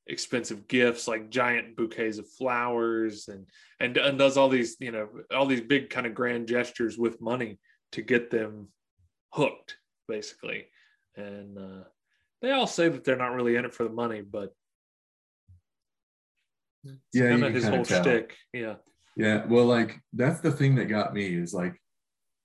expensive 0.07 0.69
gifts 0.69 1.09
like 1.09 1.31
giant 1.31 1.77
bouquets 1.77 2.19
of 2.19 2.29
flowers 2.29 3.29
and 3.29 3.47
and 3.81 3.97
and 3.97 4.19
does 4.19 4.37
all 4.37 4.51
these 4.51 4.77
you 4.79 4.93
know 4.93 5.09
all 5.35 5.47
these 5.47 5.63
big 5.63 5.89
kind 5.89 6.07
of 6.07 6.15
grand 6.15 6.47
gestures 6.47 6.99
with 6.99 7.23
money 7.23 7.59
to 7.93 8.03
get 8.03 8.31
them 8.31 8.69
hooked 9.33 9.77
basically 10.07 10.67
and 11.17 11.57
uh 11.59 11.85
they 12.45 12.51
all 12.51 12.67
say 12.67 12.91
that 12.91 13.05
they're 13.05 13.17
not 13.17 13.33
really 13.33 13.57
in 13.57 13.65
it 13.65 13.73
for 13.73 13.85
the 13.85 13.91
money, 13.91 14.21
but 14.21 14.53
yeah, 17.11 17.31
kind 17.31 17.45
of 17.45 17.55
his 17.55 17.67
whole 17.67 17.83
shtick. 17.83 18.37
Yeah. 18.53 18.75
Yeah. 19.17 19.47
Well, 19.47 19.65
like 19.65 19.99
that's 20.13 20.41
the 20.41 20.53
thing 20.53 20.75
that 20.75 20.85
got 20.85 21.15
me 21.15 21.35
is 21.35 21.55
like, 21.55 21.81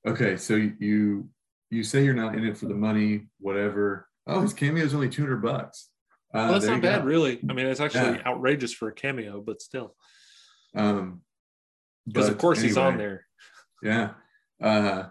okay, 0.08 0.38
so 0.38 0.56
you 0.56 1.28
you 1.70 1.84
say 1.84 2.04
you're 2.04 2.14
not 2.14 2.36
in 2.36 2.46
it 2.46 2.58
for 2.58 2.66
the 2.66 2.74
money, 2.74 3.28
whatever. 3.40 4.08
Oh, 4.28 4.42
his 4.42 4.54
cameo 4.54 4.84
is 4.84 4.94
only 4.94 5.10
200 5.10 5.42
bucks. 5.42 5.90
Uh, 6.34 6.38
well, 6.38 6.54
that's 6.54 6.66
not 6.66 6.82
bad, 6.82 7.02
go. 7.02 7.08
really. 7.08 7.40
I 7.50 7.54
mean, 7.54 7.66
it's 7.66 7.80
actually 7.80 8.18
yeah. 8.18 8.24
outrageous 8.26 8.74
for 8.74 8.90
a 8.90 8.94
cameo, 8.94 9.42
but 9.42 9.62
still. 9.62 9.96
Um, 10.76 11.22
because 12.08 12.30
of 12.30 12.38
course 12.38 12.60
anyway, 12.60 12.70
he's 12.70 12.78
on 12.78 12.98
there. 12.98 13.26
Yeah. 13.82 14.12
Uh, 14.62 15.06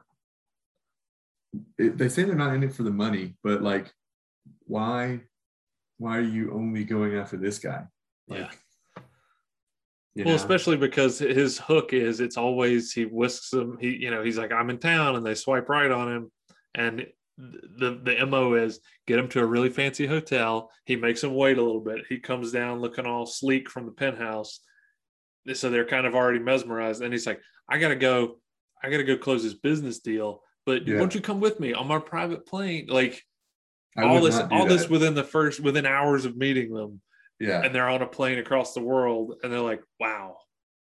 it, 1.78 1.96
they 1.96 2.08
say 2.08 2.24
they're 2.24 2.34
not 2.34 2.54
in 2.54 2.62
it 2.62 2.74
for 2.74 2.82
the 2.82 2.90
money, 2.90 3.36
but 3.42 3.62
like 3.62 3.92
why 4.66 5.20
why 5.98 6.16
are 6.16 6.22
you 6.22 6.52
only 6.52 6.84
going 6.84 7.16
after 7.16 7.36
this 7.36 7.58
guy? 7.58 7.84
Like, 8.28 8.40
yeah. 8.96 9.04
well, 10.16 10.26
know? 10.26 10.34
especially 10.34 10.76
because 10.76 11.18
his 11.18 11.58
hook 11.58 11.92
is 11.92 12.20
it's 12.20 12.36
always 12.36 12.92
he 12.92 13.04
whisks 13.04 13.50
them. 13.50 13.78
He, 13.80 13.96
you 13.96 14.10
know, 14.10 14.22
he's 14.22 14.38
like, 14.38 14.52
I'm 14.52 14.70
in 14.70 14.78
town, 14.78 15.16
and 15.16 15.26
they 15.26 15.34
swipe 15.34 15.68
right 15.68 15.90
on 15.90 16.12
him, 16.12 16.30
and 16.74 17.06
the 17.36 18.00
the 18.02 18.26
mo 18.26 18.54
is 18.54 18.80
get 19.06 19.18
him 19.18 19.28
to 19.28 19.40
a 19.40 19.46
really 19.46 19.70
fancy 19.70 20.06
hotel. 20.06 20.70
He 20.84 20.96
makes 20.96 21.22
him 21.22 21.34
wait 21.34 21.58
a 21.58 21.62
little 21.62 21.80
bit. 21.80 22.04
He 22.08 22.18
comes 22.18 22.50
down 22.52 22.80
looking 22.80 23.06
all 23.06 23.26
sleek 23.26 23.70
from 23.70 23.86
the 23.86 23.92
penthouse, 23.92 24.60
so 25.54 25.70
they're 25.70 25.84
kind 25.84 26.06
of 26.06 26.14
already 26.14 26.40
mesmerized. 26.40 27.02
And 27.02 27.12
he's 27.12 27.26
like, 27.26 27.40
I 27.68 27.78
gotta 27.78 27.96
go, 27.96 28.38
I 28.82 28.90
gotta 28.90 29.04
go 29.04 29.16
close 29.16 29.42
this 29.42 29.54
business 29.54 30.00
deal. 30.00 30.42
But 30.66 30.86
yeah. 30.86 30.98
won't 30.98 31.14
you 31.14 31.20
come 31.20 31.40
with 31.40 31.60
me 31.60 31.72
on 31.72 31.86
my 31.86 31.98
private 31.98 32.44
plane? 32.44 32.86
Like 32.88 33.22
all 33.96 34.20
this 34.20 34.38
all 34.38 34.66
that. 34.66 34.68
this 34.68 34.88
within 34.88 35.14
the 35.14 35.24
first 35.24 35.60
within 35.60 35.86
hours 35.86 36.24
of 36.24 36.36
meeting 36.36 36.72
them 36.72 37.00
yeah 37.40 37.62
and 37.62 37.74
they're 37.74 37.88
on 37.88 38.02
a 38.02 38.06
plane 38.06 38.38
across 38.38 38.74
the 38.74 38.80
world 38.80 39.34
and 39.42 39.52
they're 39.52 39.60
like 39.60 39.82
wow 39.98 40.36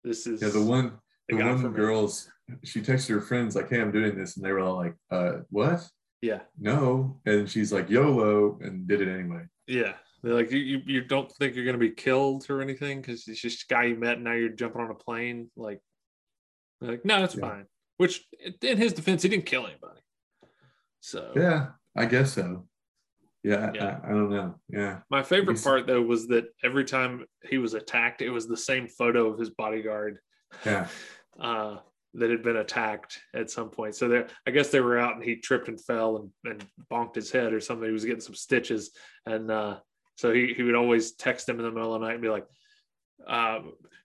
this 0.05 0.27
is 0.27 0.43
yeah 0.43 0.49
the 0.49 0.63
one 0.63 0.93
the, 1.29 1.37
one 1.37 1.73
girls 1.73 2.31
she 2.65 2.81
texted 2.81 3.09
her 3.11 3.21
friends 3.21 3.57
like 3.57 3.69
hey 3.69 3.81
i'm 3.81 3.91
doing 3.91 4.17
this 4.17 4.37
and 4.37 4.45
they 4.45 4.53
were 4.53 4.61
all 4.61 4.77
like 4.77 4.95
uh 5.11 5.39
what 5.51 5.87
Yeah. 6.23 6.41
no, 6.59 7.21
and 7.27 7.49
she's 7.49 7.73
like 7.73 7.91
YOLO 7.91 8.59
and 8.63 8.87
did 8.89 9.01
it 9.01 9.09
anyway. 9.09 9.45
Yeah. 9.67 9.95
They're 10.23 10.35
like, 10.35 10.51
you, 10.51 10.59
you, 10.59 10.81
you 10.87 11.01
don't 11.05 11.31
think 11.31 11.55
you're 11.55 11.65
going 11.65 11.79
to 11.79 11.87
be 11.89 11.91
killed 11.91 12.47
or 12.51 12.61
anything 12.63 13.01
because 13.01 13.29
it's 13.29 13.41
just 13.41 13.63
a 13.71 13.75
guy 13.75 13.85
you 13.85 13.97
met 13.97 14.15
and 14.15 14.25
now 14.25 14.33
you're 14.33 14.49
jumping 14.49 14.81
on 14.81 14.91
a 14.91 14.95
plane. 14.95 15.51
Like, 15.57 15.81
like, 16.81 17.05
no, 17.05 17.23
it's 17.23 17.35
Yeah. 17.37 17.41
fine. 17.49 17.67
Which, 17.99 18.25
in 18.63 18.77
his 18.79 18.93
defense, 18.95 19.23
he 19.23 19.29
didn't 19.29 19.47
kill 19.47 19.67
anybody. 19.67 20.01
So, 21.01 21.33
Yeah, 21.37 21.69
I 21.95 22.07
guess 22.07 22.33
so. 22.33 22.67
Yeah, 23.45 23.71
Yeah. 23.75 24.01
I, 24.03 24.09
I 24.09 24.11
don't 24.11 24.31
know. 24.31 24.59
Yeah, 24.69 25.01
my 25.11 25.23
favorite 25.23 25.63
part, 25.63 25.87
though, 25.87 26.03
was 26.03 26.27
that 26.29 26.47
every 26.65 26.85
time 26.87 27.27
he 27.49 27.59
was 27.59 27.75
attacked, 27.75 28.21
it 28.23 28.31
was 28.31 28.49
the 28.49 28.57
same 28.57 28.89
photo 28.89 29.27
of 29.33 29.39
his 29.39 29.51
bodyguard 29.51 30.19
yeah, 30.65 30.89
uh, 31.41 31.77
that 32.19 32.31
had 32.31 32.43
been 32.43 32.57
attacked 32.57 33.21
at 33.35 33.51
some 33.51 33.69
point. 33.71 33.95
So 33.95 34.09
there, 34.09 34.27
I 34.47 34.51
guess 34.51 34.71
they 34.71 34.81
were 34.81 34.99
out 34.99 35.15
and 35.17 35.25
he 35.25 35.37
tripped 35.37 35.69
and 35.69 35.81
fell 35.81 36.17
and, 36.17 36.31
and 36.53 36.65
bonked 36.91 37.15
his 37.15 37.31
head 37.31 37.53
or 37.53 37.61
something. 37.61 37.87
He 37.87 37.93
was 37.93 38.05
getting 38.05 38.21
some 38.21 38.35
stitches. 38.35 38.91
And 39.27 39.51
uh, 39.51 39.77
so 40.17 40.33
he, 40.33 40.55
he 40.55 40.63
would 40.63 40.75
always 40.75 41.13
text 41.13 41.49
him 41.49 41.59
in 41.59 41.65
the 41.65 41.71
middle 41.71 41.95
of 41.95 42.01
the 42.01 42.07
night 42.07 42.15
and 42.15 42.23
be 42.23 42.29
like, 42.29 42.47
uh, 43.27 43.61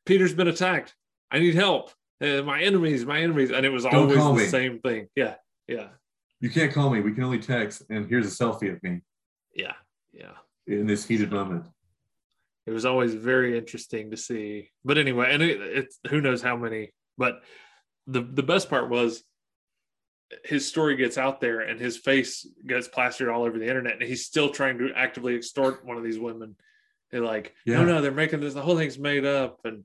Peter's 0.06 0.34
been 0.34 0.48
attacked. 0.48 0.94
I 1.32 1.40
need 1.40 1.56
help. 1.56 1.92
Uh, 2.22 2.42
my 2.44 2.62
enemies, 2.62 3.06
my 3.06 3.22
enemies. 3.22 3.52
And 3.52 3.66
it 3.66 3.70
was 3.70 3.84
Don't 3.84 3.96
always 3.96 4.18
the 4.18 4.34
me. 4.34 4.46
same 4.46 4.80
thing. 4.80 5.08
Yeah. 5.16 5.36
Yeah. 5.68 5.88
you 6.40 6.50
can't 6.50 6.74
call 6.74 6.90
me. 6.90 7.02
We 7.02 7.14
can 7.14 7.24
only 7.24 7.40
text. 7.40 7.84
And 7.90 8.08
here's 8.10 8.28
a 8.28 8.44
selfie 8.44 8.74
of 8.76 8.82
me 8.84 9.02
Yeah. 9.56 9.74
Yeah. 10.12 10.34
in 10.68 10.86
this 10.86 11.06
heated 11.06 11.32
moment. 11.32 11.66
it 12.68 12.72
was 12.72 12.84
always 12.86 13.14
very 13.14 13.58
interesting 13.58 14.12
to 14.12 14.18
see. 14.18 14.70
But 14.84 14.98
anyway, 14.98 15.34
and 15.34 15.42
it, 15.42 15.62
it's 15.62 16.00
who 16.10 16.20
knows 16.20 16.42
how 16.42 16.58
many. 16.58 16.92
But 17.18 17.42
the 18.12 18.22
the 18.22 18.44
best 18.44 18.70
part 18.70 18.90
was 18.90 19.24
his 20.46 20.68
story 20.68 20.96
gets 20.96 21.18
out 21.18 21.42
there 21.42 21.60
and 21.62 21.80
his 21.80 21.98
face 21.98 22.48
gets 22.66 22.88
plastered 22.88 23.28
all 23.30 23.44
over 23.44 23.60
the 23.60 23.68
internet, 23.68 23.94
and 24.00 24.04
he's 24.04 24.26
still 24.26 24.50
trying 24.50 24.78
to 24.78 24.92
actively 24.96 25.36
extort 25.36 25.86
one 25.86 25.98
of 25.98 26.04
these 26.04 26.20
women. 26.20 26.56
They're 27.12 27.22
like, 27.22 27.54
Yeah. 27.66 27.80
no, 27.80 27.86
no, 27.86 28.02
they're 28.02 28.12
making 28.12 28.40
this. 28.40 28.54
The 28.54 28.62
whole 28.62 28.78
thing's 28.78 28.98
made 28.98 29.26
up, 29.26 29.60
and 29.66 29.84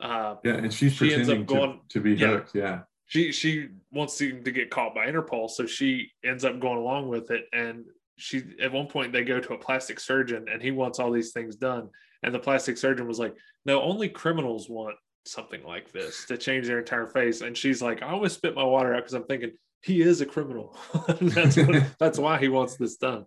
uh, 0.00 0.36
Yeah, 0.42 0.54
and 0.54 0.72
she's 0.72 0.94
She 0.94 1.12
ends 1.12 1.28
up 1.28 1.36
pretending 1.36 1.46
to, 1.46 1.54
going- 1.54 1.80
to 1.90 2.00
be 2.00 2.14
yeah. 2.14 2.26
hooked. 2.28 2.54
Yeah, 2.54 2.80
she 3.06 3.32
she 3.32 3.68
wants 3.90 4.18
him 4.18 4.42
to 4.44 4.50
get 4.50 4.70
caught 4.70 4.94
by 4.94 5.06
Interpol, 5.06 5.50
so 5.50 5.66
she 5.66 6.10
ends 6.24 6.44
up 6.46 6.58
going 6.58 6.78
along 6.78 7.08
with 7.08 7.30
it. 7.30 7.44
And 7.52 7.84
she 8.16 8.42
at 8.62 8.72
one 8.72 8.86
point 8.86 9.12
they 9.12 9.24
go 9.24 9.40
to 9.40 9.52
a 9.54 9.58
plastic 9.58 10.00
surgeon, 10.00 10.46
and 10.50 10.62
he 10.62 10.70
wants 10.70 10.98
all 10.98 11.10
these 11.12 11.32
things 11.32 11.56
done. 11.56 11.90
And 12.22 12.34
the 12.34 12.38
plastic 12.38 12.78
surgeon 12.78 13.06
was 13.06 13.18
like, 13.18 13.34
"No, 13.66 13.82
only 13.82 14.08
criminals 14.08 14.70
want 14.70 14.96
something 15.24 15.62
like 15.64 15.92
this 15.92 16.26
to 16.26 16.36
change 16.36 16.66
their 16.66 16.80
entire 16.80 17.06
face." 17.06 17.40
And 17.40 17.56
she's 17.56 17.82
like, 17.82 18.02
"I 18.02 18.08
always 18.08 18.32
spit 18.32 18.54
my 18.54 18.64
water 18.64 18.94
out 18.94 19.00
because 19.00 19.14
I'm 19.14 19.24
thinking 19.24 19.52
he 19.82 20.02
is 20.02 20.20
a 20.20 20.26
criminal. 20.26 20.76
that's 21.20 21.56
what, 21.56 21.84
that's 21.98 22.18
why 22.18 22.38
he 22.38 22.48
wants 22.48 22.76
this 22.76 22.96
done." 22.96 23.26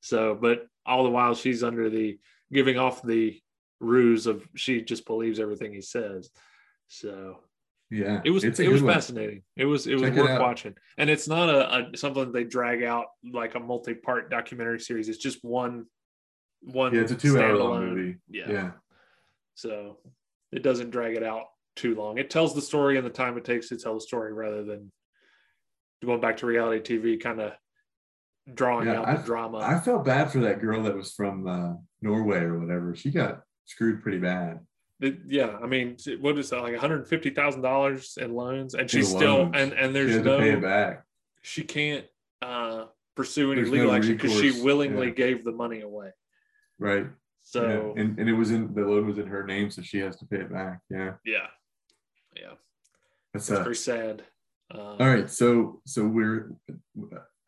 So, 0.00 0.34
but 0.40 0.66
all 0.86 1.04
the 1.04 1.10
while 1.10 1.34
she's 1.34 1.62
under 1.62 1.90
the 1.90 2.18
giving 2.52 2.78
off 2.78 3.02
the 3.02 3.40
ruse 3.80 4.26
of 4.26 4.46
she 4.56 4.82
just 4.82 5.06
believes 5.06 5.40
everything 5.40 5.72
he 5.72 5.80
says. 5.80 6.30
So 6.88 7.38
yeah. 7.90 8.20
it 8.24 8.30
was 8.30 8.44
it 8.44 8.58
was 8.68 8.82
one. 8.82 8.94
fascinating. 8.94 9.42
It 9.56 9.64
was 9.64 9.86
it 9.86 9.94
was 9.94 10.02
Check 10.02 10.14
it 10.14 10.20
worth 10.20 10.30
out. 10.30 10.40
watching, 10.40 10.74
and 10.96 11.08
it's 11.10 11.28
not 11.28 11.48
a, 11.48 11.90
a 11.92 11.96
something 11.96 12.32
they 12.32 12.44
drag 12.44 12.82
out 12.82 13.06
like 13.32 13.54
a 13.54 13.60
multi-part 13.60 14.30
documentary 14.30 14.80
series. 14.80 15.08
It's 15.08 15.18
just 15.18 15.44
one 15.44 15.86
one. 16.62 16.94
Yeah, 16.94 17.02
it's 17.02 17.12
a 17.12 17.16
two-hour-long 17.16 17.86
movie. 17.86 18.16
Yeah. 18.28 18.50
Yeah, 18.50 18.70
so 19.54 19.98
it 20.52 20.62
doesn't 20.62 20.90
drag 20.90 21.16
it 21.16 21.22
out 21.22 21.44
too 21.76 21.94
long. 21.94 22.18
It 22.18 22.30
tells 22.30 22.54
the 22.54 22.62
story 22.62 22.96
in 22.98 23.04
the 23.04 23.10
time 23.10 23.36
it 23.36 23.44
takes 23.44 23.68
to 23.68 23.76
tell 23.76 23.94
the 23.94 24.00
story, 24.00 24.32
rather 24.32 24.64
than 24.64 24.90
going 26.04 26.20
back 26.20 26.36
to 26.38 26.46
reality 26.46 26.98
TV, 26.98 27.20
kind 27.20 27.40
of 27.40 27.52
drawing 28.52 28.86
Yeah, 28.86 29.00
out 29.00 29.16
the 29.18 29.22
drama. 29.24 29.58
I 29.58 29.78
felt 29.80 30.04
bad 30.04 30.30
for 30.30 30.38
that 30.40 30.60
girl 30.60 30.82
that 30.84 30.96
was 30.96 31.12
from 31.12 31.46
uh, 31.46 31.74
Norway 32.00 32.38
or 32.40 32.58
whatever. 32.58 32.94
She 32.96 33.10
got 33.10 33.40
screwed 33.66 34.02
pretty 34.02 34.18
bad. 34.18 34.60
It- 35.00 35.18
yeah, 35.26 35.56
I 35.62 35.66
mean, 35.66 35.96
what 36.20 36.38
is 36.38 36.50
that 36.50 36.62
like 36.62 36.72
one 36.72 36.80
hundred 36.80 37.06
fifty 37.08 37.30
thousand 37.30 37.62
dollars 37.62 38.16
in 38.20 38.34
loans, 38.34 38.74
and 38.74 38.90
she's 38.90 39.08
still 39.08 39.38
loans. 39.44 39.52
and 39.54 39.72
and 39.72 39.88
She 39.88 39.92
there's 39.92 40.14
had 40.16 40.24
to 40.24 40.38
pay 40.38 40.50
it 40.50 40.54
no 40.56 40.60
back. 40.60 41.04
she 41.42 41.62
can't 41.62 42.04
uh 42.42 42.84
pursue 43.14 43.52
any 43.52 43.60
There's 43.62 43.72
legal 43.72 43.88
no 43.88 43.94
action 43.94 44.16
because 44.16 44.32
she 44.40 44.60
willingly 44.62 45.08
yeah. 45.08 45.12
gave 45.14 45.44
the 45.44 45.52
money 45.52 45.80
away. 45.82 46.10
Right. 46.80 47.06
So 47.48 47.94
yeah. 47.96 48.02
and, 48.02 48.18
and 48.18 48.28
it 48.28 48.34
was 48.34 48.50
in 48.50 48.74
the 48.74 48.82
loan 48.82 49.06
was 49.06 49.16
in 49.16 49.26
her 49.26 49.42
name, 49.42 49.70
so 49.70 49.80
she 49.80 50.00
has 50.00 50.16
to 50.16 50.26
pay 50.26 50.36
it 50.36 50.52
back. 50.52 50.80
Yeah. 50.90 51.14
yeah, 51.24 51.46
yeah, 52.36 52.52
That's 53.32 53.50
uh, 53.50 53.62
very 53.62 53.74
sad. 53.74 54.22
Um, 54.70 54.96
all 55.00 55.08
right. 55.08 55.30
So 55.30 55.80
so 55.86 56.06
we're 56.06 56.52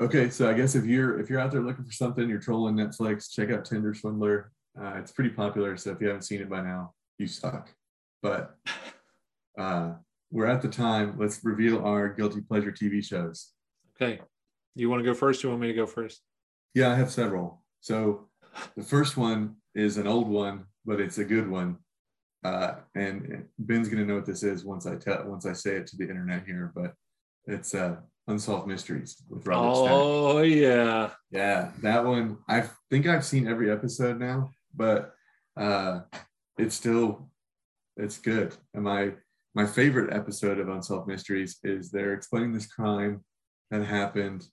okay. 0.00 0.30
So 0.30 0.48
I 0.48 0.54
guess 0.54 0.74
if 0.74 0.86
you're 0.86 1.20
if 1.20 1.28
you're 1.28 1.38
out 1.38 1.50
there 1.50 1.60
looking 1.60 1.84
for 1.84 1.92
something, 1.92 2.30
you're 2.30 2.40
trolling 2.40 2.76
Netflix, 2.76 3.30
check 3.30 3.50
out 3.50 3.66
Tinder 3.66 3.92
Swindler. 3.92 4.52
Uh, 4.80 4.94
it's 4.96 5.12
pretty 5.12 5.28
popular. 5.28 5.76
So 5.76 5.90
if 5.90 6.00
you 6.00 6.06
haven't 6.06 6.22
seen 6.22 6.40
it 6.40 6.48
by 6.48 6.62
now, 6.62 6.94
you 7.18 7.26
suck. 7.26 7.68
But 8.22 8.56
uh, 9.58 9.96
we're 10.30 10.46
at 10.46 10.62
the 10.62 10.68
time. 10.68 11.16
Let's 11.18 11.44
reveal 11.44 11.84
our 11.84 12.08
guilty 12.08 12.40
pleasure 12.40 12.72
TV 12.72 13.04
shows. 13.04 13.50
Okay, 14.00 14.18
you 14.74 14.88
want 14.88 15.00
to 15.00 15.04
go 15.04 15.12
first? 15.12 15.42
You 15.42 15.50
want 15.50 15.60
me 15.60 15.66
to 15.66 15.74
go 15.74 15.84
first? 15.84 16.22
Yeah, 16.74 16.90
I 16.90 16.94
have 16.94 17.10
several. 17.10 17.62
So 17.80 18.30
the 18.78 18.82
first 18.82 19.18
one 19.18 19.56
is 19.74 19.96
an 19.96 20.06
old 20.06 20.28
one, 20.28 20.64
but 20.84 21.00
it's 21.00 21.18
a 21.18 21.24
good 21.24 21.48
one. 21.48 21.78
Uh, 22.42 22.76
and 22.94 23.44
Ben's 23.58 23.88
gonna 23.88 24.04
know 24.04 24.14
what 24.14 24.26
this 24.26 24.42
is 24.42 24.64
once 24.64 24.86
I 24.86 24.96
tell 24.96 25.24
once 25.26 25.44
I 25.44 25.52
say 25.52 25.76
it 25.76 25.86
to 25.88 25.96
the 25.96 26.08
internet 26.08 26.46
here, 26.46 26.72
but 26.74 26.94
it's 27.46 27.74
uh 27.74 27.96
Unsolved 28.28 28.66
Mysteries 28.66 29.22
with 29.28 29.46
Robert 29.46 29.76
Stack. 29.76 29.92
Oh 29.92 30.40
yeah, 30.42 31.10
Yeah, 31.30 31.70
that 31.82 32.04
one. 32.04 32.38
I 32.48 32.64
think 32.88 33.06
I've 33.06 33.24
seen 33.24 33.48
every 33.48 33.70
episode 33.70 34.18
now, 34.18 34.50
but 34.74 35.12
uh 35.56 36.00
it's 36.58 36.74
still 36.74 37.30
it's 37.96 38.18
good. 38.18 38.56
And 38.72 38.84
my 38.84 39.12
my 39.54 39.66
favorite 39.66 40.14
episode 40.14 40.58
of 40.58 40.68
Unsolved 40.68 41.08
Mysteries 41.08 41.58
is 41.64 41.90
they're 41.90 42.14
explaining 42.14 42.52
this 42.52 42.66
crime 42.66 43.24
that 43.70 43.84
happened, 43.84 44.46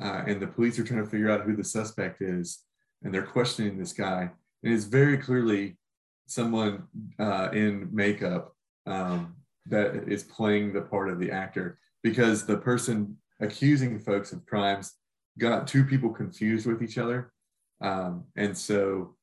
uh, 0.00 0.22
and 0.26 0.40
the 0.40 0.46
police 0.46 0.78
are 0.78 0.84
trying 0.84 1.04
to 1.04 1.10
figure 1.10 1.30
out 1.30 1.42
who 1.42 1.56
the 1.56 1.64
suspect 1.64 2.22
is, 2.22 2.64
and 3.02 3.12
they're 3.12 3.26
questioning 3.26 3.76
this 3.76 3.92
guy, 3.92 4.30
and 4.62 4.72
it's 4.72 4.84
very 4.84 5.18
clearly 5.18 5.76
someone 6.26 6.84
uh, 7.18 7.48
in 7.52 7.88
makeup 7.92 8.54
um, 8.86 9.34
that 9.66 10.08
is 10.08 10.24
playing 10.24 10.72
the 10.72 10.82
part 10.82 11.08
of 11.08 11.18
the 11.18 11.30
actor 11.30 11.78
because 12.02 12.46
the 12.46 12.56
person 12.56 13.16
accusing 13.40 13.98
folks 13.98 14.32
of 14.32 14.46
crimes 14.46 14.94
got 15.38 15.66
two 15.66 15.84
people 15.84 16.10
confused 16.10 16.66
with 16.66 16.82
each 16.82 16.98
other. 16.98 17.32
Um, 17.80 18.24
and 18.36 18.56
so 18.56 19.16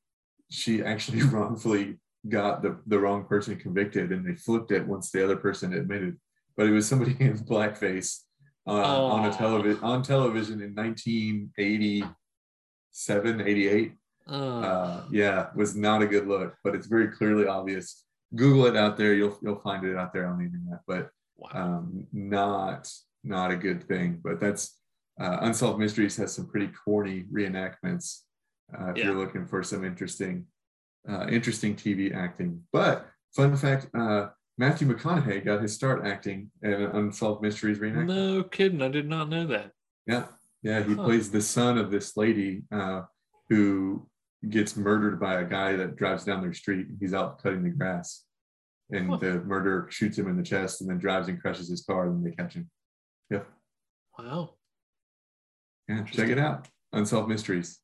she 0.50 0.82
actually 0.82 1.22
wrongfully 1.22 1.98
got 2.28 2.62
the, 2.62 2.78
the 2.86 2.98
wrong 2.98 3.24
person 3.24 3.56
convicted 3.56 4.12
and 4.12 4.26
they 4.26 4.34
flipped 4.34 4.70
it 4.70 4.86
once 4.86 5.10
the 5.10 5.24
other 5.24 5.36
person 5.36 5.74
admitted. 5.74 6.16
But 6.56 6.66
it 6.66 6.70
was 6.70 6.88
somebody 6.88 7.16
in 7.20 7.38
blackface 7.38 8.20
uh, 8.66 9.06
on 9.06 9.26
a 9.26 9.32
television 9.32 9.82
on 9.82 10.02
television 10.02 10.62
in 10.62 10.74
1987, 10.74 13.40
88. 13.40 13.92
Uh, 14.26 14.60
Uh, 14.60 15.02
yeah, 15.10 15.48
was 15.54 15.76
not 15.76 16.02
a 16.02 16.06
good 16.06 16.26
look, 16.26 16.56
but 16.64 16.74
it's 16.74 16.86
very 16.86 17.08
clearly 17.08 17.46
obvious. 17.46 18.04
Google 18.34 18.66
it 18.66 18.76
out 18.76 18.96
there, 18.96 19.14
you'll 19.14 19.38
you'll 19.42 19.60
find 19.60 19.84
it 19.84 19.96
out 19.96 20.12
there 20.12 20.26
on 20.26 20.38
the 20.38 20.44
internet. 20.44 20.80
But 20.86 21.10
wow. 21.36 21.50
um, 21.52 22.06
not 22.12 22.90
not 23.22 23.50
a 23.50 23.56
good 23.56 23.84
thing. 23.84 24.20
But 24.22 24.40
that's 24.40 24.78
uh, 25.20 25.38
Unsolved 25.42 25.78
Mysteries 25.78 26.16
has 26.16 26.32
some 26.32 26.46
pretty 26.48 26.68
corny 26.84 27.24
reenactments. 27.32 28.22
Uh, 28.72 28.90
if 28.90 28.96
Yeah. 28.96 29.04
you're 29.06 29.18
looking 29.18 29.46
for 29.46 29.62
some 29.62 29.84
interesting 29.84 30.46
uh, 31.08 31.26
interesting 31.28 31.76
TV 31.76 32.14
acting. 32.14 32.62
But 32.72 33.06
fun 33.36 33.54
fact: 33.56 33.88
uh, 33.94 34.28
Matthew 34.56 34.88
McConaughey 34.88 35.44
got 35.44 35.60
his 35.62 35.74
start 35.74 36.06
acting 36.06 36.50
in 36.62 36.72
Unsolved 36.72 37.42
Mysteries 37.42 37.78
reenactment. 37.78 38.06
no 38.06 38.42
kidding, 38.44 38.80
I 38.82 38.88
did 38.88 39.06
not 39.08 39.28
know 39.28 39.46
that. 39.48 39.72
Yeah, 40.06 40.26
yeah, 40.62 40.82
he 40.82 40.94
Huh. 40.94 41.04
plays 41.04 41.30
the 41.30 41.42
son 41.42 41.76
of 41.78 41.90
this 41.90 42.16
lady 42.16 42.64
uh, 42.72 43.02
who 43.50 44.08
gets 44.50 44.76
murdered 44.76 45.18
by 45.20 45.40
a 45.40 45.44
guy 45.44 45.76
that 45.76 45.96
drives 45.96 46.24
down 46.24 46.40
their 46.42 46.52
street. 46.54 46.86
He's 47.00 47.14
out 47.14 47.42
cutting 47.42 47.62
the 47.62 47.70
grass, 47.70 48.24
and 48.90 49.10
the 49.20 49.40
murderer 49.44 49.88
shoots 49.90 50.18
him 50.18 50.28
in 50.28 50.36
the 50.36 50.42
chest, 50.42 50.80
and 50.80 50.90
then 50.90 50.98
drives 50.98 51.28
and 51.28 51.40
crushes 51.40 51.68
his 51.68 51.82
car, 51.84 52.06
and 52.06 52.24
they 52.24 52.30
catch 52.32 52.54
him. 52.54 52.70
Yep, 53.30 53.46
Wow. 54.18 54.54
yeah, 55.88 56.02
check 56.04 56.28
it 56.28 56.38
out. 56.38 56.68
Unsolved 56.92 57.28
Mysteries. 57.28 57.80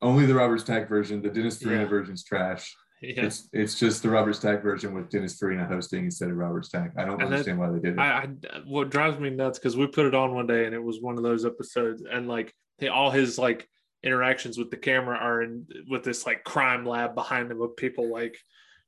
Only 0.00 0.26
the 0.26 0.34
Robert 0.34 0.58
Stack 0.60 0.88
version. 0.88 1.22
The 1.22 1.30
Dennis 1.30 1.62
Farina 1.62 1.82
Yeah. 1.82 1.88
version's 1.88 2.24
trash. 2.24 2.74
Yeah. 3.00 3.24
It's 3.26 3.48
it's 3.52 3.78
just 3.78 4.02
the 4.02 4.10
Robert 4.10 4.34
Stack 4.34 4.62
version 4.62 4.94
with 4.94 5.08
Dennis 5.10 5.36
Farina 5.38 5.64
hosting 5.66 6.04
instead 6.04 6.30
of 6.30 6.36
Robert 6.36 6.64
Stack. 6.64 6.92
I 6.96 7.04
don't 7.04 7.12
And 7.14 7.22
that- 7.22 7.26
understand 7.26 7.58
why 7.58 7.70
they 7.70 7.78
did 7.80 7.94
it. 7.94 7.98
I, 7.98 8.22
I 8.22 8.28
what 8.64 8.90
drives 8.90 9.18
me 9.18 9.30
nuts 9.30 9.58
because 9.58 9.76
we 9.76 9.86
put 9.88 10.06
it 10.06 10.14
on 10.14 10.34
one 10.34 10.46
day 10.46 10.66
and 10.66 10.74
it 10.74 10.82
was 10.82 11.00
one 11.00 11.16
of 11.16 11.22
those 11.24 11.44
episodes 11.44 12.02
and 12.08 12.28
like 12.28 12.52
all 12.92 13.10
his 13.10 13.38
like 13.38 13.68
interactions 14.02 14.58
with 14.58 14.70
the 14.70 14.76
camera 14.76 15.16
are 15.16 15.42
in 15.42 15.66
with 15.88 16.02
this 16.04 16.26
like 16.26 16.44
crime 16.44 16.84
lab 16.84 17.14
behind 17.14 17.50
them 17.50 17.60
of 17.62 17.76
people 17.76 18.10
like 18.12 18.36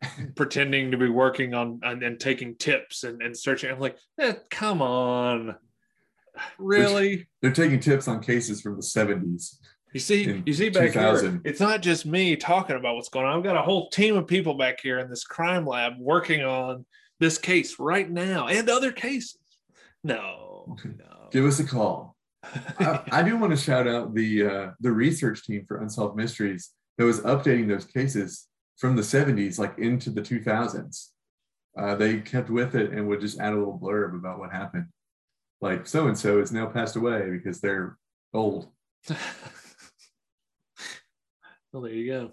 pretending 0.37 0.91
to 0.91 0.97
be 0.97 1.09
working 1.09 1.55
on 1.55 1.81
and, 1.83 2.03
and 2.03 2.21
taking 2.21 2.57
tips 2.57 3.05
and, 3.05 3.23
and 3.23 3.37
searching. 3.37 3.71
I'm 3.71 3.81
like, 3.81 3.99
eh, 4.19 4.35
come 4.51 4.83
on. 4.83 5.57
really? 6.59 7.27
They're 7.41 7.53
taking 7.53 7.81
tips 7.81 8.09
on 8.09 8.23
cases 8.23 8.61
from 8.61 8.77
the 8.77 8.83
70s. 8.83 9.57
You 9.93 10.01
see, 10.01 10.43
you 10.45 10.53
see 10.53 10.71
back 10.71 10.91
here, 10.91 11.41
it's 11.45 11.61
not 11.61 11.81
just 11.81 12.05
me 12.05 12.35
talking 12.35 12.75
about 12.75 12.97
what's 12.97 13.09
going 13.09 13.27
on. 13.27 13.39
I've 13.39 13.45
got 13.45 13.57
a 13.57 13.62
whole 13.62 13.89
team 13.91 14.17
of 14.17 14.27
people 14.27 14.55
back 14.55 14.81
here 14.81 14.99
in 14.99 15.09
this 15.09 15.23
crime 15.23 15.65
lab 15.65 15.93
working 16.01 16.43
on 16.43 16.85
this 17.21 17.39
case 17.39 17.79
right 17.79 18.11
now 18.11 18.49
and 18.49 18.69
other 18.69 18.91
cases. 18.91 19.39
No, 20.03 20.77
no. 20.85 21.29
Give 21.31 21.45
us 21.45 21.61
a 21.61 21.65
call. 21.65 22.14
I, 22.78 23.03
I 23.11 23.22
do 23.22 23.36
want 23.36 23.53
to 23.53 23.57
shout 23.57 23.86
out 23.86 24.14
the 24.14 24.47
uh, 24.47 24.70
the 24.80 24.92
research 24.92 25.45
team 25.45 25.64
for 25.66 25.78
Unsolved 25.78 26.16
Mysteries 26.16 26.70
that 26.99 27.05
was 27.05 27.20
updating 27.20 27.68
those 27.68 27.84
cases 27.84 28.47
from 28.76 28.97
the 28.97 29.03
70s, 29.03 29.59
like 29.59 29.78
into 29.78 30.11
the 30.11 30.20
2000s. 30.20 31.09
Uh, 31.76 31.95
they 31.95 32.18
kept 32.18 32.51
with 32.51 32.74
it 32.74 32.92
and 32.92 33.09
would 33.09 33.20
just 33.20 33.40
add 33.40 33.53
a 33.53 33.57
little 33.57 33.78
blurb 33.78 34.14
about 34.14 34.38
what 34.38 34.53
happened. 34.53 34.86
Like 35.61 35.86
so 35.86 36.07
and 36.07 36.18
so 36.18 36.40
is 36.40 36.53
now 36.53 36.66
passed 36.66 36.97
away 36.97 37.30
because 37.30 37.61
they're 37.61 37.97
old. 38.32 38.68
well, 41.72 41.82
there 41.82 41.92
you 41.92 42.12
go. 42.12 42.30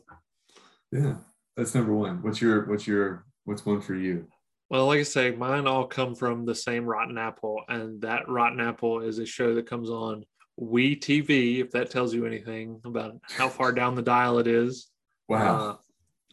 Yeah, 0.92 1.16
that's 1.56 1.74
number 1.74 1.94
one. 1.94 2.22
What's 2.22 2.42
your 2.42 2.66
what's 2.66 2.86
your 2.86 3.26
what's 3.46 3.66
one 3.66 3.82
for 3.82 3.96
you? 3.96 4.28
Well, 4.72 4.88
like 4.88 5.02
I 5.02 5.04
say, 5.04 5.32
mine 5.32 5.68
all 5.68 5.86
come 5.86 6.16
from 6.16 6.46
the 6.46 6.56
same 6.56 6.86
Rotten 6.86 7.18
Apple, 7.18 7.62
and 7.68 8.00
that 8.04 8.30
Rotten 8.30 8.62
Apple 8.62 9.02
is 9.02 9.20
a 9.20 9.26
show 9.26 9.54
that 9.56 9.66
comes 9.66 9.90
on 9.90 10.24
We 10.56 10.96
TV. 10.96 11.60
If 11.60 11.72
that 11.72 11.90
tells 11.92 12.14
you 12.14 12.26
anything 12.26 12.80
about 12.86 13.18
how 13.24 13.50
far 13.50 13.74
down 13.74 13.96
the 13.96 14.02
dial 14.02 14.40
it 14.40 14.48
is, 14.48 14.88
Wow, 15.28 15.56
Uh, 15.72 15.76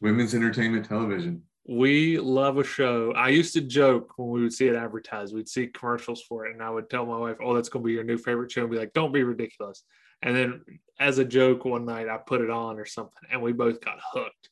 women's 0.01 0.37
entertainment 0.37 0.87
television. 0.87 1.43
we 1.67 2.21
love 2.21 2.59
a 2.59 2.65
show. 2.65 3.11
I 3.15 3.31
used 3.31 3.55
to 3.55 3.61
joke 3.61 4.13
when 4.17 4.29
we 4.29 4.43
would 4.43 4.53
see 4.53 4.69
it 4.69 4.77
advertised, 4.77 5.35
we'd 5.35 5.49
see 5.49 5.67
commercials 5.67 6.23
for 6.23 6.47
it, 6.47 6.53
and 6.53 6.63
I 6.63 6.71
would 6.71 6.89
tell 6.89 7.07
my 7.07 7.19
wife, 7.19 7.39
"Oh, 7.43 7.55
that's 7.55 7.69
going 7.69 7.83
to 7.83 7.87
be 7.89 7.93
your 7.93 8.05
new 8.05 8.19
favorite 8.19 8.53
show," 8.53 8.63
and 8.63 8.71
be 8.71 8.79
like, 8.79 8.93
"Don't 8.93 9.11
be 9.13 9.25
ridiculous." 9.25 9.83
And 10.23 10.37
then, 10.37 10.65
as 11.01 11.19
a 11.19 11.25
joke, 11.25 11.65
one 11.65 11.85
night 11.87 12.09
I 12.09 12.19
put 12.19 12.41
it 12.41 12.51
on 12.51 12.79
or 12.79 12.85
something, 12.87 13.23
and 13.33 13.43
we 13.43 13.53
both 13.53 13.81
got 13.81 13.99
hooked. 14.13 14.49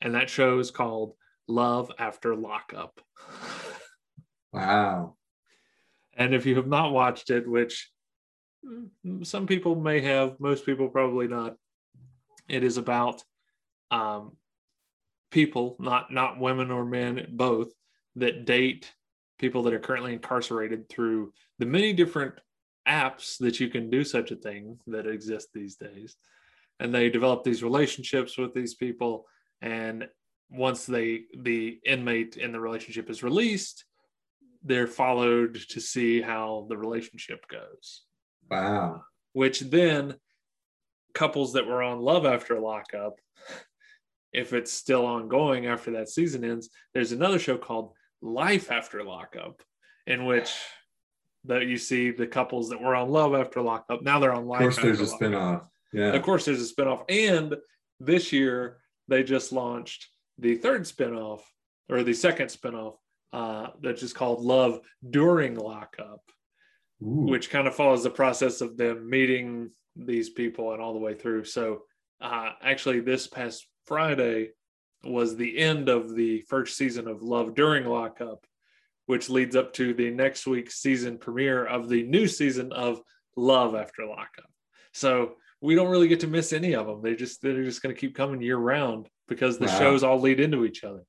And 0.00 0.16
that 0.16 0.28
show 0.30 0.58
is 0.58 0.72
called 0.72 1.14
Love 1.50 1.90
After 1.98 2.34
Lockup. 2.34 3.00
Wow. 4.52 5.16
And 6.14 6.34
if 6.34 6.46
you 6.46 6.56
have 6.56 6.66
not 6.66 6.92
watched 6.92 7.30
it, 7.30 7.48
which 7.48 7.90
some 9.22 9.46
people 9.46 9.74
may 9.74 10.00
have, 10.00 10.38
most 10.38 10.66
people 10.66 10.88
probably 10.88 11.28
not, 11.28 11.56
it 12.48 12.64
is 12.64 12.76
about 12.76 13.22
um, 13.90 14.36
people, 15.30 15.76
not 15.78 16.12
not 16.12 16.38
women 16.38 16.70
or 16.70 16.84
men, 16.84 17.26
both 17.30 17.68
that 18.16 18.44
date 18.44 18.92
people 19.38 19.62
that 19.62 19.72
are 19.72 19.80
currently 19.80 20.12
incarcerated 20.12 20.88
through 20.88 21.32
the 21.58 21.66
many 21.66 21.92
different 21.92 22.34
apps 22.86 23.38
that 23.38 23.58
you 23.58 23.68
can 23.68 23.88
do 23.88 24.04
such 24.04 24.30
a 24.30 24.36
thing 24.36 24.78
that 24.86 25.06
exist 25.06 25.48
these 25.54 25.76
days. 25.76 26.16
And 26.78 26.94
they 26.94 27.08
develop 27.08 27.44
these 27.44 27.62
relationships 27.62 28.36
with 28.36 28.54
these 28.54 28.74
people, 28.74 29.26
and 29.62 30.08
once 30.50 30.84
they 30.86 31.22
the 31.38 31.78
inmate 31.84 32.36
in 32.36 32.52
the 32.52 32.60
relationship 32.60 33.08
is 33.08 33.22
released, 33.22 33.84
they're 34.62 34.86
followed 34.86 35.58
to 35.70 35.80
see 35.80 36.20
how 36.20 36.66
the 36.68 36.76
relationship 36.76 37.46
goes. 37.48 38.02
Wow. 38.50 39.02
Which 39.32 39.60
then 39.60 40.16
couples 41.14 41.52
that 41.52 41.66
were 41.66 41.82
on 41.82 42.00
Love 42.00 42.26
After 42.26 42.58
Lockup, 42.58 43.14
if 44.32 44.52
it's 44.52 44.72
still 44.72 45.06
ongoing 45.06 45.66
after 45.66 45.92
that 45.92 46.08
season 46.08 46.44
ends, 46.44 46.68
there's 46.94 47.12
another 47.12 47.38
show 47.38 47.56
called 47.56 47.92
Life 48.20 48.70
After 48.70 49.02
Lockup, 49.02 49.62
in 50.06 50.24
which 50.24 50.52
that 51.44 51.66
you 51.66 51.78
see 51.78 52.10
the 52.10 52.26
couples 52.26 52.68
that 52.68 52.80
were 52.80 52.94
on 52.94 53.08
Love 53.08 53.34
After 53.34 53.62
Lockup. 53.62 54.02
Now 54.02 54.18
they're 54.18 54.32
on 54.32 54.46
life. 54.46 54.60
Of 54.62 54.74
course, 54.74 54.82
there's 54.82 55.00
a 55.00 55.14
After 55.14 55.30
Lockup. 55.30 55.62
spinoff. 55.62 55.66
Yeah. 55.92 56.12
Of 56.12 56.22
course, 56.22 56.44
there's 56.44 56.70
a 56.70 56.74
spinoff. 56.74 57.04
And 57.08 57.56
this 57.98 58.32
year, 58.32 58.78
they 59.08 59.22
just 59.22 59.52
launched 59.52 60.08
the 60.40 60.56
third 60.56 60.82
spinoff 60.82 61.40
or 61.88 62.02
the 62.02 62.14
second 62.14 62.48
spinoff 62.48 62.96
uh, 63.32 63.68
that's 63.80 64.00
just 64.00 64.14
called 64.14 64.42
Love 64.42 64.80
During 65.08 65.54
Lockup, 65.54 66.22
Ooh. 67.02 67.26
which 67.28 67.50
kind 67.50 67.68
of 67.68 67.74
follows 67.74 68.02
the 68.02 68.10
process 68.10 68.60
of 68.60 68.76
them 68.76 69.08
meeting 69.08 69.70
these 69.94 70.30
people 70.30 70.72
and 70.72 70.82
all 70.82 70.92
the 70.92 70.98
way 70.98 71.14
through. 71.14 71.44
So, 71.44 71.82
uh, 72.20 72.50
actually, 72.62 73.00
this 73.00 73.26
past 73.26 73.66
Friday 73.86 74.50
was 75.04 75.36
the 75.36 75.58
end 75.58 75.88
of 75.88 76.14
the 76.14 76.42
first 76.42 76.76
season 76.76 77.08
of 77.08 77.22
Love 77.22 77.54
During 77.54 77.86
Lockup, 77.86 78.46
which 79.06 79.30
leads 79.30 79.56
up 79.56 79.72
to 79.74 79.94
the 79.94 80.10
next 80.10 80.46
week's 80.46 80.76
season 80.76 81.18
premiere 81.18 81.64
of 81.64 81.88
the 81.88 82.02
new 82.02 82.26
season 82.26 82.72
of 82.72 83.00
Love 83.36 83.74
After 83.74 84.06
Lockup. 84.06 84.50
So 84.92 85.36
we 85.60 85.74
don't 85.74 85.90
really 85.90 86.08
get 86.08 86.20
to 86.20 86.26
miss 86.26 86.52
any 86.52 86.74
of 86.74 86.86
them. 86.86 87.02
They 87.02 87.14
just 87.14 87.42
they're 87.42 87.64
just 87.64 87.82
going 87.82 87.94
to 87.94 88.00
keep 88.00 88.14
coming 88.14 88.42
year 88.42 88.56
round 88.56 89.08
because 89.30 89.56
the 89.58 89.66
Wow. 89.66 89.78
shows 89.78 90.02
all 90.02 90.20
lead 90.20 90.40
into 90.40 90.66
each 90.66 90.84
other. 90.84 91.04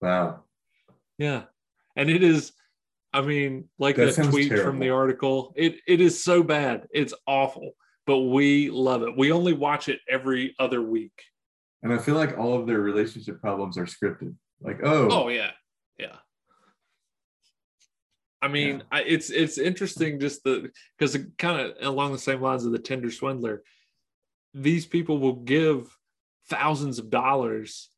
wow. 0.00 0.44
Yeah, 1.18 1.44
and 1.96 2.08
it 2.08 2.22
is. 2.22 2.52
I 3.12 3.22
mean, 3.22 3.68
like 3.78 3.96
That 3.96 4.14
tweet 4.30 4.52
from 4.58 4.78
the 4.78 4.90
article. 4.90 5.52
It 5.56 5.76
it 5.86 6.00
is 6.00 6.22
so 6.22 6.42
bad. 6.42 6.86
It's 6.92 7.14
awful, 7.26 7.72
but 8.06 8.18
we 8.18 8.70
love 8.70 9.02
it. 9.02 9.16
We 9.16 9.32
only 9.32 9.52
watch 9.52 9.88
it 9.88 10.00
every 10.08 10.54
other 10.58 10.82
week. 10.82 11.12
And 11.82 11.92
I 11.92 11.98
feel 11.98 12.16
like 12.16 12.36
all 12.38 12.58
of 12.58 12.66
their 12.66 12.80
relationship 12.80 13.40
problems 13.40 13.78
are 13.78 13.84
scripted. 13.86 14.34
Like, 14.60 14.80
oh, 14.82 15.08
Oh 15.10 15.28
yeah, 15.28 15.52
yeah. 15.98 16.16
I 18.42 18.48
mean, 18.48 18.78
Yeah. 18.78 18.82
I, 18.90 19.02
it's 19.02 19.30
it's 19.30 19.58
interesting 19.58 20.18
just 20.20 20.42
the 20.44 20.70
because 20.98 21.16
kind 21.38 21.60
of 21.60 21.76
along 21.80 22.12
the 22.12 22.18
same 22.18 22.40
lines 22.42 22.64
of 22.66 22.72
the 22.72 22.78
Tinder 22.78 23.10
swindler, 23.12 23.62
these 24.52 24.86
people 24.86 25.18
will 25.18 25.36
give 25.36 25.96
thousands 26.48 26.98
of 26.98 27.10
dollars 27.10 27.90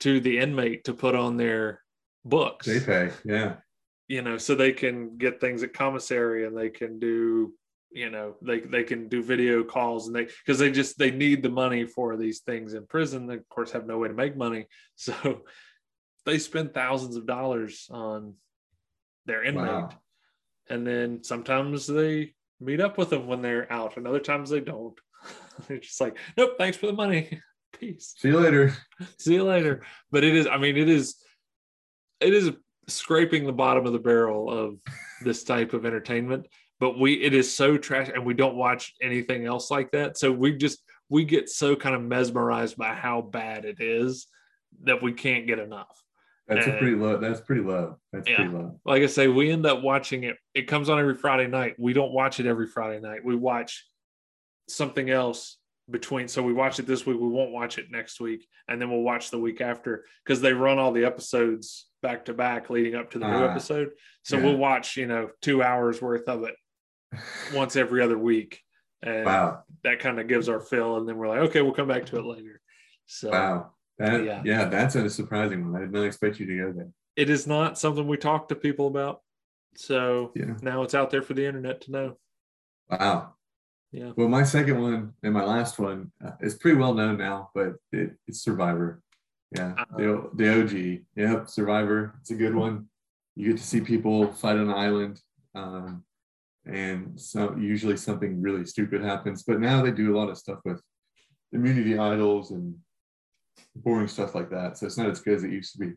to 0.00 0.20
the 0.20 0.38
inmate 0.38 0.84
to 0.84 0.94
put 0.94 1.14
on 1.14 1.36
their 1.36 1.82
books. 2.24 2.66
they 2.66 2.80
pay. 2.80 3.10
Yeah. 3.24 3.56
you 4.08 4.22
know, 4.22 4.38
so 4.38 4.54
they 4.54 4.72
can 4.72 5.16
get 5.18 5.40
things 5.40 5.62
at 5.62 5.72
commissary 5.72 6.46
and 6.46 6.56
they 6.56 6.70
can 6.70 6.98
do, 6.98 7.52
you 7.90 8.10
know, 8.10 8.36
they 8.42 8.60
they 8.60 8.84
can 8.84 9.08
do 9.08 9.22
video 9.22 9.64
calls 9.64 10.06
and 10.06 10.14
they 10.16 10.24
because 10.24 10.58
they 10.58 10.70
just 10.70 10.98
they 10.98 11.10
need 11.10 11.42
the 11.42 11.48
money 11.48 11.84
for 11.86 12.16
these 12.16 12.40
things 12.40 12.74
in 12.74 12.86
prison. 12.86 13.26
They 13.26 13.34
of 13.36 13.48
course 13.48 13.72
have 13.72 13.86
no 13.86 13.98
way 13.98 14.08
to 14.08 14.14
make 14.14 14.36
money, 14.36 14.66
so 14.96 15.42
they 16.26 16.38
spend 16.38 16.74
thousands 16.74 17.16
of 17.16 17.26
dollars 17.26 17.88
on 17.90 18.34
their 19.26 19.42
inmate, 19.42 19.66
Wow. 19.66 19.90
and 20.68 20.86
then 20.86 21.22
sometimes 21.24 21.86
they 21.86 22.34
meet 22.60 22.80
up 22.80 22.98
with 22.98 23.10
them 23.10 23.26
when 23.26 23.40
they're 23.42 23.70
out, 23.72 23.96
and 23.96 24.06
other 24.06 24.20
times 24.20 24.50
they 24.50 24.60
don't. 24.60 24.98
they're 25.68 25.78
just 25.78 26.00
like, 26.00 26.16
nope, 26.36 26.56
thanks 26.58 26.76
for 26.76 26.86
the 26.86 26.92
money, 26.92 27.40
peace 27.78 28.14
See 28.18 28.28
you 28.28 28.38
later. 28.40 28.74
see 29.18 29.34
you 29.34 29.44
later 29.44 29.82
but 30.10 30.24
it 30.24 30.34
is 30.34 30.46
i 30.46 30.56
mean 30.58 30.76
it 30.76 30.88
is 30.88 31.16
it 32.20 32.34
is 32.34 32.50
scraping 32.88 33.44
the 33.46 33.52
bottom 33.52 33.86
of 33.86 33.92
the 33.92 33.98
barrel 33.98 34.50
of 34.50 34.78
this 35.22 35.44
type 35.44 35.72
of 35.72 35.84
entertainment 35.86 36.46
but 36.80 36.98
we 36.98 37.14
it 37.14 37.34
is 37.34 37.52
so 37.52 37.76
trash 37.76 38.08
and 38.12 38.24
we 38.24 38.34
don't 38.34 38.56
watch 38.56 38.94
anything 39.02 39.44
else 39.46 39.70
like 39.70 39.90
that 39.92 40.16
so 40.18 40.32
we 40.32 40.56
just 40.56 40.82
we 41.08 41.24
get 41.24 41.48
so 41.48 41.74
kind 41.76 41.94
of 41.94 42.02
mesmerized 42.02 42.76
by 42.76 42.94
how 42.94 43.20
bad 43.20 43.64
it 43.64 43.80
is 43.80 44.26
that 44.84 45.02
we 45.02 45.12
can't 45.12 45.46
get 45.46 45.58
enough 45.58 46.02
That's 46.46 46.66
a 46.66 46.72
pretty 46.72 46.94
low. 46.96 47.18
That's 47.18 47.40
pretty 47.40 47.62
low. 47.62 47.96
That's 48.12 48.28
Yeah. 48.28 48.36
pretty 48.36 48.52
low. 48.52 48.80
like 48.84 49.02
i 49.02 49.06
say 49.06 49.28
we 49.28 49.50
end 49.50 49.66
up 49.66 49.82
watching 49.82 50.24
it 50.24 50.36
it 50.54 50.62
comes 50.62 50.88
on 50.88 50.98
every 50.98 51.14
friday 51.14 51.46
night 51.46 51.74
we 51.78 51.92
don't 51.92 52.12
watch 52.12 52.40
it 52.40 52.46
every 52.46 52.66
friday 52.66 53.00
night 53.00 53.24
we 53.24 53.36
watch 53.36 53.86
something 54.68 55.08
else 55.10 55.56
between 55.90 56.28
so 56.28 56.42
we 56.42 56.52
watch 56.52 56.78
it 56.78 56.86
this 56.86 57.06
week 57.06 57.18
we 57.18 57.28
won't 57.28 57.50
watch 57.52 57.78
it 57.78 57.86
next 57.90 58.20
week 58.20 58.46
and 58.68 58.80
then 58.80 58.90
we'll 58.90 59.00
watch 59.02 59.30
the 59.30 59.38
week 59.38 59.60
after 59.60 60.04
because 60.24 60.40
they 60.40 60.52
run 60.52 60.78
all 60.78 60.92
the 60.92 61.04
episodes 61.04 61.86
back 62.02 62.24
to 62.26 62.34
back 62.34 62.68
leading 62.68 62.94
up 62.94 63.10
to 63.10 63.18
the 63.18 63.26
new 63.26 63.44
Ah, 63.44 63.50
episode 63.50 63.90
so 64.22 64.36
yeah. 64.36 64.44
we'll 64.44 64.56
watch 64.56 64.96
you 64.96 65.06
know 65.06 65.30
two 65.40 65.62
hours 65.62 66.02
worth 66.02 66.28
of 66.28 66.44
it 66.44 66.54
once 67.54 67.74
every 67.76 68.02
other 68.02 68.18
week 68.18 68.60
and 69.02 69.24
Wow. 69.24 69.62
that 69.84 69.98
kind 70.00 70.20
of 70.20 70.28
gives 70.28 70.48
our 70.48 70.60
fill 70.60 70.98
and 70.98 71.08
then 71.08 71.16
we're 71.16 71.28
like 71.28 71.48
okay 71.48 71.62
we'll 71.62 71.72
come 71.72 71.88
back 71.88 72.04
to 72.06 72.18
it 72.18 72.24
later 72.24 72.60
so 73.06 73.30
Wow. 73.30 73.70
That, 73.98 74.24
Yeah. 74.24 74.42
yeah. 74.44 74.64
that's 74.66 74.94
a 74.94 75.08
surprising 75.10 75.64
one. 75.72 75.74
I 75.80 75.84
did 75.84 75.92
not 75.92 76.04
expect 76.04 76.38
you 76.38 76.46
to 76.46 76.56
go 76.56 76.72
there. 76.72 76.90
it 77.16 77.30
is 77.30 77.46
not 77.46 77.78
something 77.78 78.06
we 78.06 78.16
talk 78.18 78.48
to 78.48 78.54
people 78.54 78.86
about 78.88 79.22
so 79.76 80.32
Yeah. 80.36 80.54
now 80.62 80.82
it's 80.82 80.94
out 80.94 81.10
there 81.10 81.22
for 81.22 81.34
the 81.34 81.46
internet 81.46 81.80
to 81.82 81.90
know 81.92 82.18
Wow. 82.90 83.34
Yeah. 83.92 84.12
Well, 84.16 84.28
my 84.28 84.42
second 84.42 84.82
one 84.82 85.14
and 85.22 85.32
my 85.32 85.44
last 85.44 85.78
one 85.78 86.12
uh, 86.24 86.32
is 86.40 86.56
pretty 86.56 86.76
well 86.76 86.94
known 86.94 87.16
now, 87.18 87.50
but 87.54 87.74
it, 87.92 88.12
it's 88.26 88.42
Survivor. 88.42 89.02
Yeah. 89.56 89.74
The, 89.96 90.30
the 90.34 90.60
OG. 90.60 91.04
Yep. 91.16 91.48
Survivor. 91.48 92.14
It's 92.20 92.30
a 92.30 92.34
good 92.34 92.54
one. 92.54 92.88
You 93.34 93.50
get 93.50 93.58
to 93.58 93.66
see 93.66 93.80
people 93.80 94.30
fight 94.32 94.56
on 94.56 94.68
an 94.68 94.74
island. 94.74 95.20
Um, 95.54 96.04
and 96.66 97.18
so 97.18 97.56
usually 97.56 97.96
something 97.96 98.42
really 98.42 98.66
stupid 98.66 99.02
happens. 99.02 99.42
But 99.42 99.60
now 99.60 99.82
they 99.82 99.90
do 99.90 100.14
a 100.14 100.18
lot 100.18 100.28
of 100.28 100.36
stuff 100.36 100.58
with 100.64 100.82
immunity 101.52 101.98
idols 101.98 102.50
and 102.50 102.76
boring 103.74 104.08
stuff 104.08 104.34
like 104.34 104.50
that. 104.50 104.76
So 104.76 104.86
it's 104.86 104.98
not 104.98 105.08
as 105.08 105.20
good 105.20 105.34
as 105.34 105.44
it 105.44 105.52
used 105.52 105.72
to 105.72 105.78
be. 105.78 105.92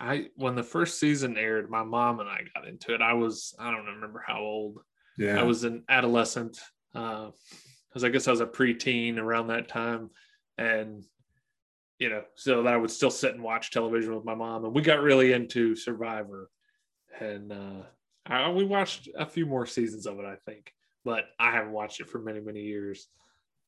I 0.00 0.28
when 0.36 0.54
the 0.54 0.62
first 0.62 0.98
season 0.98 1.36
aired, 1.36 1.70
my 1.70 1.82
mom 1.82 2.20
and 2.20 2.28
I 2.28 2.40
got 2.54 2.66
into 2.66 2.94
it. 2.94 3.02
I 3.02 3.12
was 3.12 3.54
I 3.58 3.70
don't 3.70 3.84
remember 3.84 4.24
how 4.26 4.40
old. 4.40 4.78
Yeah. 5.20 5.38
I 5.38 5.44
was 5.44 5.62
an 5.62 5.84
adolescent. 5.88 6.58
Uh, 6.92 7.30
because 7.90 8.04
I 8.04 8.08
guess 8.08 8.28
I 8.28 8.30
was 8.30 8.40
a 8.40 8.46
preteen 8.46 9.18
around 9.18 9.48
that 9.48 9.68
time, 9.68 10.10
and 10.56 11.04
you 11.98 12.08
know, 12.08 12.22
so 12.36 12.62
that 12.62 12.72
I 12.72 12.76
would 12.76 12.90
still 12.90 13.10
sit 13.10 13.34
and 13.34 13.42
watch 13.42 13.70
television 13.70 14.14
with 14.14 14.24
my 14.24 14.34
mom, 14.34 14.64
and 14.64 14.74
we 14.74 14.82
got 14.82 15.02
really 15.02 15.32
into 15.32 15.74
Survivor, 15.74 16.50
and 17.18 17.52
uh, 17.52 17.82
I, 18.26 18.48
we 18.50 18.64
watched 18.64 19.08
a 19.18 19.26
few 19.26 19.44
more 19.44 19.66
seasons 19.66 20.06
of 20.06 20.18
it, 20.20 20.24
I 20.24 20.36
think, 20.46 20.72
but 21.04 21.24
I 21.38 21.50
haven't 21.50 21.72
watched 21.72 22.00
it 22.00 22.08
for 22.08 22.20
many 22.20 22.40
many 22.40 22.62
years. 22.62 23.08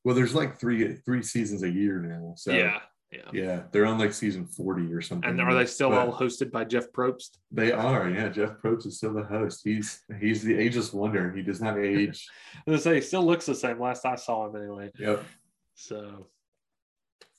well, 0.04 0.14
there's 0.14 0.34
like 0.34 0.58
three 0.58 0.94
three 1.04 1.22
seasons 1.22 1.64
a 1.64 1.70
year 1.70 1.98
now. 1.98 2.34
So 2.36 2.52
yeah, 2.52 2.78
yeah. 3.12 3.30
yeah, 3.32 3.62
they're 3.70 3.86
on 3.86 3.98
like 3.98 4.12
season 4.12 4.46
40 4.46 4.92
or 4.92 5.02
something. 5.02 5.28
And 5.28 5.40
are 5.40 5.54
they 5.54 5.66
still 5.66 5.90
But 5.90 5.98
all 6.08 6.12
hosted 6.12 6.50
by 6.50 6.64
Jeff 6.64 6.90
Probst? 6.92 7.38
They 7.50 7.70
are, 7.70 8.08
yeah. 8.08 8.28
Jeff 8.28 8.52
Probst 8.62 8.86
is 8.86 8.96
still 8.96 9.12
the 9.12 9.22
host. 9.22 9.60
He's 9.62 10.00
he's 10.18 10.42
the 10.42 10.56
ageless 10.56 10.92
wonder. 10.92 11.30
He 11.32 11.42
does 11.42 11.60
not 11.60 11.78
age. 11.78 12.26
I 12.66 12.70
was 12.70 12.82
say 12.82 12.94
he 12.96 13.00
still 13.02 13.24
looks 13.24 13.46
the 13.46 13.54
same. 13.54 13.78
Last 13.78 14.06
I 14.06 14.16
saw 14.16 14.48
him, 14.48 14.56
anyway. 14.56 14.90
yep. 14.98 15.22
So 15.74 16.28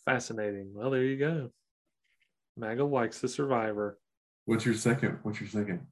fascinating. 0.05 0.71
Well, 0.73 0.91
there 0.91 1.03
you 1.03 1.17
go. 1.17 1.51
Maga 2.55 2.83
likes 2.83 3.19
the 3.19 3.27
Survivor. 3.27 3.97
What's 4.45 4.65
your 4.65 4.75
second? 4.75 5.19
What's 5.23 5.39
your 5.39 5.49
second? 5.49 5.87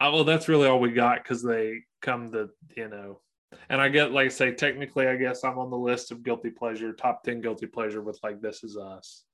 Uh, 0.00 0.10
well, 0.12 0.24
that's 0.24 0.48
really 0.48 0.66
all 0.66 0.80
we 0.80 0.92
got 0.92 1.22
because 1.22 1.42
they 1.42 1.80
come 2.00 2.32
to 2.32 2.48
you 2.76 2.88
know, 2.88 3.20
and 3.68 3.80
I 3.80 3.88
get 3.88 4.12
like 4.12 4.26
I 4.26 4.28
say 4.28 4.52
technically, 4.52 5.06
I 5.06 5.16
guess 5.16 5.44
I'm 5.44 5.58
on 5.58 5.70
the 5.70 5.76
list 5.78 6.10
of 6.10 6.22
guilty 6.22 6.50
pleasure, 6.50 6.92
top 6.92 7.22
ten 7.24 7.40
guilty 7.40 7.66
pleasure 7.66 8.02
with 8.02 8.18
like 8.22 8.40
This 8.40 8.62
Is 8.64 8.76
Us. 8.76 9.24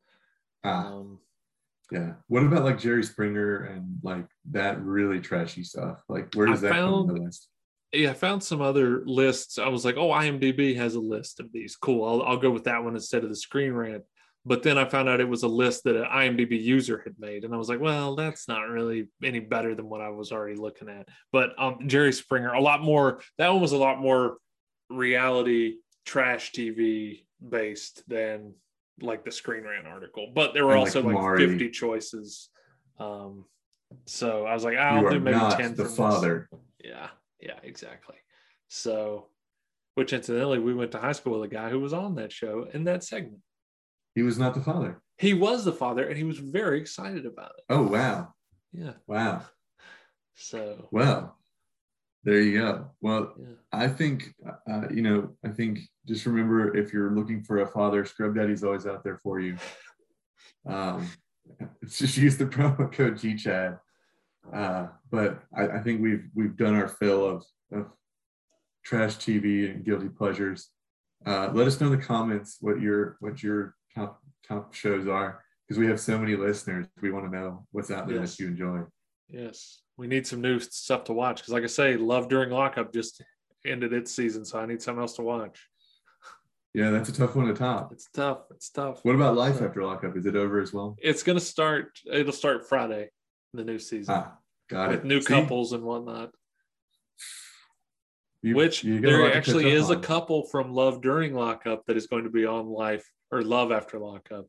Ah, 0.65 0.87
Um, 0.89 1.19
yeah. 1.93 2.15
What 2.29 2.43
about 2.43 2.65
like 2.65 2.79
Jerry 2.79 3.05
Springer 3.05 3.65
and 3.65 3.99
like 4.03 4.27
that 4.51 4.81
really 4.83 5.21
trashy 5.21 5.63
stuff? 5.63 6.03
Like 6.09 6.35
where 6.35 6.47
does 6.47 6.65
I 6.65 6.69
that 6.69 6.75
come 6.75 6.93
on 6.95 7.07
found- 7.07 7.17
the 7.19 7.23
list? 7.25 7.49
yeah, 7.93 8.11
I 8.11 8.15
found 8.15 8.43
some 8.43 8.61
other 8.61 9.03
lists. 9.07 9.59
I 9.59 9.69
was 9.69 9.85
like, 9.85 9.97
oh, 9.97 10.09
IMDb 10.11 10.77
has 10.77 10.97
a 10.97 11.01
list 11.01 11.39
of 11.41 11.53
these. 11.53 11.77
Cool. 11.77 12.05
I'll, 12.05 12.23
I'll 12.23 12.37
go 12.37 12.51
with 12.51 12.65
that 12.65 12.83
one 12.83 12.95
instead 12.95 13.23
of 13.23 13.31
the 13.31 13.37
Screen 13.37 13.73
Rant. 13.73 14.03
But 14.49 14.63
then 14.63 14.79
I 14.79 14.85
found 14.85 15.09
out 15.09 15.19
it 15.21 15.29
was 15.29 15.43
a 15.43 15.49
list 15.49 15.83
that 15.85 15.97
an 15.97 16.05
IMDb 16.05 16.63
user 16.63 17.03
had 17.03 17.15
made. 17.19 17.45
And 17.45 17.53
I 17.53 17.57
was 17.57 17.69
like, 17.69 17.81
well, 17.81 18.15
that's 18.15 18.47
not 18.47 18.69
really 18.69 19.09
any 19.23 19.41
better 19.41 19.75
than 19.75 19.89
what 19.89 20.01
I 20.01 20.09
was 20.11 20.31
already 20.31 20.55
looking 20.55 20.89
at. 20.89 21.09
But 21.33 21.51
um, 21.59 21.89
Jerry 21.89 22.13
Springer, 22.13 22.53
a 22.53 22.61
lot 22.61 22.81
more, 22.81 23.21
that 23.39 23.49
one 23.53 23.61
was 23.61 23.73
a 23.73 23.77
lot 23.77 23.99
more 23.99 24.37
reality 24.89 25.79
trash 26.05 26.53
TV 26.53 27.25
based 27.47 28.09
than 28.09 28.55
like 29.01 29.25
the 29.25 29.33
Screen 29.33 29.65
Rant 29.65 29.89
article. 29.89 30.31
But 30.33 30.55
there 30.55 30.65
were 30.65 30.73
And, 30.73 30.81
also 30.81 31.03
like 31.03 31.15
Maury. 31.15 31.49
50 31.49 31.71
choices. 31.71 32.49
Um, 33.01 33.47
so 34.07 34.47
I 34.47 34.55
was 34.55 34.63
like, 34.63 34.77
I'll 34.79 35.11
do 35.11 35.19
maybe 35.19 35.37
not 35.37 35.59
10 35.59 35.71
the 35.71 35.77
from 35.77 35.85
this. 35.85 35.97
father. 35.97 36.49
Yeah, 36.85 37.09
yeah, 37.41 37.59
exactly. 37.65 38.17
So, 38.69 39.27
which 39.97 40.13
incidentally, 40.13 40.61
we 40.61 40.73
went 40.73 40.93
to 40.93 40.99
high 40.99 41.13
school 41.13 41.41
with 41.41 41.51
a 41.51 41.53
guy 41.55 41.69
who 41.69 41.81
was 41.81 41.93
on 41.93 42.15
that 42.15 42.31
show 42.33 42.69
in 42.73 42.85
that 42.85 43.03
segment. 43.03 43.43
He 44.17 44.23
was 44.23 44.39
not 44.39 44.55
the 44.55 44.63
father. 44.63 45.01
He 45.19 45.35
was 45.35 45.65
the 45.65 45.73
father, 45.73 46.09
and 46.09 46.17
he 46.17 46.25
was 46.25 46.39
very 46.39 46.81
excited 46.81 47.27
about 47.27 47.53
it. 47.59 47.65
Oh 47.69 47.83
wow. 47.83 48.35
Yeah. 48.73 48.95
Wow. 49.07 49.43
So, 50.39 50.87
Well, 50.91 51.35
there 52.23 52.43
you 52.43 52.59
go. 52.59 52.91
Well, 53.01 53.33
yeah, 53.39 53.47
I 53.73 53.89
think, 53.89 54.35
uh, 54.71 54.83
you 54.91 55.01
know, 55.01 55.31
I 55.43 55.49
think 55.49 55.79
just 56.07 56.27
remember 56.27 56.77
if 56.77 56.93
you're 56.93 57.13
looking 57.13 57.43
for 57.43 57.61
a 57.61 57.67
father, 57.67 58.05
Scrub 58.05 58.35
Daddy's 58.35 58.63
always 58.63 58.87
out 58.87 59.03
there 59.03 59.17
for 59.23 59.41
you. 59.41 59.57
Um, 60.69 61.09
just 61.89 62.17
use 62.17 62.37
the 62.37 62.45
promo 62.45 62.93
code 62.93 63.15
GCHAD. 63.15 63.79
Uh, 64.53 64.89
but 65.13 65.41
I, 65.57 65.69
I 65.69 65.81
think 65.81 66.03
we've 66.03 66.25
we've 66.35 66.57
done 66.57 66.75
our 66.75 66.89
fill 66.89 67.25
of, 67.25 67.45
of 67.73 67.87
trash 68.85 69.17
TV 69.17 69.71
and 69.71 69.85
guilty 69.85 70.09
pleasures. 70.09 70.71
Uh, 71.25 71.51
let 71.53 71.69
us 71.69 71.81
know 71.81 71.93
in 71.93 71.99
the 71.99 72.05
comments 72.05 72.57
what 72.61 72.81
your 72.81 73.17
what 73.21 73.45
your 73.45 73.76
top 73.97 74.21
top 74.47 74.75
shows 74.75 75.09
are 75.09 75.43
because 75.67 75.79
we 75.79 75.87
have 75.87 75.99
so 76.01 76.19
many 76.19 76.37
listeners. 76.37 76.87
We 77.01 77.11
want 77.11 77.31
to 77.31 77.37
know 77.37 77.67
what's 77.73 77.91
out 77.91 78.07
there 78.07 78.19
Yes. 78.21 78.37
that 78.37 78.43
you 78.43 78.49
enjoy. 78.49 78.83
yes, 79.29 79.83
we 79.97 80.07
need 80.07 80.27
some 80.27 80.41
new 80.41 80.61
stuff 80.61 81.05
to 81.05 81.13
watch 81.13 81.39
because, 81.39 81.53
like 81.53 81.65
I 81.65 81.69
say, 81.69 81.97
Love 81.97 82.29
During 82.29 82.51
Lockup 82.51 82.93
just 82.93 83.23
ended 83.65 83.93
its 83.93 84.15
season, 84.15 84.45
so 84.45 84.61
I 84.61 84.67
need 84.67 84.81
something 84.81 85.01
else 85.01 85.15
to 85.15 85.23
watch. 85.23 85.59
Yeah, 86.75 86.91
that's 86.91 87.09
a 87.09 87.13
tough 87.13 87.35
one 87.35 87.47
to 87.47 87.55
top. 87.55 87.91
It's 87.93 88.09
tough. 88.13 88.41
It's 88.51 88.69
tough. 88.71 89.03
What 89.05 89.15
about 89.15 89.35
Life 89.35 89.63
After 89.63 89.83
Lockup? 89.83 90.15
Is 90.17 90.27
it 90.27 90.37
over 90.37 90.61
as 90.61 90.73
well? 90.75 90.95
It's 91.03 91.23
gonna 91.23 91.41
start. 91.41 91.99
It'll 92.13 92.33
start 92.33 92.69
Friday, 92.69 93.11
the 93.55 93.65
new 93.65 93.79
season, 93.79 94.15
Ah, 94.15 94.37
got 94.69 94.91
with 94.91 94.99
it. 95.01 95.05
new 95.07 95.21
See? 95.23 95.27
couples 95.29 95.73
and 95.73 95.83
whatnot. 95.83 96.33
You- 98.43 98.55
which 98.55 98.85
you 98.85 99.01
got 99.01 99.09
a 99.09 99.17
lot 99.17 99.23
there 99.29 99.37
actually 99.37 99.71
is 99.73 99.91
a 99.91 99.99
couple 99.99 100.45
from 100.49 100.73
Love 100.73 101.01
During 101.03 101.35
Lockup 101.35 101.85
that 101.87 101.97
is 101.97 102.07
going 102.07 102.25
to 102.25 102.31
be 102.31 102.45
on 102.45 102.67
Life 102.67 103.11
or 103.31 103.43
Love 103.43 103.73
After 103.73 103.99
Lockup. 103.99 104.47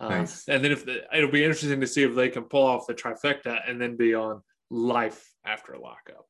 Um, 0.00 0.10
Nice. 0.10 0.48
And 0.48 0.64
then 0.64 0.72
if 0.72 0.84
the, 0.84 1.02
it'll 1.16 1.30
be 1.30 1.44
interesting 1.44 1.80
to 1.80 1.86
see 1.86 2.02
if 2.02 2.14
they 2.14 2.28
can 2.28 2.44
pull 2.44 2.66
off 2.66 2.86
the 2.86 2.94
trifecta 2.94 3.68
and 3.68 3.80
then 3.80 3.96
be 3.96 4.14
on 4.14 4.42
Life 4.70 5.28
After 5.44 5.76
Lockup. 5.76 6.26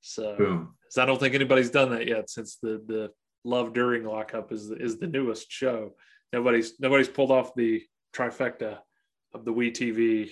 So, 0.00 0.36
Boom. 0.36 0.74
I 0.98 1.04
don't 1.04 1.20
think 1.20 1.34
anybody's 1.34 1.70
done 1.70 1.90
that 1.90 2.06
yet 2.06 2.30
since 2.30 2.56
the 2.62 2.82
the 2.86 3.10
Love 3.44 3.72
During 3.72 4.04
Lockup 4.04 4.52
is 4.52 4.70
is 4.70 4.98
the 4.98 5.06
newest 5.06 5.50
show. 5.50 5.94
Nobody's 6.32 6.78
nobody's 6.80 7.08
pulled 7.08 7.30
off 7.30 7.54
the 7.54 7.82
trifecta 8.14 8.78
of 9.34 9.44
the 9.44 9.52
We 9.52 9.70
TV, 9.70 10.30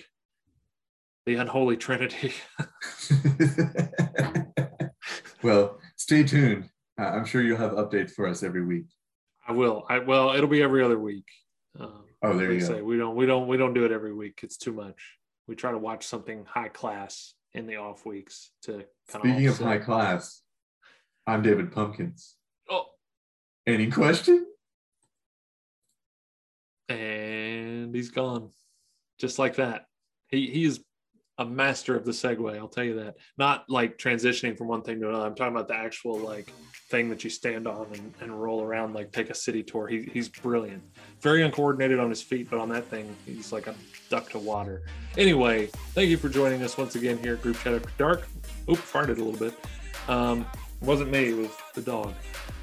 the 1.25 1.35
unholy 1.35 1.77
trinity. 1.77 2.33
well, 5.43 5.79
stay 5.97 6.23
tuned. 6.23 6.69
Uh, 6.99 7.03
I'm 7.03 7.25
sure 7.25 7.41
you'll 7.41 7.57
have 7.57 7.71
updates 7.71 8.11
for 8.11 8.27
us 8.27 8.43
every 8.43 8.65
week. 8.65 8.85
I 9.47 9.51
will. 9.51 9.85
I 9.89 9.99
well, 9.99 10.31
it'll 10.33 10.49
be 10.49 10.61
every 10.63 10.83
other 10.83 10.99
week. 10.99 11.27
Um, 11.79 12.01
Oh, 12.23 12.35
there 12.35 12.51
you 12.51 12.57
I 12.57 12.59
go. 12.61 12.65
say, 12.65 12.81
we 12.81 12.97
don't 12.97 13.15
we 13.15 13.25
don't 13.27 13.47
we 13.47 13.57
don't 13.57 13.73
do 13.75 13.85
it 13.85 13.91
every 13.91 14.13
week. 14.13 14.39
It's 14.41 14.57
too 14.57 14.73
much. 14.73 15.17
We 15.47 15.55
try 15.55 15.71
to 15.71 15.77
watch 15.77 16.05
something 16.07 16.45
high 16.45 16.69
class 16.69 17.35
in 17.53 17.67
the 17.67 17.75
off 17.75 18.03
weeks 18.05 18.49
to 18.63 18.85
kind 19.09 19.23
Speaking 19.23 19.45
of 19.47 19.53
offset. 19.53 19.67
high 19.67 19.77
class, 19.77 20.41
I'm 21.27 21.43
David 21.43 21.71
Pumpkins. 21.71 22.35
Oh, 22.69 22.85
Any 23.67 23.91
question? 23.91 24.47
and 26.89 27.93
he's 27.95 28.09
gone, 28.11 28.49
just 29.19 29.39
like 29.39 29.55
that. 29.55 29.85
He 30.27 30.49
he 30.49 30.65
is 30.65 30.83
a 31.37 31.45
master 31.45 31.95
of 31.95 32.05
the 32.05 32.11
segue. 32.11 32.57
I'll 32.57 32.67
tell 32.67 32.83
you 32.83 32.95
that. 33.03 33.15
Not 33.37 33.69
like 33.69 33.97
transitioning 33.97 34.57
from 34.57 34.67
one 34.67 34.81
thing 34.81 34.99
to 35.01 35.09
another. 35.09 35.25
I'm 35.25 35.35
talking 35.35 35.53
about 35.53 35.67
the 35.67 35.75
actual 35.75 36.17
like 36.17 36.49
thing 36.89 37.09
that 37.09 37.23
you 37.23 37.29
stand 37.29 37.67
on 37.67 37.87
and, 37.93 38.13
and 38.21 38.41
roll 38.41 38.61
around 38.61 38.93
like 38.93 39.11
take 39.11 39.29
a 39.29 39.35
city 39.35 39.63
tour. 39.63 39.87
He, 39.87 40.09
he's 40.13 40.29
brilliant. 40.29 40.83
Very 41.21 41.43
uncoordinated 41.43 41.99
on 41.99 42.09
his 42.09 42.21
feet, 42.21 42.49
but 42.49 42.59
on 42.59 42.69
that 42.69 42.85
thing, 42.85 43.15
he's 43.25 43.51
like 43.51 43.67
a 43.67 43.75
duck 44.09 44.29
to 44.31 44.39
water. 44.39 44.83
Anyway, 45.17 45.67
thank 45.93 46.09
you 46.09 46.17
for 46.17 46.29
joining 46.29 46.63
us 46.63 46.77
once 46.77 46.95
again 46.95 47.17
here 47.17 47.33
at 47.33 47.41
Group 47.41 47.57
Chat 47.59 47.73
After 47.73 47.89
Dark. 47.97 48.27
Oop, 48.69 48.77
farted 48.77 49.17
a 49.17 49.23
little 49.23 49.33
bit. 49.33 49.53
Um, 50.07 50.45
wasn't 50.81 51.09
me, 51.09 51.29
it 51.29 51.35
was 51.35 51.49
the 51.73 51.81
dog. 51.81 52.13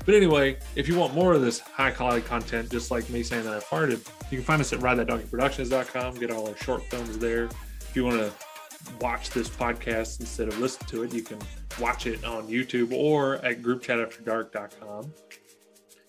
But 0.05 0.15
anyway, 0.15 0.59
if 0.77 0.89
you 0.89 0.97
want 0.97 1.15
more 1.15 1.33
of 1.33 1.43
this 1.43 1.61
high 1.61 1.91
quality 1.91 2.23
content, 2.23 2.71
just 2.71 2.91
like 2.91 3.09
me 3.11 3.23
saying 3.23 3.45
that 3.45 3.55
I 3.55 3.59
farted, 3.61 4.07
you 4.31 4.39
can 4.39 4.45
find 4.45 4.61
us 4.61 4.73
at 4.73 4.81
ridethatdonkeyproductions.com. 4.81 6.15
Get 6.15 6.31
all 6.31 6.49
our 6.49 6.57
short 6.57 6.85
films 6.85 7.19
there. 7.19 7.45
If 7.45 7.93
you 7.95 8.05
want 8.05 8.19
to 8.19 8.33
watch 9.01 9.31
this 9.31 9.49
podcast 9.49 10.21
instead 10.21 10.49
of 10.49 10.59
listen 10.59 10.87
to 10.87 11.03
it, 11.03 11.13
you 11.13 11.23
can 11.23 11.39
watch 11.81 12.07
it 12.07 12.25
on 12.25 12.49
YouTube 12.49 12.93
or 12.93 13.37
at 13.37 13.63
groupchatafterdark.com. 13.63 15.13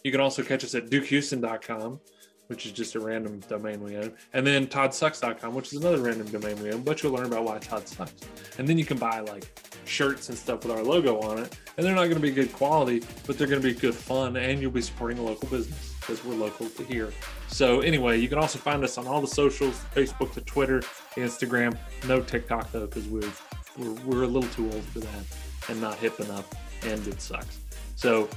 You 0.03 0.11
can 0.11 0.21
also 0.21 0.43
catch 0.43 0.63
us 0.63 0.75
at 0.75 0.89
dukehouston.com, 0.89 1.99
which 2.47 2.65
is 2.65 2.71
just 2.71 2.95
a 2.95 2.99
random 2.99 3.39
domain 3.47 3.81
we 3.81 3.95
own, 3.97 4.13
and 4.33 4.45
then 4.45 4.67
toddsucks.com, 4.67 5.55
which 5.55 5.73
is 5.73 5.79
another 5.79 6.01
random 6.01 6.27
domain 6.27 6.61
we 6.61 6.71
own, 6.71 6.83
but 6.83 7.01
you'll 7.01 7.13
learn 7.13 7.25
about 7.25 7.45
why 7.45 7.57
Todd 7.59 7.87
sucks. 7.87 8.13
And 8.57 8.67
then 8.67 8.77
you 8.77 8.85
can 8.85 8.97
buy 8.97 9.21
like 9.21 9.59
shirts 9.85 10.29
and 10.29 10.37
stuff 10.37 10.63
with 10.63 10.71
our 10.71 10.83
logo 10.83 11.21
on 11.21 11.39
it, 11.39 11.57
and 11.77 11.85
they're 11.85 11.95
not 11.95 12.03
going 12.03 12.15
to 12.15 12.19
be 12.19 12.31
good 12.31 12.51
quality, 12.51 13.01
but 13.25 13.37
they're 13.37 13.47
going 13.47 13.61
to 13.61 13.67
be 13.67 13.73
good 13.73 13.95
fun, 13.95 14.35
and 14.35 14.61
you'll 14.61 14.71
be 14.71 14.81
supporting 14.81 15.19
a 15.19 15.23
local 15.23 15.47
business 15.47 15.92
because 16.05 16.23
we're 16.23 16.35
local 16.35 16.67
to 16.69 16.83
here. 16.83 17.11
So 17.47 17.79
anyway, 17.81 18.19
you 18.19 18.27
can 18.27 18.37
also 18.37 18.59
find 18.59 18.83
us 18.83 18.97
on 18.97 19.07
all 19.07 19.21
the 19.21 19.27
socials: 19.27 19.81
Facebook, 19.95 20.33
to 20.33 20.41
Twitter, 20.41 20.81
Instagram. 21.15 21.77
No 22.07 22.21
TikTok 22.21 22.71
though, 22.71 22.87
because 22.87 23.07
we're, 23.07 23.29
we're 23.77 23.93
we're 24.05 24.23
a 24.23 24.27
little 24.27 24.49
too 24.49 24.65
old 24.71 24.83
for 24.85 24.99
that 24.99 25.23
and 25.69 25.79
not 25.79 25.97
hip 25.97 26.19
enough, 26.19 26.49
and 26.85 27.05
it 27.07 27.21
sucks. 27.21 27.59
So 27.95 28.29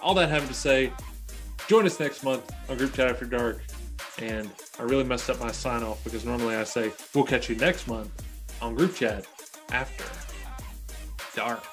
all 0.00 0.14
that 0.14 0.30
having 0.30 0.48
to 0.48 0.54
say, 0.54 0.92
join 1.68 1.86
us 1.86 2.00
next 2.00 2.24
month 2.24 2.50
on 2.68 2.78
Group 2.78 2.94
Chat 2.94 3.08
After 3.08 3.26
Dark. 3.26 3.62
And 4.18 4.50
I 4.78 4.82
really 4.82 5.04
messed 5.04 5.30
up 5.30 5.40
my 5.40 5.50
sign 5.50 5.82
off 5.82 6.02
because 6.04 6.24
normally 6.24 6.54
I 6.54 6.64
say 6.64 6.92
we'll 7.14 7.24
catch 7.24 7.48
you 7.48 7.56
next 7.56 7.86
month 7.86 8.10
on 8.60 8.74
Group 8.74 8.94
Chat 8.94 9.26
After 9.70 10.04
Dark. 11.34 11.64